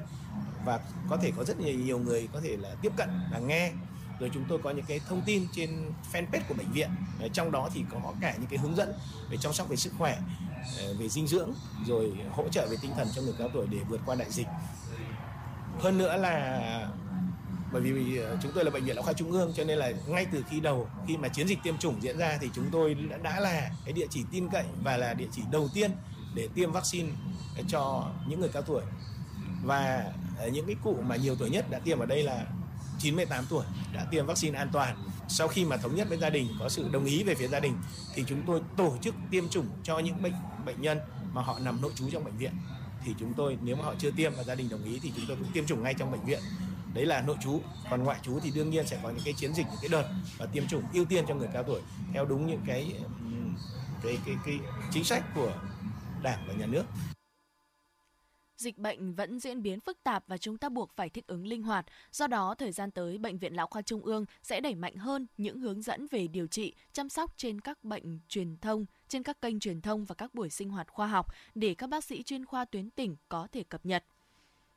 và 0.65 0.79
có 1.09 1.17
thể 1.17 1.31
có 1.37 1.43
rất 1.43 1.59
nhiều 1.59 1.79
nhiều 1.79 1.99
người 1.99 2.27
có 2.33 2.41
thể 2.41 2.57
là 2.57 2.75
tiếp 2.81 2.91
cận 2.97 3.09
và 3.31 3.39
nghe. 3.39 3.71
Rồi 4.19 4.31
chúng 4.33 4.45
tôi 4.49 4.59
có 4.63 4.71
những 4.71 4.85
cái 4.85 4.99
thông 5.09 5.21
tin 5.25 5.47
trên 5.51 5.91
fanpage 6.11 6.41
của 6.47 6.53
bệnh 6.53 6.71
viện. 6.71 6.89
Trong 7.33 7.51
đó 7.51 7.69
thì 7.73 7.83
có 7.91 8.13
cả 8.21 8.35
những 8.37 8.49
cái 8.49 8.59
hướng 8.59 8.75
dẫn 8.75 8.93
về 9.29 9.37
chăm 9.37 9.53
sóc 9.53 9.69
về 9.69 9.75
sức 9.75 9.93
khỏe 9.97 10.17
ờ, 10.79 10.93
về 10.99 11.09
dinh 11.09 11.27
dưỡng 11.27 11.53
rồi 11.85 12.17
hỗ 12.31 12.49
trợ 12.49 12.67
về 12.67 12.77
tinh 12.81 12.91
thần 12.97 13.07
cho 13.15 13.21
người 13.21 13.35
cao 13.39 13.49
tuổi 13.53 13.67
để 13.71 13.77
vượt 13.89 14.01
qua 14.05 14.15
đại 14.15 14.31
dịch. 14.31 14.47
Hơn 15.79 15.97
nữa 15.97 16.17
là 16.17 16.89
bởi 17.71 17.81
vì 17.81 18.17
ờ, 18.17 18.37
chúng 18.41 18.51
tôi 18.55 18.65
là 18.65 18.71
bệnh 18.71 18.85
viện 18.85 18.95
lão 18.95 19.03
khoa 19.03 19.13
trung 19.13 19.31
ương 19.31 19.53
cho 19.55 19.63
nên 19.63 19.77
là 19.77 19.91
ngay 20.07 20.25
từ 20.31 20.43
khi 20.49 20.59
đầu 20.59 20.89
khi 21.07 21.17
mà 21.17 21.27
chiến 21.27 21.47
dịch 21.47 21.59
tiêm 21.63 21.77
chủng 21.77 22.01
diễn 22.01 22.17
ra 22.17 22.37
thì 22.41 22.49
chúng 22.53 22.65
tôi 22.71 22.93
đã, 22.93 23.17
đã 23.17 23.39
là 23.39 23.71
cái 23.85 23.93
địa 23.93 24.07
chỉ 24.09 24.23
tin 24.31 24.49
cậy 24.49 24.65
và 24.83 24.97
là 24.97 25.13
địa 25.13 25.27
chỉ 25.31 25.41
đầu 25.51 25.69
tiên 25.73 25.91
để 26.35 26.47
tiêm 26.55 26.71
vaccine 26.71 27.09
cho 27.67 28.11
những 28.27 28.39
người 28.39 28.49
cao 28.49 28.61
tuổi. 28.61 28.81
Và 29.63 30.11
ờ, 30.37 30.47
những 30.47 30.65
cái 30.65 30.75
cụ 30.83 30.97
mà 31.07 31.15
nhiều 31.15 31.35
tuổi 31.35 31.49
nhất 31.49 31.69
đã 31.69 31.79
tiêm 31.79 31.99
ở 31.99 32.05
đây 32.05 32.23
là 32.23 32.45
98 32.99 33.45
tuổi 33.49 33.65
đã 33.93 34.05
tiêm 34.11 34.25
vaccine 34.25 34.59
an 34.59 34.69
toàn. 34.73 34.95
Sau 35.27 35.47
khi 35.47 35.65
mà 35.65 35.77
thống 35.77 35.95
nhất 35.95 36.09
với 36.09 36.17
gia 36.17 36.29
đình 36.29 36.47
có 36.59 36.69
sự 36.69 36.89
đồng 36.91 37.05
ý 37.05 37.23
về 37.23 37.35
phía 37.35 37.47
gia 37.47 37.59
đình 37.59 37.73
thì 38.15 38.23
chúng 38.27 38.41
tôi 38.47 38.61
tổ 38.77 38.97
chức 39.01 39.15
tiêm 39.31 39.49
chủng 39.49 39.67
cho 39.83 39.99
những 39.99 40.21
bệnh 40.21 40.33
bệnh 40.65 40.81
nhân 40.81 40.99
mà 41.33 41.41
họ 41.41 41.59
nằm 41.59 41.81
nội 41.81 41.91
trú 41.95 42.09
trong 42.09 42.23
bệnh 42.23 42.37
viện. 42.37 42.51
Thì 43.05 43.15
chúng 43.19 43.33
tôi 43.33 43.57
nếu 43.61 43.75
mà 43.75 43.83
họ 43.83 43.93
chưa 43.99 44.11
tiêm 44.11 44.33
và 44.37 44.43
gia 44.43 44.55
đình 44.55 44.69
đồng 44.69 44.83
ý 44.83 44.99
thì 45.03 45.11
chúng 45.15 45.25
tôi 45.27 45.37
cũng 45.37 45.51
tiêm 45.53 45.65
chủng 45.65 45.83
ngay 45.83 45.93
trong 45.93 46.11
bệnh 46.11 46.25
viện 46.25 46.39
đấy 46.93 47.05
là 47.05 47.21
nội 47.21 47.35
trú 47.43 47.61
còn 47.89 48.03
ngoại 48.03 48.19
trú 48.23 48.39
thì 48.39 48.51
đương 48.55 48.69
nhiên 48.69 48.87
sẽ 48.87 48.99
có 49.03 49.09
những 49.09 49.23
cái 49.25 49.33
chiến 49.33 49.53
dịch 49.53 49.65
những 49.67 49.79
cái 49.81 49.89
đợt 49.89 50.09
và 50.37 50.45
tiêm 50.45 50.67
chủng 50.67 50.83
ưu 50.93 51.05
tiên 51.05 51.25
cho 51.27 51.35
người 51.35 51.49
cao 51.53 51.63
tuổi 51.63 51.81
theo 52.13 52.25
đúng 52.25 52.47
những 52.47 52.61
cái 52.67 52.93
cái 54.03 54.17
cái, 54.25 54.35
cái 54.45 54.59
chính 54.91 55.03
sách 55.03 55.23
của 55.35 55.61
đảng 56.23 56.45
và 56.47 56.53
nhà 56.53 56.65
nước 56.65 56.83
Dịch 58.57 58.77
bệnh 58.77 59.13
vẫn 59.15 59.39
diễn 59.39 59.61
biến 59.61 59.79
phức 59.79 60.03
tạp 60.03 60.23
và 60.27 60.37
chúng 60.37 60.57
ta 60.57 60.69
buộc 60.69 60.91
phải 60.95 61.09
thích 61.09 61.27
ứng 61.27 61.47
linh 61.47 61.63
hoạt. 61.63 61.85
Do 62.11 62.27
đó, 62.27 62.55
thời 62.57 62.71
gian 62.71 62.91
tới, 62.91 63.17
Bệnh 63.17 63.37
viện 63.37 63.55
Lão 63.55 63.67
Khoa 63.67 63.81
Trung 63.81 64.01
ương 64.01 64.25
sẽ 64.43 64.61
đẩy 64.61 64.75
mạnh 64.75 64.95
hơn 64.95 65.27
những 65.37 65.59
hướng 65.59 65.81
dẫn 65.81 66.07
về 66.11 66.27
điều 66.27 66.47
trị, 66.47 66.73
chăm 66.93 67.09
sóc 67.09 67.33
trên 67.37 67.61
các 67.61 67.83
bệnh 67.83 68.19
truyền 68.27 68.57
thông, 68.57 68.85
trên 69.07 69.23
các 69.23 69.41
kênh 69.41 69.59
truyền 69.59 69.81
thông 69.81 70.05
và 70.05 70.15
các 70.15 70.33
buổi 70.33 70.49
sinh 70.49 70.69
hoạt 70.69 70.89
khoa 70.89 71.07
học 71.07 71.27
để 71.55 71.75
các 71.75 71.89
bác 71.89 72.03
sĩ 72.03 72.23
chuyên 72.23 72.45
khoa 72.45 72.65
tuyến 72.65 72.89
tỉnh 72.89 73.15
có 73.29 73.47
thể 73.51 73.63
cập 73.63 73.85
nhật. 73.85 74.03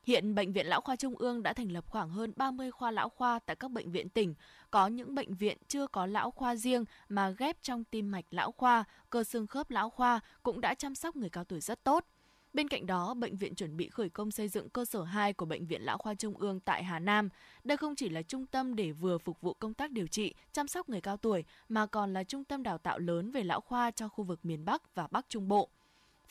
Hiện 0.03 0.35
Bệnh 0.35 0.53
viện 0.53 0.65
Lão 0.67 0.81
khoa 0.81 0.95
Trung 0.95 1.15
ương 1.15 1.43
đã 1.43 1.53
thành 1.53 1.71
lập 1.71 1.85
khoảng 1.87 2.09
hơn 2.09 2.33
30 2.35 2.71
khoa 2.71 2.91
lão 2.91 3.09
khoa 3.09 3.39
tại 3.39 3.55
các 3.55 3.71
bệnh 3.71 3.91
viện 3.91 4.09
tỉnh. 4.09 4.35
Có 4.71 4.87
những 4.87 5.15
bệnh 5.15 5.33
viện 5.33 5.57
chưa 5.67 5.87
có 5.87 6.05
lão 6.05 6.31
khoa 6.31 6.55
riêng 6.55 6.85
mà 7.09 7.29
ghép 7.29 7.63
trong 7.63 7.83
tim 7.83 8.11
mạch 8.11 8.25
lão 8.31 8.51
khoa, 8.51 8.83
cơ 9.09 9.23
xương 9.23 9.47
khớp 9.47 9.69
lão 9.69 9.89
khoa 9.89 10.19
cũng 10.43 10.61
đã 10.61 10.73
chăm 10.73 10.95
sóc 10.95 11.15
người 11.15 11.29
cao 11.29 11.43
tuổi 11.43 11.59
rất 11.59 11.83
tốt. 11.83 12.05
Bên 12.53 12.67
cạnh 12.67 12.85
đó, 12.85 13.13
bệnh 13.13 13.35
viện 13.35 13.55
chuẩn 13.55 13.77
bị 13.77 13.89
khởi 13.89 14.09
công 14.09 14.31
xây 14.31 14.47
dựng 14.47 14.69
cơ 14.69 14.85
sở 14.85 15.03
2 15.03 15.33
của 15.33 15.45
Bệnh 15.45 15.65
viện 15.65 15.81
Lão 15.81 15.97
khoa 15.97 16.13
Trung 16.13 16.37
ương 16.37 16.59
tại 16.59 16.83
Hà 16.83 16.99
Nam. 16.99 17.29
Đây 17.63 17.77
không 17.77 17.95
chỉ 17.95 18.09
là 18.09 18.21
trung 18.21 18.45
tâm 18.45 18.75
để 18.75 18.91
vừa 18.91 19.17
phục 19.17 19.41
vụ 19.41 19.53
công 19.53 19.73
tác 19.73 19.91
điều 19.91 20.07
trị, 20.07 20.33
chăm 20.51 20.67
sóc 20.67 20.89
người 20.89 21.01
cao 21.01 21.17
tuổi, 21.17 21.43
mà 21.69 21.85
còn 21.85 22.13
là 22.13 22.23
trung 22.23 22.43
tâm 22.43 22.63
đào 22.63 22.77
tạo 22.77 22.99
lớn 22.99 23.31
về 23.31 23.43
lão 23.43 23.61
khoa 23.61 23.91
cho 23.91 24.07
khu 24.07 24.23
vực 24.23 24.39
miền 24.43 24.65
Bắc 24.65 24.95
và 24.95 25.07
Bắc 25.11 25.25
Trung 25.29 25.47
Bộ. 25.47 25.69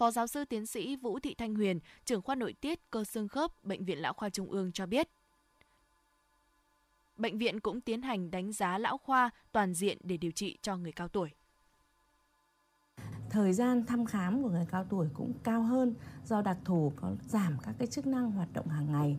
Phó 0.01 0.11
giáo 0.11 0.27
sư 0.27 0.45
tiến 0.45 0.67
sĩ 0.67 0.97
Vũ 0.97 1.19
Thị 1.19 1.35
Thanh 1.35 1.55
Huyền, 1.55 1.81
trưởng 2.05 2.23
khoa 2.23 2.35
nội 2.35 2.55
tiết 2.61 2.91
cơ 2.91 3.05
xương 3.05 3.29
khớp 3.29 3.65
Bệnh 3.65 3.85
viện 3.85 3.99
Lão 3.99 4.13
khoa 4.13 4.31
Trung 4.31 4.51
ương 4.51 4.73
cho 4.73 4.87
biết. 4.87 5.09
Bệnh 7.17 7.39
viện 7.39 7.61
cũng 7.61 7.81
tiến 7.81 8.03
hành 8.03 8.31
đánh 8.31 8.53
giá 8.53 8.79
lão 8.79 8.99
khoa 8.99 9.31
toàn 9.53 9.75
diện 9.75 9.99
để 10.01 10.17
điều 10.17 10.31
trị 10.31 10.59
cho 10.63 10.77
người 10.77 10.93
cao 10.93 11.09
tuổi. 11.09 11.31
Thời 13.31 13.53
gian 13.53 13.87
thăm 13.87 14.05
khám 14.05 14.43
của 14.43 14.49
người 14.49 14.67
cao 14.71 14.87
tuổi 14.91 15.09
cũng 15.15 15.33
cao 15.43 15.63
hơn 15.63 15.95
do 16.25 16.43
đặc 16.43 16.59
thù 16.65 16.93
có 16.97 17.13
giảm 17.23 17.57
các 17.63 17.75
cái 17.79 17.89
chức 17.89 18.07
năng 18.07 18.31
hoạt 18.31 18.53
động 18.53 18.69
hàng 18.69 18.93
ngày, 18.93 19.19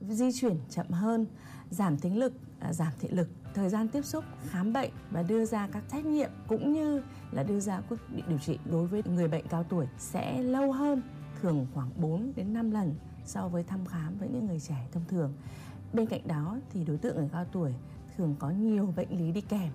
di 0.00 0.32
chuyển 0.32 0.56
chậm 0.68 0.90
hơn, 0.90 1.26
giảm 1.70 1.98
tính 1.98 2.18
lực, 2.18 2.32
à, 2.60 2.72
giảm 2.72 2.92
thị 3.00 3.08
lực, 3.08 3.28
thời 3.54 3.68
gian 3.68 3.88
tiếp 3.88 4.04
xúc, 4.04 4.24
khám 4.50 4.72
bệnh 4.72 4.90
và 5.10 5.22
đưa 5.22 5.44
ra 5.44 5.68
các 5.72 5.84
trách 5.92 6.06
nhiệm 6.06 6.30
cũng 6.48 6.72
như 6.72 7.02
là 7.32 7.42
đưa 7.42 7.60
ra 7.60 7.80
quyết 7.80 7.96
định 8.14 8.24
điều 8.28 8.38
trị 8.38 8.58
đối 8.64 8.86
với 8.86 9.02
người 9.06 9.28
bệnh 9.28 9.48
cao 9.48 9.64
tuổi 9.64 9.86
sẽ 9.98 10.42
lâu 10.42 10.72
hơn, 10.72 11.02
thường 11.40 11.66
khoảng 11.74 11.90
4 11.96 12.32
đến 12.36 12.52
5 12.52 12.70
lần 12.70 12.94
so 13.24 13.48
với 13.48 13.62
thăm 13.62 13.86
khám 13.86 14.18
với 14.18 14.28
những 14.28 14.46
người 14.46 14.60
trẻ 14.60 14.88
thông 14.92 15.04
thường. 15.08 15.32
Bên 15.92 16.06
cạnh 16.06 16.28
đó 16.28 16.58
thì 16.70 16.84
đối 16.84 16.98
tượng 16.98 17.16
người 17.16 17.28
cao 17.32 17.44
tuổi 17.52 17.74
thường 18.16 18.36
có 18.38 18.50
nhiều 18.50 18.92
bệnh 18.96 19.18
lý 19.18 19.32
đi 19.32 19.40
kèm 19.40 19.70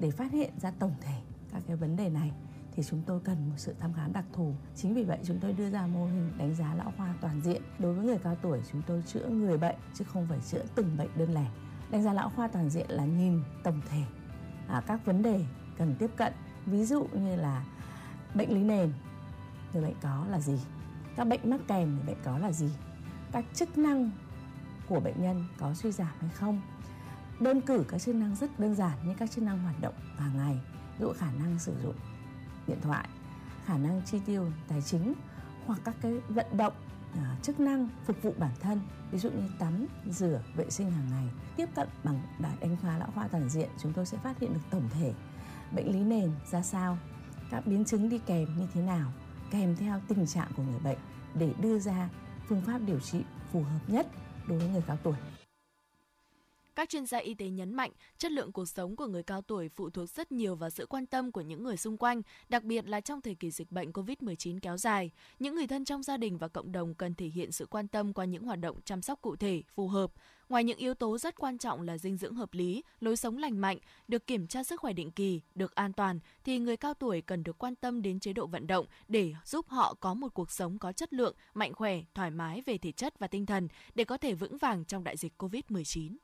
để 0.00 0.10
phát 0.10 0.32
hiện 0.32 0.50
ra 0.60 0.72
tổng 0.78 0.94
thể 1.00 1.20
các 1.52 1.62
cái 1.66 1.76
vấn 1.76 1.96
đề 1.96 2.08
này 2.08 2.32
thì 2.72 2.82
chúng 2.82 3.02
tôi 3.06 3.20
cần 3.24 3.48
một 3.48 3.54
sự 3.56 3.74
thăm 3.78 3.92
khám 3.92 4.12
đặc 4.12 4.24
thù. 4.32 4.54
Chính 4.76 4.94
vì 4.94 5.04
vậy 5.04 5.18
chúng 5.24 5.38
tôi 5.40 5.52
đưa 5.52 5.70
ra 5.70 5.86
mô 5.86 6.06
hình 6.06 6.32
đánh 6.38 6.54
giá 6.54 6.74
lão 6.74 6.92
khoa 6.96 7.14
toàn 7.20 7.40
diện. 7.40 7.62
Đối 7.78 7.94
với 7.94 8.04
người 8.04 8.18
cao 8.18 8.36
tuổi 8.42 8.60
chúng 8.72 8.82
tôi 8.86 9.02
chữa 9.06 9.28
người 9.28 9.58
bệnh 9.58 9.76
chứ 9.94 10.04
không 10.04 10.26
phải 10.26 10.38
chữa 10.50 10.62
từng 10.74 10.96
bệnh 10.96 11.10
đơn 11.16 11.34
lẻ. 11.34 11.46
Đánh 11.90 12.02
giá 12.02 12.12
lão 12.12 12.30
khoa 12.36 12.48
toàn 12.48 12.70
diện 12.70 12.86
là 12.88 13.04
nhìn 13.04 13.42
tổng 13.62 13.80
thể 13.90 14.02
à, 14.68 14.82
các 14.86 15.06
vấn 15.06 15.22
đề 15.22 15.44
cần 15.78 15.94
tiếp 15.98 16.10
cận. 16.16 16.32
Ví 16.66 16.84
dụ 16.84 17.06
như 17.12 17.36
là 17.36 17.64
bệnh 18.34 18.54
lý 18.54 18.62
nền 18.62 18.92
người 19.72 19.82
bệnh 19.82 19.94
có 20.02 20.26
là 20.30 20.40
gì, 20.40 20.60
các 21.16 21.24
bệnh 21.24 21.50
mắc 21.50 21.60
kèm 21.68 21.94
người 21.94 22.04
bệnh 22.06 22.22
có 22.24 22.38
là 22.38 22.52
gì, 22.52 22.70
các 23.32 23.44
chức 23.54 23.78
năng 23.78 24.10
của 24.88 25.00
bệnh 25.00 25.22
nhân 25.22 25.44
có 25.58 25.74
suy 25.74 25.92
giảm 25.92 26.12
hay 26.20 26.30
không. 26.30 26.60
Đơn 27.40 27.60
cử 27.60 27.84
các 27.88 27.98
chức 27.98 28.14
năng 28.14 28.36
rất 28.36 28.60
đơn 28.60 28.74
giản 28.74 28.98
như 29.06 29.14
các 29.18 29.30
chức 29.30 29.44
năng 29.44 29.58
hoạt 29.58 29.80
động 29.80 29.94
hàng 30.16 30.36
ngày, 30.36 30.60
dụ 31.00 31.12
khả 31.12 31.32
năng 31.32 31.58
sử 31.58 31.74
dụng 31.82 31.94
điện 32.70 32.80
thoại 32.82 33.08
khả 33.64 33.78
năng 33.78 34.02
chi 34.06 34.18
tiêu 34.26 34.46
tài 34.68 34.82
chính 34.82 35.14
hoặc 35.66 35.80
các 35.84 35.96
cái 36.02 36.12
vận 36.28 36.46
động 36.56 36.72
à, 37.14 37.36
chức 37.42 37.60
năng 37.60 37.88
phục 38.04 38.22
vụ 38.22 38.34
bản 38.38 38.52
thân. 38.60 38.80
Ví 39.10 39.18
dụ 39.18 39.30
như 39.30 39.48
tắm 39.58 39.86
rửa 40.06 40.42
vệ 40.56 40.70
sinh 40.70 40.90
hàng 40.90 41.06
ngày 41.10 41.28
tiếp 41.56 41.68
cận 41.74 41.88
bằng 42.04 42.20
đánh 42.60 42.76
giá 42.82 42.98
lão 42.98 43.10
khoa 43.14 43.28
toàn 43.28 43.48
diện 43.48 43.68
chúng 43.82 43.92
tôi 43.92 44.06
sẽ 44.06 44.18
phát 44.18 44.38
hiện 44.38 44.54
được 44.54 44.60
tổng 44.70 44.88
thể 44.90 45.12
bệnh 45.72 45.92
lý 45.92 45.98
nền 46.04 46.30
ra 46.50 46.62
sao 46.62 46.98
các 47.50 47.66
biến 47.66 47.84
chứng 47.84 48.08
đi 48.08 48.18
kèm 48.26 48.56
như 48.58 48.66
thế 48.74 48.82
nào 48.82 49.12
kèm 49.50 49.76
theo 49.76 50.00
tình 50.08 50.26
trạng 50.26 50.48
của 50.56 50.62
người 50.62 50.80
bệnh 50.80 50.98
để 51.34 51.54
đưa 51.60 51.78
ra 51.78 52.08
phương 52.48 52.62
pháp 52.62 52.80
điều 52.86 53.00
trị 53.00 53.24
phù 53.52 53.62
hợp 53.62 53.80
nhất 53.86 54.06
đối 54.48 54.58
với 54.58 54.68
người 54.68 54.82
cao 54.86 54.98
tuổi 55.02 55.16
các 56.80 56.88
chuyên 56.88 57.06
gia 57.06 57.18
y 57.18 57.34
tế 57.34 57.48
nhấn 57.48 57.74
mạnh, 57.74 57.90
chất 58.18 58.32
lượng 58.32 58.52
cuộc 58.52 58.68
sống 58.68 58.96
của 58.96 59.06
người 59.06 59.22
cao 59.22 59.42
tuổi 59.42 59.68
phụ 59.68 59.90
thuộc 59.90 60.10
rất 60.10 60.32
nhiều 60.32 60.54
vào 60.54 60.70
sự 60.70 60.86
quan 60.86 61.06
tâm 61.06 61.32
của 61.32 61.40
những 61.40 61.62
người 61.62 61.76
xung 61.76 61.96
quanh, 61.96 62.22
đặc 62.48 62.64
biệt 62.64 62.88
là 62.88 63.00
trong 63.00 63.20
thời 63.20 63.34
kỳ 63.34 63.50
dịch 63.50 63.72
bệnh 63.72 63.92
COVID-19 63.92 64.58
kéo 64.62 64.76
dài. 64.76 65.10
Những 65.38 65.54
người 65.54 65.66
thân 65.66 65.84
trong 65.84 66.02
gia 66.02 66.16
đình 66.16 66.38
và 66.38 66.48
cộng 66.48 66.72
đồng 66.72 66.94
cần 66.94 67.14
thể 67.14 67.26
hiện 67.26 67.52
sự 67.52 67.66
quan 67.66 67.88
tâm 67.88 68.12
qua 68.12 68.24
những 68.24 68.42
hoạt 68.42 68.60
động 68.60 68.80
chăm 68.84 69.02
sóc 69.02 69.20
cụ 69.22 69.36
thể, 69.36 69.62
phù 69.74 69.88
hợp. 69.88 70.12
Ngoài 70.48 70.64
những 70.64 70.78
yếu 70.78 70.94
tố 70.94 71.18
rất 71.18 71.38
quan 71.38 71.58
trọng 71.58 71.82
là 71.82 71.98
dinh 71.98 72.16
dưỡng 72.16 72.34
hợp 72.34 72.54
lý, 72.54 72.82
lối 73.00 73.16
sống 73.16 73.38
lành 73.38 73.60
mạnh, 73.60 73.78
được 74.08 74.26
kiểm 74.26 74.46
tra 74.46 74.64
sức 74.64 74.80
khỏe 74.80 74.92
định 74.92 75.10
kỳ, 75.10 75.40
được 75.54 75.74
an 75.74 75.92
toàn, 75.92 76.20
thì 76.44 76.58
người 76.58 76.76
cao 76.76 76.94
tuổi 76.94 77.20
cần 77.20 77.42
được 77.42 77.58
quan 77.58 77.74
tâm 77.74 78.02
đến 78.02 78.20
chế 78.20 78.32
độ 78.32 78.46
vận 78.46 78.66
động 78.66 78.86
để 79.08 79.32
giúp 79.44 79.68
họ 79.68 79.94
có 80.00 80.14
một 80.14 80.34
cuộc 80.34 80.50
sống 80.50 80.78
có 80.78 80.92
chất 80.92 81.12
lượng, 81.12 81.34
mạnh 81.54 81.74
khỏe, 81.74 82.00
thoải 82.14 82.30
mái 82.30 82.62
về 82.66 82.78
thể 82.78 82.92
chất 82.92 83.18
và 83.18 83.26
tinh 83.26 83.46
thần 83.46 83.68
để 83.94 84.04
có 84.04 84.16
thể 84.16 84.34
vững 84.34 84.58
vàng 84.58 84.84
trong 84.84 85.04
đại 85.04 85.16
dịch 85.16 85.42
COVID-19. 85.42 86.16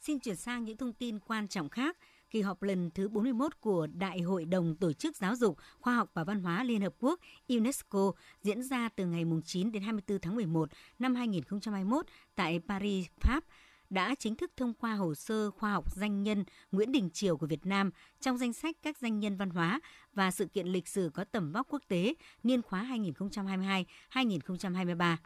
Xin 0.00 0.18
chuyển 0.18 0.36
sang 0.36 0.64
những 0.64 0.76
thông 0.76 0.92
tin 0.92 1.18
quan 1.18 1.48
trọng 1.48 1.68
khác. 1.68 1.96
Kỳ 2.30 2.40
họp 2.40 2.62
lần 2.62 2.90
thứ 2.90 3.08
41 3.08 3.60
của 3.60 3.86
Đại 3.86 4.20
hội 4.20 4.44
đồng 4.44 4.76
Tổ 4.76 4.92
chức 4.92 5.16
Giáo 5.16 5.36
dục, 5.36 5.56
Khoa 5.80 5.94
học 5.94 6.10
và 6.14 6.24
Văn 6.24 6.40
hóa 6.42 6.64
Liên 6.64 6.80
Hợp 6.80 6.94
Quốc 6.98 7.20
UNESCO 7.48 8.12
diễn 8.42 8.62
ra 8.62 8.88
từ 8.96 9.06
ngày 9.06 9.24
9 9.44 9.72
đến 9.72 9.82
24 9.82 10.18
tháng 10.18 10.34
11 10.34 10.70
năm 10.98 11.14
2021 11.14 12.06
tại 12.34 12.60
Paris, 12.68 13.06
Pháp 13.20 13.44
đã 13.90 14.14
chính 14.14 14.34
thức 14.34 14.52
thông 14.56 14.74
qua 14.74 14.94
hồ 14.94 15.14
sơ 15.14 15.50
khoa 15.50 15.72
học 15.72 15.96
danh 15.96 16.22
nhân 16.22 16.44
Nguyễn 16.72 16.92
Đình 16.92 17.10
Triều 17.10 17.36
của 17.36 17.46
Việt 17.46 17.66
Nam 17.66 17.90
trong 18.20 18.38
danh 18.38 18.52
sách 18.52 18.76
các 18.82 18.98
danh 18.98 19.20
nhân 19.20 19.36
văn 19.36 19.50
hóa 19.50 19.80
và 20.12 20.30
sự 20.30 20.46
kiện 20.46 20.66
lịch 20.66 20.88
sử 20.88 21.10
có 21.14 21.24
tầm 21.24 21.52
vóc 21.52 21.66
quốc 21.70 21.82
tế 21.88 22.14
niên 22.42 22.62
khóa 22.62 22.88
2022-2023 24.12 25.16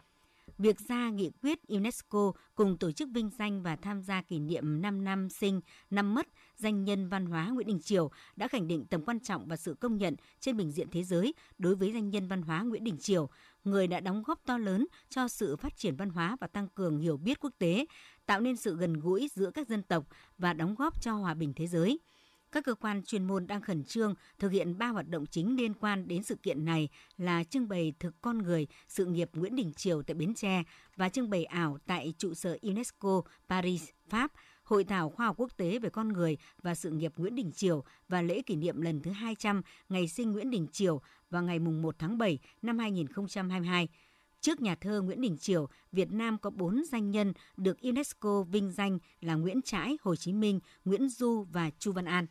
việc 0.57 0.79
ra 0.79 1.09
nghị 1.09 1.31
quyết 1.41 1.67
UNESCO 1.67 2.31
cùng 2.55 2.77
tổ 2.77 2.91
chức 2.91 3.09
vinh 3.13 3.29
danh 3.37 3.63
và 3.63 3.75
tham 3.75 4.01
gia 4.01 4.21
kỷ 4.21 4.39
niệm 4.39 4.81
5 4.81 5.03
năm 5.03 5.29
sinh, 5.29 5.61
năm 5.89 6.13
mất 6.13 6.27
danh 6.55 6.83
nhân 6.83 7.09
văn 7.09 7.25
hóa 7.25 7.49
Nguyễn 7.49 7.67
Đình 7.67 7.79
Triều 7.79 8.11
đã 8.35 8.47
khẳng 8.47 8.67
định 8.67 8.85
tầm 8.89 9.01
quan 9.05 9.19
trọng 9.19 9.47
và 9.47 9.57
sự 9.57 9.73
công 9.73 9.97
nhận 9.97 10.15
trên 10.39 10.57
bình 10.57 10.71
diện 10.71 10.87
thế 10.91 11.03
giới 11.03 11.33
đối 11.57 11.75
với 11.75 11.93
danh 11.93 12.09
nhân 12.09 12.27
văn 12.27 12.41
hóa 12.41 12.61
Nguyễn 12.61 12.83
Đình 12.83 12.97
Triều, 12.97 13.29
người 13.63 13.87
đã 13.87 13.99
đóng 13.99 14.23
góp 14.23 14.45
to 14.45 14.57
lớn 14.57 14.87
cho 15.09 15.27
sự 15.27 15.55
phát 15.55 15.77
triển 15.77 15.95
văn 15.95 16.09
hóa 16.09 16.37
và 16.41 16.47
tăng 16.47 16.67
cường 16.67 16.97
hiểu 16.97 17.17
biết 17.17 17.39
quốc 17.39 17.53
tế, 17.57 17.85
tạo 18.25 18.41
nên 18.41 18.55
sự 18.55 18.77
gần 18.77 18.93
gũi 18.93 19.29
giữa 19.35 19.51
các 19.51 19.67
dân 19.67 19.83
tộc 19.83 20.05
và 20.37 20.53
đóng 20.53 20.75
góp 20.75 21.01
cho 21.01 21.13
hòa 21.13 21.33
bình 21.33 21.53
thế 21.55 21.67
giới. 21.67 21.99
Các 22.51 22.63
cơ 22.63 22.75
quan 22.75 23.03
chuyên 23.03 23.23
môn 23.27 23.47
đang 23.47 23.61
khẩn 23.61 23.83
trương 23.83 24.13
thực 24.39 24.49
hiện 24.49 24.77
ba 24.77 24.87
hoạt 24.87 25.07
động 25.09 25.25
chính 25.25 25.57
liên 25.57 25.73
quan 25.73 26.07
đến 26.07 26.23
sự 26.23 26.35
kiện 26.35 26.65
này 26.65 26.89
là 27.17 27.43
trưng 27.43 27.67
bày 27.67 27.93
thực 27.99 28.21
con 28.21 28.37
người 28.37 28.67
sự 28.87 29.05
nghiệp 29.05 29.29
Nguyễn 29.33 29.55
Đình 29.55 29.73
Triều 29.73 30.03
tại 30.03 30.15
Bến 30.15 30.33
Tre 30.33 30.63
và 30.95 31.09
trưng 31.09 31.29
bày 31.29 31.45
ảo 31.45 31.77
tại 31.85 32.13
trụ 32.17 32.33
sở 32.33 32.57
UNESCO 32.61 33.21
Paris, 33.49 33.89
Pháp, 34.09 34.31
Hội 34.65 34.83
thảo 34.83 35.09
khoa 35.09 35.25
học 35.25 35.35
quốc 35.39 35.57
tế 35.57 35.79
về 35.79 35.89
con 35.89 36.13
người 36.13 36.37
và 36.61 36.75
sự 36.75 36.89
nghiệp 36.89 37.13
Nguyễn 37.17 37.35
Đình 37.35 37.51
Triều 37.51 37.83
và 38.07 38.21
lễ 38.21 38.41
kỷ 38.41 38.55
niệm 38.55 38.81
lần 38.81 39.01
thứ 39.01 39.11
200 39.11 39.61
ngày 39.89 40.07
sinh 40.07 40.31
Nguyễn 40.31 40.49
Đình 40.49 40.67
Triều 40.71 41.01
vào 41.29 41.43
ngày 41.43 41.59
1 41.59 41.95
tháng 41.99 42.17
7 42.17 42.39
năm 42.61 42.79
2022. 42.79 43.87
Trước 44.45 44.61
nhà 44.61 44.75
thơ 44.75 45.01
Nguyễn 45.01 45.21
Đình 45.21 45.37
Triều, 45.37 45.67
Việt 45.91 46.11
Nam 46.11 46.37
có 46.37 46.49
4 46.49 46.83
danh 46.91 47.11
nhân 47.11 47.33
được 47.57 47.81
UNESCO 47.81 48.43
vinh 48.43 48.71
danh 48.71 48.99
là 49.21 49.35
Nguyễn 49.35 49.61
Trãi, 49.61 49.97
Hồ 50.01 50.15
Chí 50.15 50.33
Minh, 50.33 50.59
Nguyễn 50.85 51.09
Du 51.09 51.45
và 51.51 51.69
Chu 51.79 51.91
Văn 51.91 52.05
An. 52.05 52.27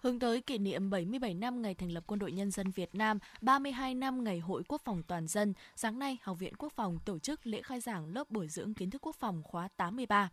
Hướng 0.00 0.18
tới 0.18 0.40
kỷ 0.40 0.58
niệm 0.58 0.90
77 0.90 1.34
năm 1.34 1.62
ngày 1.62 1.74
thành 1.74 1.92
lập 1.92 2.04
Quân 2.06 2.18
đội 2.18 2.32
Nhân 2.32 2.50
dân 2.50 2.70
Việt 2.70 2.94
Nam, 2.94 3.18
32 3.40 3.94
năm 3.94 4.24
ngày 4.24 4.38
Hội 4.38 4.62
Quốc 4.68 4.82
phòng 4.84 5.02
Toàn 5.02 5.26
dân, 5.26 5.54
sáng 5.76 5.98
nay 5.98 6.18
Học 6.22 6.38
viện 6.38 6.54
Quốc 6.58 6.72
phòng 6.76 6.98
tổ 7.04 7.18
chức 7.18 7.46
lễ 7.46 7.62
khai 7.62 7.80
giảng 7.80 8.06
lớp 8.06 8.30
bồi 8.30 8.48
dưỡng 8.48 8.74
kiến 8.74 8.90
thức 8.90 9.06
quốc 9.06 9.16
phòng 9.16 9.42
khóa 9.44 9.68
83. 9.76 10.30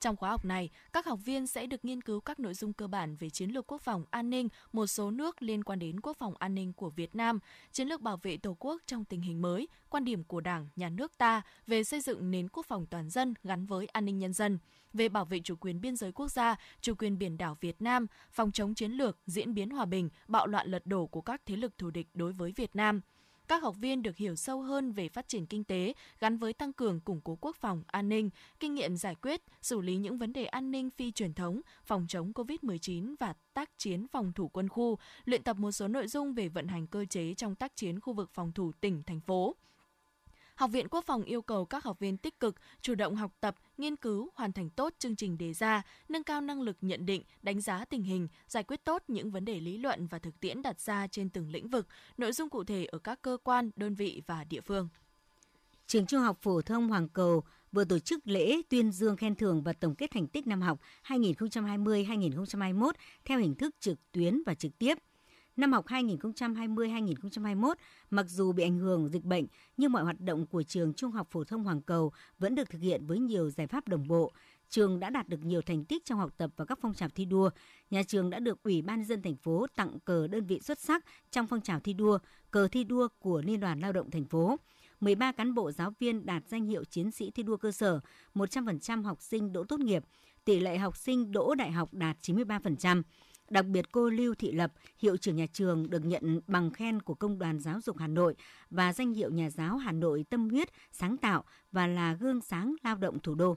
Trong 0.00 0.16
khóa 0.16 0.30
học 0.30 0.44
này, 0.44 0.70
các 0.92 1.06
học 1.06 1.18
viên 1.24 1.46
sẽ 1.46 1.66
được 1.66 1.84
nghiên 1.84 2.02
cứu 2.02 2.20
các 2.20 2.40
nội 2.40 2.54
dung 2.54 2.72
cơ 2.72 2.86
bản 2.86 3.16
về 3.16 3.30
chiến 3.30 3.50
lược 3.50 3.72
quốc 3.72 3.82
phòng 3.82 4.04
an 4.10 4.30
ninh 4.30 4.48
một 4.72 4.86
số 4.86 5.10
nước 5.10 5.42
liên 5.42 5.64
quan 5.64 5.78
đến 5.78 6.00
quốc 6.00 6.16
phòng 6.16 6.34
an 6.38 6.54
ninh 6.54 6.72
của 6.72 6.90
Việt 6.90 7.14
Nam, 7.14 7.38
chiến 7.72 7.88
lược 7.88 8.00
bảo 8.00 8.16
vệ 8.16 8.36
Tổ 8.36 8.56
quốc 8.58 8.82
trong 8.86 9.04
tình 9.04 9.20
hình 9.22 9.42
mới, 9.42 9.68
quan 9.88 10.04
điểm 10.04 10.24
của 10.24 10.40
Đảng, 10.40 10.68
Nhà 10.76 10.88
nước 10.88 11.18
ta 11.18 11.42
về 11.66 11.84
xây 11.84 12.00
dựng 12.00 12.30
nền 12.30 12.48
quốc 12.48 12.66
phòng 12.66 12.86
toàn 12.86 13.10
dân 13.10 13.34
gắn 13.44 13.66
với 13.66 13.86
an 13.86 14.04
ninh 14.04 14.18
nhân 14.18 14.32
dân, 14.32 14.58
về 14.92 15.08
bảo 15.08 15.24
vệ 15.24 15.40
chủ 15.44 15.56
quyền 15.60 15.80
biên 15.80 15.96
giới 15.96 16.12
quốc 16.12 16.30
gia, 16.30 16.56
chủ 16.80 16.94
quyền 16.98 17.18
biển 17.18 17.38
đảo 17.38 17.56
Việt 17.60 17.82
Nam, 17.82 18.06
phòng 18.30 18.52
chống 18.52 18.74
chiến 18.74 18.92
lược, 18.92 19.18
diễn 19.26 19.54
biến 19.54 19.70
hòa 19.70 19.84
bình, 19.84 20.08
bạo 20.28 20.46
loạn 20.46 20.68
lật 20.68 20.86
đổ 20.86 21.06
của 21.06 21.20
các 21.20 21.42
thế 21.46 21.56
lực 21.56 21.78
thù 21.78 21.90
địch 21.90 22.08
đối 22.14 22.32
với 22.32 22.52
Việt 22.56 22.76
Nam– 22.76 23.00
các 23.48 23.62
học 23.62 23.76
viên 23.76 24.02
được 24.02 24.16
hiểu 24.16 24.36
sâu 24.36 24.62
hơn 24.62 24.92
về 24.92 25.08
phát 25.08 25.28
triển 25.28 25.46
kinh 25.46 25.64
tế 25.64 25.94
gắn 26.20 26.38
với 26.38 26.52
tăng 26.52 26.72
cường 26.72 27.00
củng 27.00 27.20
cố 27.20 27.38
quốc 27.40 27.56
phòng, 27.56 27.82
an 27.86 28.08
ninh, 28.08 28.30
kinh 28.60 28.74
nghiệm 28.74 28.96
giải 28.96 29.14
quyết, 29.14 29.40
xử 29.62 29.80
lý 29.80 29.96
những 29.96 30.18
vấn 30.18 30.32
đề 30.32 30.44
an 30.44 30.70
ninh 30.70 30.90
phi 30.90 31.12
truyền 31.12 31.34
thống, 31.34 31.60
phòng 31.84 32.06
chống 32.08 32.32
COVID-19 32.32 33.14
và 33.20 33.34
tác 33.54 33.70
chiến 33.78 34.06
phòng 34.12 34.32
thủ 34.32 34.48
quân 34.48 34.68
khu, 34.68 34.98
luyện 35.24 35.42
tập 35.42 35.56
một 35.56 35.72
số 35.72 35.88
nội 35.88 36.06
dung 36.06 36.34
về 36.34 36.48
vận 36.48 36.68
hành 36.68 36.86
cơ 36.86 37.04
chế 37.04 37.34
trong 37.34 37.54
tác 37.54 37.76
chiến 37.76 38.00
khu 38.00 38.12
vực 38.12 38.30
phòng 38.34 38.52
thủ 38.52 38.72
tỉnh, 38.80 39.02
thành 39.02 39.20
phố. 39.20 39.54
Học 40.58 40.70
viện 40.70 40.88
Quốc 40.90 41.04
phòng 41.04 41.22
yêu 41.22 41.42
cầu 41.42 41.64
các 41.64 41.84
học 41.84 41.98
viên 41.98 42.16
tích 42.16 42.40
cực, 42.40 42.54
chủ 42.80 42.94
động 42.94 43.16
học 43.16 43.32
tập, 43.40 43.54
nghiên 43.76 43.96
cứu, 43.96 44.30
hoàn 44.34 44.52
thành 44.52 44.70
tốt 44.70 44.94
chương 44.98 45.16
trình 45.16 45.38
đề 45.38 45.52
ra, 45.52 45.82
nâng 46.08 46.24
cao 46.24 46.40
năng 46.40 46.60
lực 46.60 46.76
nhận 46.80 47.06
định, 47.06 47.22
đánh 47.42 47.60
giá 47.60 47.84
tình 47.84 48.02
hình, 48.02 48.28
giải 48.48 48.62
quyết 48.62 48.84
tốt 48.84 49.02
những 49.08 49.30
vấn 49.30 49.44
đề 49.44 49.60
lý 49.60 49.78
luận 49.78 50.06
và 50.06 50.18
thực 50.18 50.40
tiễn 50.40 50.62
đặt 50.62 50.80
ra 50.80 51.06
trên 51.06 51.30
từng 51.30 51.50
lĩnh 51.50 51.68
vực, 51.68 51.86
nội 52.16 52.32
dung 52.32 52.50
cụ 52.50 52.64
thể 52.64 52.84
ở 52.84 52.98
các 52.98 53.22
cơ 53.22 53.36
quan, 53.44 53.70
đơn 53.76 53.94
vị 53.94 54.22
và 54.26 54.44
địa 54.44 54.60
phương. 54.60 54.88
Trường 55.86 56.06
Trung 56.06 56.20
học 56.20 56.38
phổ 56.42 56.62
thông 56.62 56.88
Hoàng 56.88 57.08
Cầu 57.08 57.42
vừa 57.72 57.84
tổ 57.84 57.98
chức 57.98 58.26
lễ 58.26 58.62
tuyên 58.68 58.92
dương 58.92 59.16
khen 59.16 59.34
thưởng 59.34 59.62
và 59.62 59.72
tổng 59.72 59.94
kết 59.94 60.10
thành 60.10 60.26
tích 60.26 60.46
năm 60.46 60.60
học 60.60 60.80
2020-2021 61.06 62.92
theo 63.24 63.38
hình 63.38 63.54
thức 63.54 63.74
trực 63.80 64.12
tuyến 64.12 64.42
và 64.46 64.54
trực 64.54 64.78
tiếp. 64.78 64.98
Năm 65.58 65.72
học 65.72 65.86
2020-2021, 65.86 67.74
mặc 68.10 68.26
dù 68.28 68.52
bị 68.52 68.62
ảnh 68.62 68.78
hưởng 68.78 69.08
dịch 69.08 69.24
bệnh, 69.24 69.46
nhưng 69.76 69.92
mọi 69.92 70.02
hoạt 70.02 70.20
động 70.20 70.46
của 70.46 70.62
trường 70.62 70.94
Trung 70.94 71.12
học 71.12 71.26
phổ 71.30 71.44
thông 71.44 71.64
Hoàng 71.64 71.82
Cầu 71.82 72.12
vẫn 72.38 72.54
được 72.54 72.70
thực 72.70 72.80
hiện 72.80 73.06
với 73.06 73.18
nhiều 73.18 73.50
giải 73.50 73.66
pháp 73.66 73.88
đồng 73.88 74.08
bộ. 74.08 74.32
Trường 74.68 75.00
đã 75.00 75.10
đạt 75.10 75.28
được 75.28 75.44
nhiều 75.44 75.62
thành 75.62 75.84
tích 75.84 76.04
trong 76.04 76.18
học 76.18 76.34
tập 76.36 76.50
và 76.56 76.64
các 76.64 76.78
phong 76.82 76.94
trào 76.94 77.08
thi 77.08 77.24
đua. 77.24 77.50
Nhà 77.90 78.02
trường 78.02 78.30
đã 78.30 78.38
được 78.38 78.62
Ủy 78.62 78.82
ban 78.82 79.04
dân 79.04 79.22
thành 79.22 79.36
phố 79.36 79.66
tặng 79.76 79.98
cờ 80.04 80.26
đơn 80.26 80.46
vị 80.46 80.60
xuất 80.60 80.78
sắc 80.78 81.04
trong 81.30 81.46
phong 81.46 81.60
trào 81.60 81.80
thi 81.80 81.92
đua, 81.92 82.18
cờ 82.50 82.68
thi 82.68 82.84
đua 82.84 83.08
của 83.18 83.42
Liên 83.42 83.60
đoàn 83.60 83.80
Lao 83.80 83.92
động 83.92 84.10
thành 84.10 84.24
phố. 84.24 84.56
13 85.00 85.32
cán 85.32 85.54
bộ 85.54 85.72
giáo 85.72 85.92
viên 85.98 86.26
đạt 86.26 86.42
danh 86.48 86.66
hiệu 86.66 86.84
chiến 86.84 87.10
sĩ 87.10 87.30
thi 87.30 87.42
đua 87.42 87.56
cơ 87.56 87.72
sở, 87.72 88.00
100% 88.34 89.02
học 89.02 89.22
sinh 89.22 89.52
đỗ 89.52 89.64
tốt 89.64 89.80
nghiệp, 89.80 90.04
tỷ 90.44 90.60
lệ 90.60 90.78
học 90.78 90.96
sinh 90.96 91.32
đỗ 91.32 91.54
đại 91.54 91.72
học 91.72 91.94
đạt 91.94 92.16
93%. 92.22 93.02
Đặc 93.50 93.66
biệt 93.66 93.92
cô 93.92 94.08
Lưu 94.08 94.34
Thị 94.34 94.52
Lập, 94.52 94.72
hiệu 94.98 95.16
trưởng 95.16 95.36
nhà 95.36 95.46
trường 95.52 95.90
được 95.90 96.04
nhận 96.04 96.40
bằng 96.46 96.70
khen 96.70 97.02
của 97.02 97.14
Công 97.14 97.38
đoàn 97.38 97.60
Giáo 97.60 97.80
dục 97.80 97.96
Hà 97.98 98.06
Nội 98.06 98.34
và 98.70 98.92
danh 98.92 99.12
hiệu 99.12 99.30
nhà 99.30 99.50
giáo 99.50 99.76
Hà 99.76 99.92
Nội 99.92 100.24
tâm 100.30 100.48
huyết, 100.50 100.68
sáng 100.92 101.16
tạo 101.16 101.44
và 101.72 101.86
là 101.86 102.14
gương 102.14 102.40
sáng 102.40 102.74
lao 102.82 102.96
động 102.96 103.18
thủ 103.18 103.34
đô. 103.34 103.56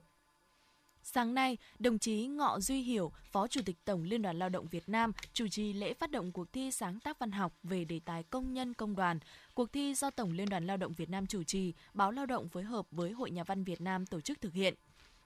Sáng 1.04 1.34
nay, 1.34 1.58
đồng 1.80 2.00
chí 2.00 2.28
Ngọ 2.28 2.60
Duy 2.60 2.82
Hiểu, 2.82 3.12
Phó 3.32 3.48
Chủ 3.48 3.62
tịch 3.66 3.78
Tổng 3.86 4.04
Liên 4.04 4.22
đoàn 4.22 4.40
Lao 4.40 4.50
động 4.50 4.68
Việt 4.68 4.90
Nam, 4.90 5.12
chủ 5.34 5.48
trì 5.48 5.74
lễ 5.74 5.94
phát 5.94 6.12
động 6.12 6.32
cuộc 6.32 6.54
thi 6.54 6.72
sáng 6.72 7.00
tác 7.00 7.20
văn 7.20 7.32
học 7.32 7.58
về 7.64 7.86
đề 7.86 8.00
tài 8.06 8.24
công 8.24 8.54
nhân 8.54 8.74
công 8.74 8.96
đoàn. 8.96 9.20
Cuộc 9.54 9.74
thi 9.74 9.94
do 9.94 10.10
Tổng 10.10 10.32
Liên 10.32 10.50
đoàn 10.50 10.68
Lao 10.68 10.78
động 10.78 10.94
Việt 10.94 11.10
Nam 11.10 11.28
chủ 11.28 11.44
trì, 11.44 11.74
Báo 11.94 12.12
Lao 12.12 12.26
động 12.26 12.50
phối 12.50 12.64
hợp 12.64 12.86
với 12.92 13.12
Hội 13.12 13.32
Nhà 13.32 13.44
văn 13.44 13.64
Việt 13.64 13.82
Nam 13.82 14.06
tổ 14.06 14.22
chức 14.22 14.42
thực 14.42 14.54
hiện. 14.54 14.76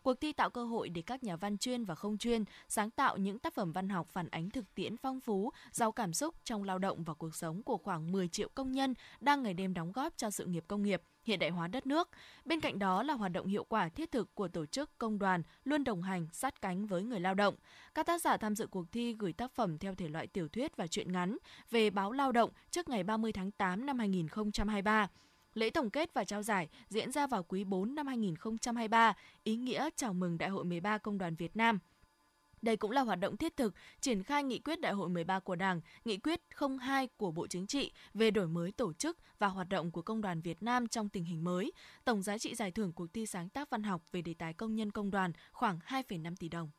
Cuộc 0.06 0.22
thi 0.22 0.34
tạo 0.34 0.50
cơ 0.50 0.64
hội 0.64 0.90
để 0.90 1.02
các 1.02 1.24
nhà 1.24 1.36
văn 1.36 1.58
chuyên 1.58 1.86
và 1.86 1.96
không 1.96 2.18
chuyên 2.18 2.44
sáng 2.68 2.92
tạo 2.92 3.18
những 3.18 3.40
tác 3.40 3.54
phẩm 3.54 3.72
văn 3.72 3.90
học 3.90 4.08
phản 4.10 4.28
ánh 4.28 4.50
thực 4.50 4.76
tiễn 4.76 4.98
phong 4.98 5.20
phú, 5.20 5.52
giàu 5.72 5.92
cảm 5.92 6.14
xúc 6.14 6.36
trong 6.44 6.64
lao 6.64 6.80
động 6.80 7.04
và 7.04 7.14
cuộc 7.14 7.36
sống 7.36 7.64
của 7.64 7.78
khoảng 7.78 8.12
10 8.12 8.28
triệu 8.28 8.50
công 8.56 8.72
nhân 8.72 8.94
đang 9.20 9.44
ngày 9.44 9.54
đêm 9.54 9.74
đóng 9.74 9.92
góp 9.92 10.14
cho 10.18 10.30
sự 10.30 10.46
nghiệp 10.46 10.64
công 10.68 10.84
nghiệp, 10.84 11.02
hiện 11.24 11.40
đại 11.40 11.50
hóa 11.50 11.68
đất 11.68 11.88
nước. 11.88 12.10
Bên 12.46 12.60
cạnh 12.60 12.80
đó 12.80 13.04
là 13.04 13.14
hoạt 13.14 13.32
động 13.32 13.48
hiệu 13.48 13.64
quả 13.64 13.90
thiết 13.90 14.12
thực 14.12 14.36
của 14.36 14.48
tổ 14.48 14.66
chức 14.66 14.98
công 14.98 15.20
đoàn 15.20 15.44
luôn 15.64 15.84
đồng 15.84 16.02
hành 16.02 16.28
sát 16.32 16.62
cánh 16.62 16.86
với 16.86 17.04
người 17.04 17.20
lao 17.20 17.34
động. 17.34 17.56
Các 17.96 18.06
tác 18.06 18.22
giả 18.22 18.38
tham 18.38 18.56
dự 18.56 18.68
cuộc 18.68 18.92
thi 18.92 19.16
gửi 19.20 19.34
tác 19.34 19.52
phẩm 19.52 19.78
theo 19.78 19.96
thể 19.96 20.08
loại 20.08 20.28
tiểu 20.28 20.48
thuyết 20.48 20.78
và 20.78 20.88
truyện 20.88 21.12
ngắn 21.12 21.38
về 21.72 21.90
báo 21.90 22.12
lao 22.12 22.32
động 22.32 22.50
trước 22.72 22.90
ngày 22.90 23.04
30 23.04 23.32
tháng 23.34 23.52
8 23.52 23.86
năm 23.86 24.00
2023. 24.00 25.08
Lễ 25.56 25.70
tổng 25.70 25.90
kết 25.90 26.14
và 26.14 26.24
trao 26.24 26.44
giải 26.44 26.70
diễn 26.90 27.12
ra 27.12 27.28
vào 27.28 27.44
quý 27.44 27.64
4 27.64 27.96
năm 27.96 28.08
2023, 28.08 29.14
ý 29.44 29.56
nghĩa 29.56 29.90
chào 29.96 30.14
mừng 30.14 30.38
Đại 30.38 30.50
hội 30.50 30.66
13 30.66 30.98
Công 30.98 31.18
đoàn 31.18 31.36
Việt 31.36 31.56
Nam. 31.58 31.80
Đây 32.62 32.78
cũng 32.78 32.92
là 32.92 33.02
hoạt 33.02 33.20
động 33.20 33.38
thiết 33.38 33.58
thực 33.58 33.74
triển 34.02 34.24
khai 34.24 34.44
nghị 34.44 34.60
quyết 34.60 34.80
Đại 34.80 34.94
hội 34.94 35.10
13 35.10 35.40
của 35.40 35.56
Đảng, 35.56 35.82
nghị 36.06 36.18
quyết 36.18 36.42
02 36.80 37.08
của 37.18 37.32
Bộ 37.32 37.48
Chính 37.48 37.68
trị 37.68 37.92
về 38.14 38.32
đổi 38.32 38.48
mới 38.48 38.72
tổ 38.72 38.94
chức 38.94 39.18
và 39.40 39.48
hoạt 39.48 39.70
động 39.70 39.92
của 39.92 40.02
Công 40.02 40.22
đoàn 40.22 40.42
Việt 40.42 40.64
Nam 40.64 40.88
trong 40.88 41.10
tình 41.10 41.24
hình 41.24 41.44
mới. 41.44 41.72
Tổng 42.06 42.24
giá 42.24 42.38
trị 42.38 42.56
giải 42.56 42.72
thưởng 42.72 42.94
cuộc 42.94 43.14
thi 43.14 43.26
sáng 43.26 43.50
tác 43.50 43.70
văn 43.70 43.84
học 43.84 44.02
về 44.12 44.22
đề 44.22 44.34
tài 44.34 44.54
công 44.54 44.76
nhân 44.76 44.92
công 44.92 45.12
đoàn 45.12 45.32
khoảng 45.52 45.80
2,5 45.88 46.36
tỷ 46.40 46.50
đồng. 46.50 46.70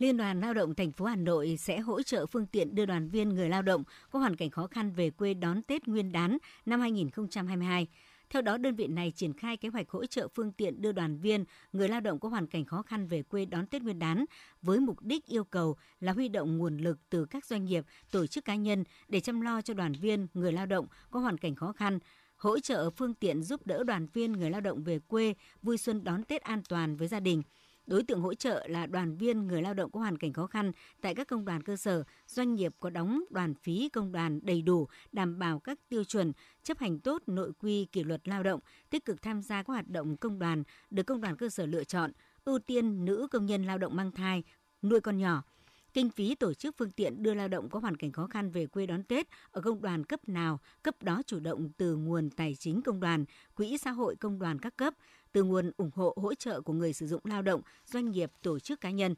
Liên 0.00 0.16
đoàn 0.16 0.40
Lao 0.40 0.54
động 0.54 0.74
thành 0.74 0.92
phố 0.92 1.04
Hà 1.04 1.16
Nội 1.16 1.56
sẽ 1.58 1.80
hỗ 1.80 2.02
trợ 2.02 2.26
phương 2.26 2.46
tiện 2.46 2.74
đưa 2.74 2.86
đoàn 2.86 3.08
viên 3.08 3.28
người 3.28 3.48
lao 3.48 3.62
động 3.62 3.84
có 4.10 4.18
hoàn 4.18 4.36
cảnh 4.36 4.50
khó 4.50 4.66
khăn 4.66 4.92
về 4.92 5.10
quê 5.10 5.34
đón 5.34 5.62
Tết 5.62 5.88
Nguyên 5.88 6.12
đán 6.12 6.38
năm 6.66 6.80
2022. 6.80 7.86
Theo 8.30 8.42
đó, 8.42 8.58
đơn 8.58 8.74
vị 8.74 8.86
này 8.86 9.12
triển 9.16 9.32
khai 9.32 9.56
kế 9.56 9.68
hoạch 9.68 9.90
hỗ 9.90 10.06
trợ 10.06 10.28
phương 10.34 10.52
tiện 10.52 10.82
đưa 10.82 10.92
đoàn 10.92 11.18
viên, 11.18 11.44
người 11.72 11.88
lao 11.88 12.00
động 12.00 12.18
có 12.18 12.28
hoàn 12.28 12.46
cảnh 12.46 12.64
khó 12.64 12.82
khăn 12.82 13.06
về 13.06 13.22
quê 13.22 13.44
đón 13.44 13.66
Tết 13.66 13.82
Nguyên 13.82 13.98
đán 13.98 14.24
với 14.62 14.80
mục 14.80 15.02
đích 15.02 15.26
yêu 15.26 15.44
cầu 15.44 15.76
là 16.00 16.12
huy 16.12 16.28
động 16.28 16.58
nguồn 16.58 16.78
lực 16.78 16.98
từ 17.10 17.24
các 17.24 17.44
doanh 17.44 17.64
nghiệp, 17.64 17.84
tổ 18.10 18.26
chức 18.26 18.44
cá 18.44 18.54
nhân 18.54 18.84
để 19.08 19.20
chăm 19.20 19.40
lo 19.40 19.62
cho 19.62 19.74
đoàn 19.74 19.92
viên, 19.92 20.26
người 20.34 20.52
lao 20.52 20.66
động 20.66 20.86
có 21.10 21.20
hoàn 21.20 21.38
cảnh 21.38 21.54
khó 21.54 21.72
khăn, 21.72 21.98
hỗ 22.36 22.60
trợ 22.60 22.90
phương 22.90 23.14
tiện 23.14 23.42
giúp 23.42 23.66
đỡ 23.66 23.84
đoàn 23.84 24.06
viên 24.12 24.32
người 24.32 24.50
lao 24.50 24.60
động 24.60 24.84
về 24.84 24.98
quê 24.98 25.34
vui 25.62 25.78
xuân 25.78 26.04
đón 26.04 26.24
Tết 26.24 26.42
an 26.42 26.62
toàn 26.68 26.96
với 26.96 27.08
gia 27.08 27.20
đình. 27.20 27.42
Đối 27.86 28.02
tượng 28.02 28.20
hỗ 28.20 28.34
trợ 28.34 28.66
là 28.68 28.86
đoàn 28.86 29.16
viên 29.16 29.46
người 29.46 29.62
lao 29.62 29.74
động 29.74 29.90
có 29.90 30.00
hoàn 30.00 30.18
cảnh 30.18 30.32
khó 30.32 30.46
khăn 30.46 30.72
tại 31.00 31.14
các 31.14 31.28
công 31.28 31.44
đoàn 31.44 31.62
cơ 31.62 31.76
sở, 31.76 32.04
doanh 32.26 32.54
nghiệp 32.54 32.74
có 32.80 32.90
đóng 32.90 33.24
đoàn 33.30 33.54
phí 33.54 33.88
công 33.88 34.12
đoàn 34.12 34.40
đầy 34.42 34.62
đủ, 34.62 34.88
đảm 35.12 35.38
bảo 35.38 35.58
các 35.58 35.78
tiêu 35.88 36.04
chuẩn, 36.04 36.32
chấp 36.62 36.78
hành 36.78 36.98
tốt 36.98 37.22
nội 37.26 37.52
quy 37.58 37.84
kỷ 37.84 38.04
luật 38.04 38.28
lao 38.28 38.42
động, 38.42 38.60
tích 38.90 39.04
cực 39.04 39.22
tham 39.22 39.42
gia 39.42 39.62
các 39.62 39.68
hoạt 39.68 39.88
động 39.88 40.16
công 40.16 40.38
đoàn 40.38 40.62
được 40.90 41.02
công 41.02 41.20
đoàn 41.20 41.36
cơ 41.36 41.48
sở 41.48 41.66
lựa 41.66 41.84
chọn, 41.84 42.12
ưu 42.44 42.58
tiên 42.58 43.04
nữ 43.04 43.28
công 43.30 43.46
nhân 43.46 43.64
lao 43.64 43.78
động 43.78 43.96
mang 43.96 44.12
thai, 44.12 44.42
nuôi 44.82 45.00
con 45.00 45.18
nhỏ. 45.18 45.42
Kinh 45.94 46.10
phí 46.10 46.34
tổ 46.34 46.54
chức 46.54 46.74
phương 46.78 46.90
tiện 46.90 47.22
đưa 47.22 47.34
lao 47.34 47.48
động 47.48 47.68
có 47.70 47.78
hoàn 47.78 47.96
cảnh 47.96 48.12
khó 48.12 48.26
khăn 48.26 48.50
về 48.50 48.66
quê 48.66 48.86
đón 48.86 49.04
Tết 49.04 49.26
ở 49.50 49.60
công 49.60 49.82
đoàn 49.82 50.04
cấp 50.04 50.28
nào, 50.28 50.60
cấp 50.82 51.02
đó 51.02 51.22
chủ 51.26 51.40
động 51.40 51.70
từ 51.76 51.96
nguồn 51.96 52.30
tài 52.30 52.56
chính 52.58 52.82
công 52.82 53.00
đoàn, 53.00 53.24
quỹ 53.54 53.78
xã 53.78 53.90
hội 53.90 54.16
công 54.16 54.38
đoàn 54.38 54.58
các 54.58 54.76
cấp, 54.76 54.94
từ 55.32 55.42
nguồn 55.42 55.70
ủng 55.76 55.90
hộ 55.94 56.14
hỗ 56.16 56.34
trợ 56.34 56.60
của 56.60 56.72
người 56.72 56.92
sử 56.92 57.06
dụng 57.06 57.20
lao 57.24 57.42
động, 57.42 57.60
doanh 57.86 58.10
nghiệp, 58.10 58.32
tổ 58.42 58.58
chức 58.58 58.80
cá 58.80 58.90
nhân. 58.90 59.14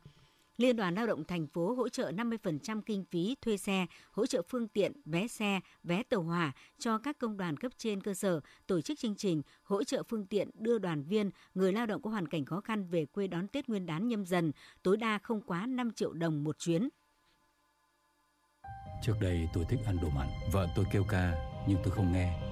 Liên 0.56 0.76
đoàn 0.76 0.94
Lao 0.94 1.06
động 1.06 1.24
thành 1.24 1.46
phố 1.46 1.74
hỗ 1.74 1.88
trợ 1.88 2.10
50% 2.10 2.80
kinh 2.86 3.04
phí 3.04 3.36
thuê 3.42 3.56
xe, 3.56 3.86
hỗ 4.12 4.26
trợ 4.26 4.42
phương 4.48 4.68
tiện, 4.68 4.92
vé 5.04 5.28
xe, 5.28 5.60
vé 5.82 6.02
tàu 6.02 6.22
hỏa 6.22 6.52
cho 6.78 6.98
các 6.98 7.18
công 7.18 7.36
đoàn 7.36 7.56
cấp 7.56 7.72
trên 7.76 8.00
cơ 8.00 8.14
sở, 8.14 8.40
tổ 8.66 8.80
chức 8.80 8.98
chương 8.98 9.14
trình, 9.14 9.42
hỗ 9.62 9.84
trợ 9.84 10.02
phương 10.08 10.26
tiện 10.26 10.50
đưa 10.54 10.78
đoàn 10.78 11.02
viên, 11.02 11.30
người 11.54 11.72
lao 11.72 11.86
động 11.86 12.02
có 12.02 12.10
hoàn 12.10 12.28
cảnh 12.28 12.44
khó 12.44 12.60
khăn 12.60 12.86
về 12.86 13.06
quê 13.06 13.26
đón 13.26 13.48
Tết 13.48 13.68
Nguyên 13.68 13.86
đán 13.86 14.08
nhâm 14.08 14.26
dần, 14.26 14.52
tối 14.82 14.96
đa 14.96 15.18
không 15.18 15.40
quá 15.40 15.66
5 15.66 15.90
triệu 15.92 16.12
đồng 16.12 16.44
một 16.44 16.58
chuyến. 16.58 16.88
Trước 19.02 19.14
đây 19.20 19.48
tôi 19.54 19.64
thích 19.68 19.80
ăn 19.86 19.98
đồ 20.02 20.08
mặn, 20.08 20.28
vợ 20.52 20.68
tôi 20.76 20.84
kêu 20.92 21.04
ca 21.08 21.34
nhưng 21.68 21.78
tôi 21.84 21.94
không 21.94 22.12
nghe. 22.12 22.51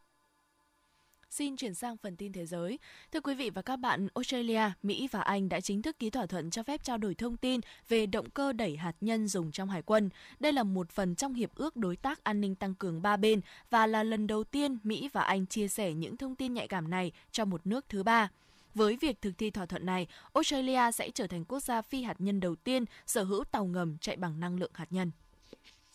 Xin 1.31 1.57
chuyển 1.57 1.73
sang 1.73 1.97
phần 1.97 2.15
tin 2.15 2.33
thế 2.33 2.45
giới. 2.45 2.79
Thưa 3.11 3.19
quý 3.19 3.35
vị 3.35 3.49
và 3.49 3.61
các 3.61 3.75
bạn, 3.75 4.07
Australia, 4.15 4.61
Mỹ 4.83 5.07
và 5.11 5.21
Anh 5.21 5.49
đã 5.49 5.61
chính 5.61 5.81
thức 5.81 5.99
ký 5.99 6.09
thỏa 6.09 6.25
thuận 6.25 6.49
cho 6.49 6.63
phép 6.63 6.83
trao 6.83 6.97
đổi 6.97 7.15
thông 7.15 7.37
tin 7.37 7.59
về 7.89 8.05
động 8.05 8.29
cơ 8.29 8.53
đẩy 8.53 8.77
hạt 8.77 8.95
nhân 9.01 9.27
dùng 9.27 9.51
trong 9.51 9.69
hải 9.69 9.81
quân. 9.81 10.09
Đây 10.39 10.53
là 10.53 10.63
một 10.63 10.89
phần 10.89 11.15
trong 11.15 11.33
hiệp 11.33 11.55
ước 11.55 11.75
đối 11.75 11.95
tác 11.95 12.23
an 12.23 12.41
ninh 12.41 12.55
tăng 12.55 12.75
cường 12.75 13.01
ba 13.01 13.17
bên 13.17 13.41
và 13.69 13.87
là 13.87 14.03
lần 14.03 14.27
đầu 14.27 14.43
tiên 14.43 14.77
Mỹ 14.83 15.09
và 15.13 15.21
Anh 15.21 15.45
chia 15.45 15.67
sẻ 15.67 15.93
những 15.93 16.17
thông 16.17 16.35
tin 16.35 16.53
nhạy 16.53 16.67
cảm 16.67 16.89
này 16.89 17.11
cho 17.31 17.45
một 17.45 17.61
nước 17.67 17.85
thứ 17.89 18.03
ba. 18.03 18.29
Với 18.75 18.97
việc 19.01 19.21
thực 19.21 19.37
thi 19.37 19.51
thỏa 19.51 19.65
thuận 19.65 19.85
này, 19.85 20.07
Australia 20.33 20.91
sẽ 20.91 21.09
trở 21.09 21.27
thành 21.27 21.45
quốc 21.45 21.59
gia 21.59 21.81
phi 21.81 22.03
hạt 22.03 22.15
nhân 22.21 22.39
đầu 22.39 22.55
tiên 22.55 22.85
sở 23.07 23.23
hữu 23.23 23.43
tàu 23.43 23.65
ngầm 23.65 23.97
chạy 23.97 24.15
bằng 24.15 24.39
năng 24.39 24.59
lượng 24.59 24.71
hạt 24.73 24.87
nhân. 24.89 25.11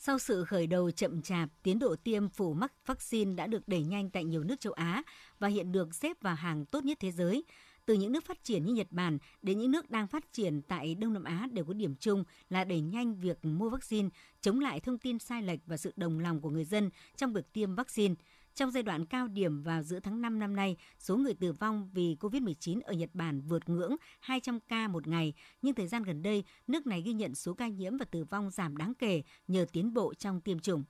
Sau 0.06 0.18
sự 0.18 0.44
khởi 0.44 0.66
đầu 0.66 0.90
chậm 0.90 1.22
chạp, 1.22 1.48
tiến 1.62 1.78
độ 1.78 1.96
tiêm 1.96 2.28
phủ 2.28 2.54
mắc 2.54 2.72
vaccine 2.86 3.34
đã 3.34 3.46
được 3.46 3.68
đẩy 3.68 3.82
nhanh 3.82 4.10
tại 4.10 4.24
nhiều 4.24 4.44
nước 4.44 4.60
châu 4.60 4.72
Á 4.72 5.02
và 5.38 5.48
hiện 5.48 5.72
được 5.72 5.94
xếp 5.94 6.16
vào 6.20 6.34
hàng 6.34 6.66
tốt 6.66 6.84
nhất 6.84 6.98
thế 7.00 7.12
giới. 7.12 7.44
Từ 7.86 7.94
những 7.94 8.12
nước 8.12 8.24
phát 8.24 8.44
triển 8.44 8.64
như 8.64 8.72
Nhật 8.72 8.86
Bản 8.90 9.18
đến 9.42 9.58
những 9.58 9.70
nước 9.70 9.90
đang 9.90 10.06
phát 10.06 10.32
triển 10.32 10.62
tại 10.62 10.94
Đông 10.94 11.12
Nam 11.12 11.24
Á 11.24 11.48
đều 11.52 11.64
có 11.64 11.72
điểm 11.72 11.94
chung 12.00 12.24
là 12.50 12.64
đẩy 12.64 12.80
nhanh 12.80 13.14
việc 13.14 13.44
mua 13.44 13.70
vaccine, 13.70 14.08
chống 14.40 14.60
lại 14.60 14.80
thông 14.80 14.98
tin 14.98 15.18
sai 15.18 15.42
lệch 15.42 15.60
và 15.66 15.76
sự 15.76 15.92
đồng 15.96 16.18
lòng 16.18 16.40
của 16.40 16.50
người 16.50 16.64
dân 16.64 16.90
trong 17.16 17.32
việc 17.32 17.52
tiêm 17.52 17.74
vaccine. 17.74 18.14
Trong 18.56 18.70
giai 18.70 18.82
đoạn 18.82 19.04
cao 19.06 19.28
điểm 19.28 19.62
vào 19.62 19.82
giữa 19.82 20.00
tháng 20.00 20.20
5 20.20 20.38
năm 20.38 20.56
nay, 20.56 20.76
số 20.98 21.16
người 21.16 21.34
tử 21.34 21.52
vong 21.52 21.90
vì 21.92 22.16
COVID-19 22.20 22.80
ở 22.84 22.92
Nhật 22.92 23.10
Bản 23.14 23.40
vượt 23.40 23.68
ngưỡng 23.68 23.96
200 24.20 24.60
ca 24.60 24.88
một 24.88 25.06
ngày, 25.06 25.34
nhưng 25.62 25.74
thời 25.74 25.86
gian 25.86 26.02
gần 26.02 26.22
đây, 26.22 26.44
nước 26.66 26.86
này 26.86 27.02
ghi 27.02 27.12
nhận 27.12 27.34
số 27.34 27.54
ca 27.54 27.68
nhiễm 27.68 27.96
và 27.96 28.04
tử 28.10 28.24
vong 28.24 28.50
giảm 28.50 28.76
đáng 28.76 28.92
kể 28.98 29.22
nhờ 29.48 29.66
tiến 29.72 29.94
bộ 29.94 30.14
trong 30.14 30.40
tiêm 30.40 30.58
chủng. 30.58 30.84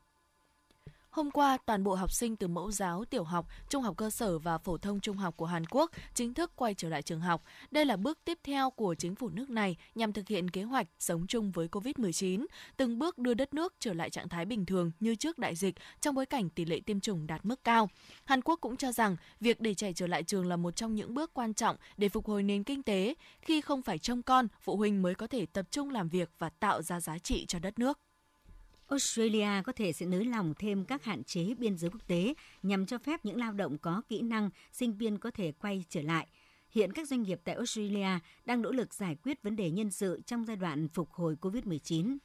Hôm 1.16 1.30
qua, 1.30 1.58
toàn 1.66 1.84
bộ 1.84 1.94
học 1.94 2.12
sinh 2.12 2.36
từ 2.36 2.48
mẫu 2.48 2.70
giáo, 2.70 3.04
tiểu 3.04 3.24
học, 3.24 3.46
trung 3.68 3.82
học 3.82 3.96
cơ 3.96 4.10
sở 4.10 4.38
và 4.38 4.58
phổ 4.58 4.78
thông 4.78 5.00
trung 5.00 5.16
học 5.16 5.36
của 5.36 5.46
Hàn 5.46 5.66
Quốc 5.66 5.90
chính 6.14 6.34
thức 6.34 6.52
quay 6.56 6.74
trở 6.74 6.88
lại 6.88 7.02
trường 7.02 7.20
học. 7.20 7.42
Đây 7.70 7.84
là 7.84 7.96
bước 7.96 8.18
tiếp 8.24 8.38
theo 8.44 8.70
của 8.70 8.94
chính 8.94 9.14
phủ 9.14 9.28
nước 9.28 9.50
này 9.50 9.76
nhằm 9.94 10.12
thực 10.12 10.28
hiện 10.28 10.50
kế 10.50 10.62
hoạch 10.62 10.86
sống 10.98 11.26
chung 11.26 11.52
với 11.52 11.68
COVID-19, 11.68 12.46
từng 12.76 12.98
bước 12.98 13.18
đưa 13.18 13.34
đất 13.34 13.54
nước 13.54 13.74
trở 13.80 13.92
lại 13.92 14.10
trạng 14.10 14.28
thái 14.28 14.44
bình 14.44 14.66
thường 14.66 14.90
như 15.00 15.14
trước 15.14 15.38
đại 15.38 15.54
dịch 15.54 15.74
trong 16.00 16.14
bối 16.14 16.26
cảnh 16.26 16.50
tỷ 16.50 16.64
lệ 16.64 16.80
tiêm 16.86 17.00
chủng 17.00 17.26
đạt 17.26 17.44
mức 17.44 17.64
cao. 17.64 17.90
Hàn 18.24 18.42
Quốc 18.42 18.60
cũng 18.60 18.76
cho 18.76 18.92
rằng 18.92 19.16
việc 19.40 19.60
để 19.60 19.74
trẻ 19.74 19.92
trở 19.92 20.06
lại 20.06 20.22
trường 20.22 20.46
là 20.46 20.56
một 20.56 20.76
trong 20.76 20.94
những 20.94 21.14
bước 21.14 21.34
quan 21.34 21.54
trọng 21.54 21.76
để 21.96 22.08
phục 22.08 22.26
hồi 22.26 22.42
nền 22.42 22.64
kinh 22.64 22.82
tế. 22.82 23.14
Khi 23.42 23.60
không 23.60 23.82
phải 23.82 23.98
trông 23.98 24.22
con, 24.22 24.48
phụ 24.60 24.76
huynh 24.76 25.02
mới 25.02 25.14
có 25.14 25.26
thể 25.26 25.46
tập 25.46 25.66
trung 25.70 25.90
làm 25.90 26.08
việc 26.08 26.30
và 26.38 26.48
tạo 26.48 26.82
ra 26.82 27.00
giá 27.00 27.18
trị 27.18 27.46
cho 27.48 27.58
đất 27.58 27.78
nước. 27.78 27.98
Australia 28.88 29.62
có 29.64 29.72
thể 29.72 29.92
sẽ 29.92 30.06
nới 30.06 30.24
lỏng 30.24 30.54
thêm 30.58 30.84
các 30.84 31.04
hạn 31.04 31.24
chế 31.24 31.54
biên 31.58 31.76
giới 31.76 31.90
quốc 31.90 32.06
tế 32.06 32.34
nhằm 32.62 32.86
cho 32.86 32.98
phép 32.98 33.24
những 33.24 33.36
lao 33.36 33.52
động 33.52 33.78
có 33.78 34.02
kỹ 34.08 34.22
năng, 34.22 34.50
sinh 34.72 34.96
viên 34.96 35.18
có 35.18 35.30
thể 35.30 35.52
quay 35.52 35.84
trở 35.88 36.02
lại. 36.02 36.26
Hiện 36.70 36.92
các 36.92 37.08
doanh 37.08 37.22
nghiệp 37.22 37.40
tại 37.44 37.54
Australia 37.54 38.08
đang 38.44 38.62
nỗ 38.62 38.70
lực 38.70 38.94
giải 38.94 39.16
quyết 39.22 39.42
vấn 39.42 39.56
đề 39.56 39.70
nhân 39.70 39.90
sự 39.90 40.20
trong 40.26 40.44
giai 40.44 40.56
đoạn 40.56 40.88
phục 40.88 41.12
hồi 41.12 41.36
COVID-19. 41.40 42.16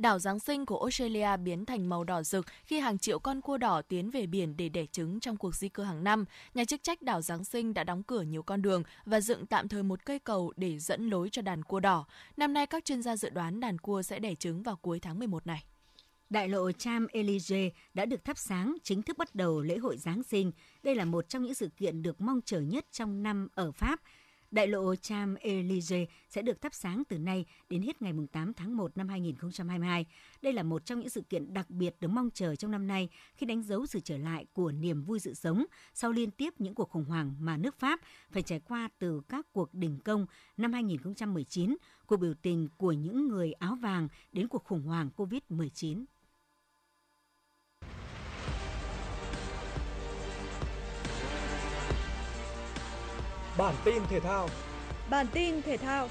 Đảo 0.00 0.18
Giáng 0.18 0.38
sinh 0.38 0.66
của 0.66 0.78
Australia 0.78 1.36
biến 1.36 1.66
thành 1.66 1.88
màu 1.88 2.04
đỏ 2.04 2.22
rực 2.22 2.46
khi 2.64 2.78
hàng 2.78 2.98
triệu 2.98 3.18
con 3.18 3.40
cua 3.40 3.58
đỏ 3.58 3.82
tiến 3.82 4.10
về 4.10 4.26
biển 4.26 4.56
để 4.56 4.68
đẻ 4.68 4.86
trứng 4.86 5.20
trong 5.20 5.36
cuộc 5.36 5.54
di 5.54 5.68
cư 5.68 5.82
hàng 5.82 6.04
năm. 6.04 6.24
Nhà 6.54 6.64
chức 6.64 6.82
trách 6.82 7.02
đảo 7.02 7.22
Giáng 7.22 7.44
sinh 7.44 7.74
đã 7.74 7.84
đóng 7.84 8.02
cửa 8.02 8.22
nhiều 8.22 8.42
con 8.42 8.62
đường 8.62 8.82
và 9.04 9.20
dựng 9.20 9.46
tạm 9.46 9.68
thời 9.68 9.82
một 9.82 10.04
cây 10.04 10.18
cầu 10.18 10.52
để 10.56 10.78
dẫn 10.78 11.08
lối 11.10 11.28
cho 11.32 11.42
đàn 11.42 11.62
cua 11.62 11.80
đỏ. 11.80 12.06
Năm 12.36 12.52
nay, 12.52 12.66
các 12.66 12.84
chuyên 12.84 13.02
gia 13.02 13.16
dự 13.16 13.30
đoán 13.30 13.60
đàn 13.60 13.78
cua 13.78 14.02
sẽ 14.02 14.18
đẻ 14.18 14.34
trứng 14.34 14.62
vào 14.62 14.76
cuối 14.76 15.00
tháng 15.00 15.18
11 15.18 15.46
này. 15.46 15.64
Đại 16.30 16.48
lộ 16.48 16.72
Cham 16.72 17.06
Élysée 17.06 17.70
đã 17.94 18.04
được 18.04 18.24
thắp 18.24 18.38
sáng 18.38 18.76
chính 18.82 19.02
thức 19.02 19.18
bắt 19.18 19.34
đầu 19.34 19.60
lễ 19.60 19.78
hội 19.78 19.96
Giáng 19.96 20.22
sinh. 20.22 20.52
Đây 20.82 20.94
là 20.94 21.04
một 21.04 21.28
trong 21.28 21.42
những 21.42 21.54
sự 21.54 21.68
kiện 21.76 22.02
được 22.02 22.20
mong 22.20 22.40
chờ 22.44 22.60
nhất 22.60 22.86
trong 22.92 23.22
năm 23.22 23.48
ở 23.54 23.72
Pháp– 23.72 24.00
Đại 24.50 24.68
lộ 24.68 24.94
Cham 24.96 25.34
Élysée 25.34 26.06
sẽ 26.28 26.42
được 26.42 26.60
thắp 26.60 26.74
sáng 26.74 27.02
từ 27.08 27.18
nay 27.18 27.44
đến 27.68 27.82
hết 27.82 28.02
ngày 28.02 28.12
8 28.32 28.54
tháng 28.54 28.76
1 28.76 28.96
năm 28.96 29.08
2022. 29.08 30.06
Đây 30.42 30.52
là 30.52 30.62
một 30.62 30.86
trong 30.86 31.00
những 31.00 31.08
sự 31.08 31.20
kiện 31.20 31.54
đặc 31.54 31.70
biệt 31.70 31.96
được 32.00 32.08
mong 32.08 32.30
chờ 32.34 32.56
trong 32.56 32.70
năm 32.70 32.86
nay 32.86 33.08
khi 33.34 33.46
đánh 33.46 33.62
dấu 33.62 33.86
sự 33.86 34.00
trở 34.00 34.18
lại 34.18 34.46
của 34.52 34.72
niềm 34.72 35.02
vui 35.02 35.20
sự 35.20 35.34
sống 35.34 35.64
sau 35.94 36.12
liên 36.12 36.30
tiếp 36.30 36.54
những 36.58 36.74
cuộc 36.74 36.90
khủng 36.90 37.04
hoảng 37.04 37.34
mà 37.40 37.56
nước 37.56 37.78
Pháp 37.78 38.00
phải 38.30 38.42
trải 38.42 38.60
qua 38.60 38.88
từ 38.98 39.20
các 39.28 39.46
cuộc 39.52 39.74
đình 39.74 39.98
công 40.04 40.26
năm 40.56 40.72
2019, 40.72 41.76
cuộc 42.06 42.16
biểu 42.16 42.34
tình 42.34 42.68
của 42.76 42.92
những 42.92 43.28
người 43.28 43.52
áo 43.52 43.74
vàng 43.74 44.08
đến 44.32 44.48
cuộc 44.48 44.64
khủng 44.64 44.82
hoảng 44.82 45.10
COVID-19. 45.16 46.04
Bản 53.60 53.74
tin 53.84 54.02
thể 54.10 54.20
thao. 54.20 54.48
Bản 55.10 55.26
tin 55.32 55.62
thể 55.62 55.76
thao. 55.76 56.08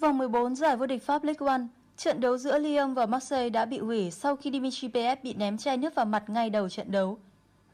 Vòng 0.00 0.18
14 0.18 0.56
giải 0.56 0.76
vô 0.76 0.86
địch 0.86 1.02
Pháp 1.02 1.24
League 1.24 1.46
One, 1.46 1.60
trận 1.96 2.20
đấu 2.20 2.38
giữa 2.38 2.58
Lyon 2.58 2.94
và 2.94 3.06
Marseille 3.06 3.50
đã 3.50 3.64
bị 3.64 3.78
hủy 3.78 4.10
sau 4.10 4.36
khi 4.36 4.50
Dimitri 4.50 4.88
Payet 4.88 5.24
bị 5.24 5.34
ném 5.34 5.58
chai 5.58 5.76
nước 5.76 5.94
vào 5.94 6.06
mặt 6.06 6.30
ngay 6.30 6.50
đầu 6.50 6.68
trận 6.68 6.90
đấu. 6.90 7.18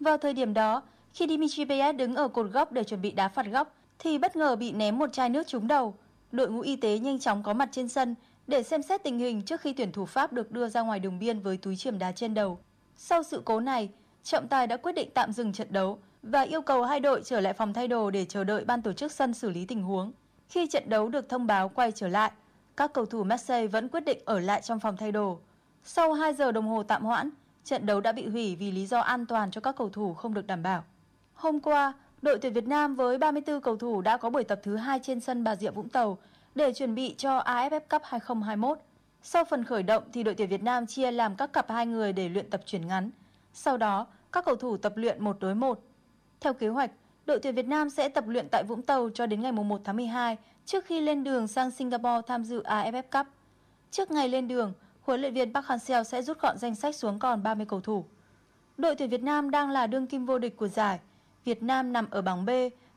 Vào 0.01 0.19
thời 0.19 0.33
điểm 0.33 0.55
đó, 0.55 0.83
khi 1.15 1.27
Dimitri 1.29 1.65
Payet 1.65 1.97
đứng 1.97 2.15
ở 2.15 2.29
cột 2.29 2.51
góc 2.53 2.73
để 2.73 2.85
chuẩn 2.85 3.03
bị 3.03 3.11
đá 3.11 3.29
phạt 3.29 3.47
góc, 3.47 3.75
thì 3.99 4.19
bất 4.19 4.37
ngờ 4.37 4.57
bị 4.57 4.73
ném 4.73 4.99
một 4.99 5.13
chai 5.13 5.29
nước 5.29 5.47
trúng 5.47 5.69
đầu. 5.69 5.95
Đội 6.33 6.51
ngũ 6.51 6.61
y 6.61 6.77
tế 6.77 6.99
nhanh 6.99 7.19
chóng 7.19 7.43
có 7.43 7.53
mặt 7.53 7.69
trên 7.73 7.89
sân 7.89 8.15
để 8.47 8.63
xem 8.63 8.83
xét 8.83 9.03
tình 9.03 9.19
hình 9.19 9.43
trước 9.43 9.61
khi 9.61 9.73
tuyển 9.73 9.93
thủ 9.93 10.07
Pháp 10.07 10.33
được 10.33 10.53
đưa 10.53 10.69
ra 10.69 10.83
ngoài 10.83 11.01
đường 11.01 11.19
biên 11.19 11.41
với 11.41 11.57
túi 11.57 11.77
chìm 11.77 11.99
đá 11.99 12.13
trên 12.13 12.35
đầu. 12.35 12.59
Sau 12.97 13.23
sự 13.23 13.43
cố 13.45 13.61
này, 13.61 13.91
trọng 14.23 14.49
tài 14.49 14.67
đã 14.67 14.77
quyết 14.77 14.93
định 14.93 15.11
tạm 15.15 15.33
dừng 15.33 15.53
trận 15.53 15.69
đấu 15.71 15.99
và 16.23 16.41
yêu 16.41 16.63
cầu 16.63 16.85
hai 16.85 17.01
đội 17.01 17.23
trở 17.25 17.41
lại 17.41 17.53
phòng 17.53 17.73
thay 17.73 17.89
đồ 17.89 18.11
để 18.11 18.25
chờ 18.25 18.45
đợi 18.45 18.65
ban 18.65 18.83
tổ 18.83 18.93
chức 18.93 19.13
sân 19.13 19.35
xử 19.35 19.51
lý 19.51 19.65
tình 19.65 19.83
huống. 19.83 20.13
Khi 20.49 20.67
trận 20.67 20.89
đấu 20.89 21.09
được 21.09 21.29
thông 21.29 21.47
báo 21.47 21.69
quay 21.69 21.93
trở 21.93 22.09
lại, 22.09 22.33
các 22.77 22.93
cầu 22.93 23.07
thủ 23.07 23.25
Marseille 23.25 23.67
vẫn 23.67 23.89
quyết 23.89 24.05
định 24.05 24.19
ở 24.25 24.41
lại 24.41 24.63
trong 24.63 24.81
phòng 24.81 24.97
thay 24.97 25.13
đồ. 25.13 25.39
Sau 25.85 26.13
2 26.13 26.35
giờ 26.35 26.53
đồng 26.53 26.69
hồ 26.69 26.83
tạm 26.83 27.05
hoãn, 27.05 27.31
trận 27.65 27.87
đấu 27.87 28.01
đã 28.01 28.13
bị 28.13 28.27
hủy 28.27 28.57
vì 28.57 28.71
lý 28.71 28.87
do 28.87 29.01
an 29.01 29.27
toàn 29.27 29.51
cho 29.51 29.61
các 29.61 29.77
cầu 29.77 29.89
thủ 29.89 30.15
không 30.15 30.35
được 30.35 30.47
đảm 30.47 30.63
bảo. 30.63 30.85
Hôm 31.35 31.61
qua, 31.61 31.93
đội 32.23 32.39
tuyển 32.39 32.53
Việt 32.53 32.67
Nam 32.67 32.95
với 32.95 33.19
34 33.19 33.61
cầu 33.61 33.77
thủ 33.77 34.01
đã 34.01 34.17
có 34.17 34.31
buổi 34.31 34.45
tập 34.45 34.61
thứ 34.63 34.77
hai 34.77 35.01
trên 35.03 35.21
sân 35.21 35.45
Bà 35.45 35.57
Rịa 35.57 35.71
Vũng 35.71 35.89
Tàu 35.89 36.19
để 36.57 36.73
chuẩn 36.73 36.95
bị 36.95 37.15
cho 37.19 37.39
AFF 37.39 37.81
Cup 37.81 38.03
2021. 38.05 38.79
Sau 39.23 39.45
phần 39.45 39.65
khởi 39.65 39.83
động 39.83 40.03
thì 40.13 40.23
đội 40.23 40.35
tuyển 40.35 40.49
Việt 40.49 40.63
Nam 40.63 40.87
chia 40.87 41.11
làm 41.11 41.37
các 41.37 41.53
cặp 41.53 41.71
hai 41.71 41.87
người 41.87 42.13
để 42.13 42.29
luyện 42.29 42.51
tập 42.51 42.61
chuyển 42.67 42.87
ngắn. 42.87 43.11
Sau 43.53 43.77
đó, 43.77 44.07
các 44.33 44.45
cầu 44.45 44.57
thủ 44.57 44.77
tập 44.77 44.93
luyện 44.97 45.25
một 45.25 45.37
đối 45.41 45.55
một. 45.55 45.81
Theo 46.41 46.55
kế 46.55 46.69
hoạch, 46.69 46.91
đội 47.27 47.39
tuyển 47.41 47.55
Việt 47.55 47.67
Nam 47.67 47.91
sẽ 47.91 48.09
tập 48.09 48.25
luyện 48.29 48.47
tại 48.53 48.65
Vũng 48.69 48.83
Tàu 48.83 49.11
cho 49.15 49.27
đến 49.27 49.41
ngày 49.41 49.53
1 49.53 49.81
tháng 49.85 49.97
12 49.97 50.37
trước 50.67 50.85
khi 50.85 51.01
lên 51.01 51.25
đường 51.25 51.49
sang 51.49 51.71
Singapore 51.71 52.23
tham 52.27 52.45
dự 52.45 52.63
AFF 52.63 53.03
Cup. 53.03 53.27
Trước 53.91 54.11
ngày 54.11 54.29
lên 54.29 54.49
đường, 54.49 54.73
huấn 55.03 55.21
luyện 55.21 55.35
viên 55.35 55.53
Park 55.53 55.67
Hang-seo 55.67 56.03
sẽ 56.05 56.23
rút 56.23 56.41
gọn 56.41 56.59
danh 56.59 56.75
sách 56.75 56.95
xuống 56.95 57.19
còn 57.19 57.43
30 57.43 57.67
cầu 57.69 57.81
thủ. 57.81 58.05
Đội 58.79 58.95
tuyển 58.95 59.11
Việt 59.11 59.23
Nam 59.23 59.51
đang 59.51 59.71
là 59.71 59.87
đương 59.87 60.07
kim 60.07 60.27
vô 60.27 60.39
địch 60.39 60.57
của 60.57 60.69
giải. 60.69 60.99
Việt 61.45 61.63
Nam 61.63 61.93
nằm 61.93 62.07
ở 62.11 62.23
bảng 62.23 62.47
B 62.47 62.51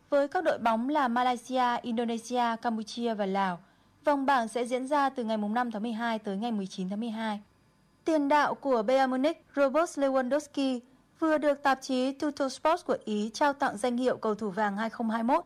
với 0.10 0.28
các 0.28 0.44
đội 0.44 0.58
bóng 0.58 0.90
là 0.90 1.08
Malaysia, 1.08 1.78
Indonesia, 1.82 2.44
Campuchia 2.62 3.14
và 3.14 3.26
Lào. 3.26 3.60
Vòng 4.06 4.26
bảng 4.26 4.48
sẽ 4.48 4.66
diễn 4.66 4.88
ra 4.88 5.10
từ 5.10 5.24
ngày 5.24 5.38
5 5.38 5.72
tháng 5.72 5.84
12 5.84 6.20
tới 6.20 6.38
ngày 6.38 6.52
19 6.52 6.90
tháng 6.90 7.00
12. 7.00 7.40
Tiền 8.06 8.28
đạo 8.28 8.56
của 8.56 8.84
Bayern 8.84 9.12
Munich 9.12 9.46
Robert 9.56 10.00
Lewandowski 10.00 10.80
vừa 11.20 11.38
được 11.38 11.64
tạp 11.64 11.82
chí 11.82 12.12
Tuttosport 12.12 12.86
của 12.86 12.98
Ý 13.06 13.32
trao 13.34 13.54
tặng 13.54 13.78
danh 13.78 13.98
hiệu 13.98 14.18
cầu 14.18 14.36
thủ 14.36 14.50
vàng 14.50 14.78
2021. 14.78 15.46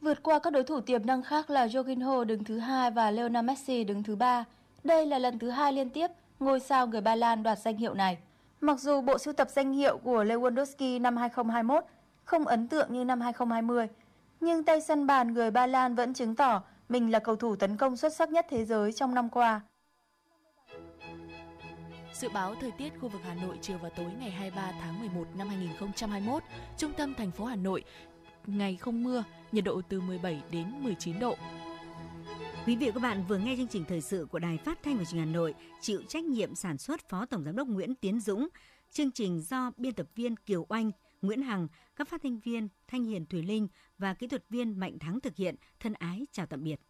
Vượt 0.00 0.22
qua 0.22 0.38
các 0.38 0.52
đối 0.52 0.64
thủ 0.64 0.80
tiềm 0.80 1.06
năng 1.06 1.22
khác 1.22 1.50
là 1.50 1.66
Jorginho 1.66 2.24
đứng 2.24 2.44
thứ 2.44 2.58
hai 2.58 2.90
và 2.90 3.10
Lionel 3.10 3.44
Messi 3.44 3.84
đứng 3.84 4.02
thứ 4.02 4.16
ba. 4.16 4.44
Đây 4.84 5.06
là 5.06 5.18
lần 5.18 5.38
thứ 5.38 5.50
hai 5.50 5.72
liên 5.72 5.90
tiếp 5.90 6.10
ngôi 6.40 6.60
sao 6.60 6.86
người 6.86 7.00
Ba 7.00 7.14
Lan 7.14 7.42
đoạt 7.42 7.58
danh 7.58 7.76
hiệu 7.76 7.94
này. 7.94 8.18
Mặc 8.60 8.80
dù 8.80 9.00
bộ 9.00 9.18
sưu 9.18 9.34
tập 9.34 9.48
danh 9.50 9.72
hiệu 9.72 9.98
của 9.98 10.24
Lewandowski 10.24 11.00
năm 11.00 11.16
2021 11.16 11.84
không 12.26 12.46
ấn 12.46 12.68
tượng 12.68 12.92
như 12.92 13.04
năm 13.04 13.20
2020, 13.20 13.86
nhưng 14.40 14.64
tay 14.64 14.80
săn 14.80 15.06
bàn 15.06 15.32
người 15.32 15.50
Ba 15.50 15.66
Lan 15.66 15.94
vẫn 15.94 16.14
chứng 16.14 16.34
tỏ 16.34 16.62
mình 16.88 17.10
là 17.10 17.18
cầu 17.18 17.36
thủ 17.36 17.56
tấn 17.56 17.76
công 17.76 17.96
xuất 17.96 18.14
sắc 18.14 18.30
nhất 18.30 18.46
thế 18.50 18.64
giới 18.64 18.92
trong 18.92 19.14
năm 19.14 19.28
qua. 19.30 19.60
Dự 22.12 22.28
báo 22.28 22.54
thời 22.60 22.70
tiết 22.70 22.92
khu 23.00 23.08
vực 23.08 23.20
Hà 23.24 23.34
Nội 23.34 23.58
chiều 23.62 23.78
và 23.82 23.88
tối 23.88 24.06
ngày 24.18 24.30
23 24.30 24.72
tháng 24.80 25.00
11 25.00 25.24
năm 25.38 25.48
2021, 25.48 26.42
trung 26.78 26.92
tâm 26.96 27.14
thành 27.14 27.30
phố 27.30 27.44
Hà 27.44 27.56
Nội 27.56 27.84
ngày 28.46 28.76
không 28.76 29.04
mưa, 29.04 29.24
nhiệt 29.52 29.64
độ 29.64 29.80
từ 29.88 30.00
17 30.00 30.42
đến 30.50 30.72
19 30.80 31.18
độ. 31.18 31.36
Quý 32.66 32.76
vị 32.76 32.86
và 32.86 32.92
các 32.92 33.00
bạn 33.00 33.24
vừa 33.28 33.38
nghe 33.38 33.56
chương 33.56 33.68
trình 33.68 33.84
thời 33.88 34.00
sự 34.00 34.26
của 34.30 34.38
Đài 34.38 34.58
Phát 34.58 34.78
thanh 34.82 34.98
và 34.98 35.04
Truyền 35.04 35.18
hình 35.18 35.28
Hà 35.28 35.34
Nội, 35.34 35.54
chịu 35.80 36.02
trách 36.08 36.24
nhiệm 36.24 36.54
sản 36.54 36.78
xuất 36.78 37.08
Phó 37.08 37.26
Tổng 37.26 37.44
giám 37.44 37.56
đốc 37.56 37.68
Nguyễn 37.68 37.94
Tiến 37.94 38.20
Dũng, 38.20 38.48
chương 38.90 39.10
trình 39.10 39.40
do 39.40 39.70
biên 39.76 39.94
tập 39.94 40.06
viên 40.14 40.36
Kiều 40.36 40.66
Oanh, 40.68 40.90
Nguyễn 41.22 41.42
Hằng, 41.42 41.68
các 41.96 42.08
phát 42.08 42.22
thanh 42.22 42.38
viên 42.38 42.68
Thanh 42.88 43.04
Hiền 43.04 43.26
Thùy 43.26 43.42
Linh 43.42 43.68
và 43.98 44.14
kỹ 44.14 44.26
thuật 44.26 44.44
viên 44.48 44.80
Mạnh 44.80 44.98
Thắng 44.98 45.20
thực 45.20 45.36
hiện. 45.36 45.54
Thân 45.80 45.92
ái 45.92 46.26
chào 46.32 46.46
tạm 46.46 46.64
biệt. 46.64 46.80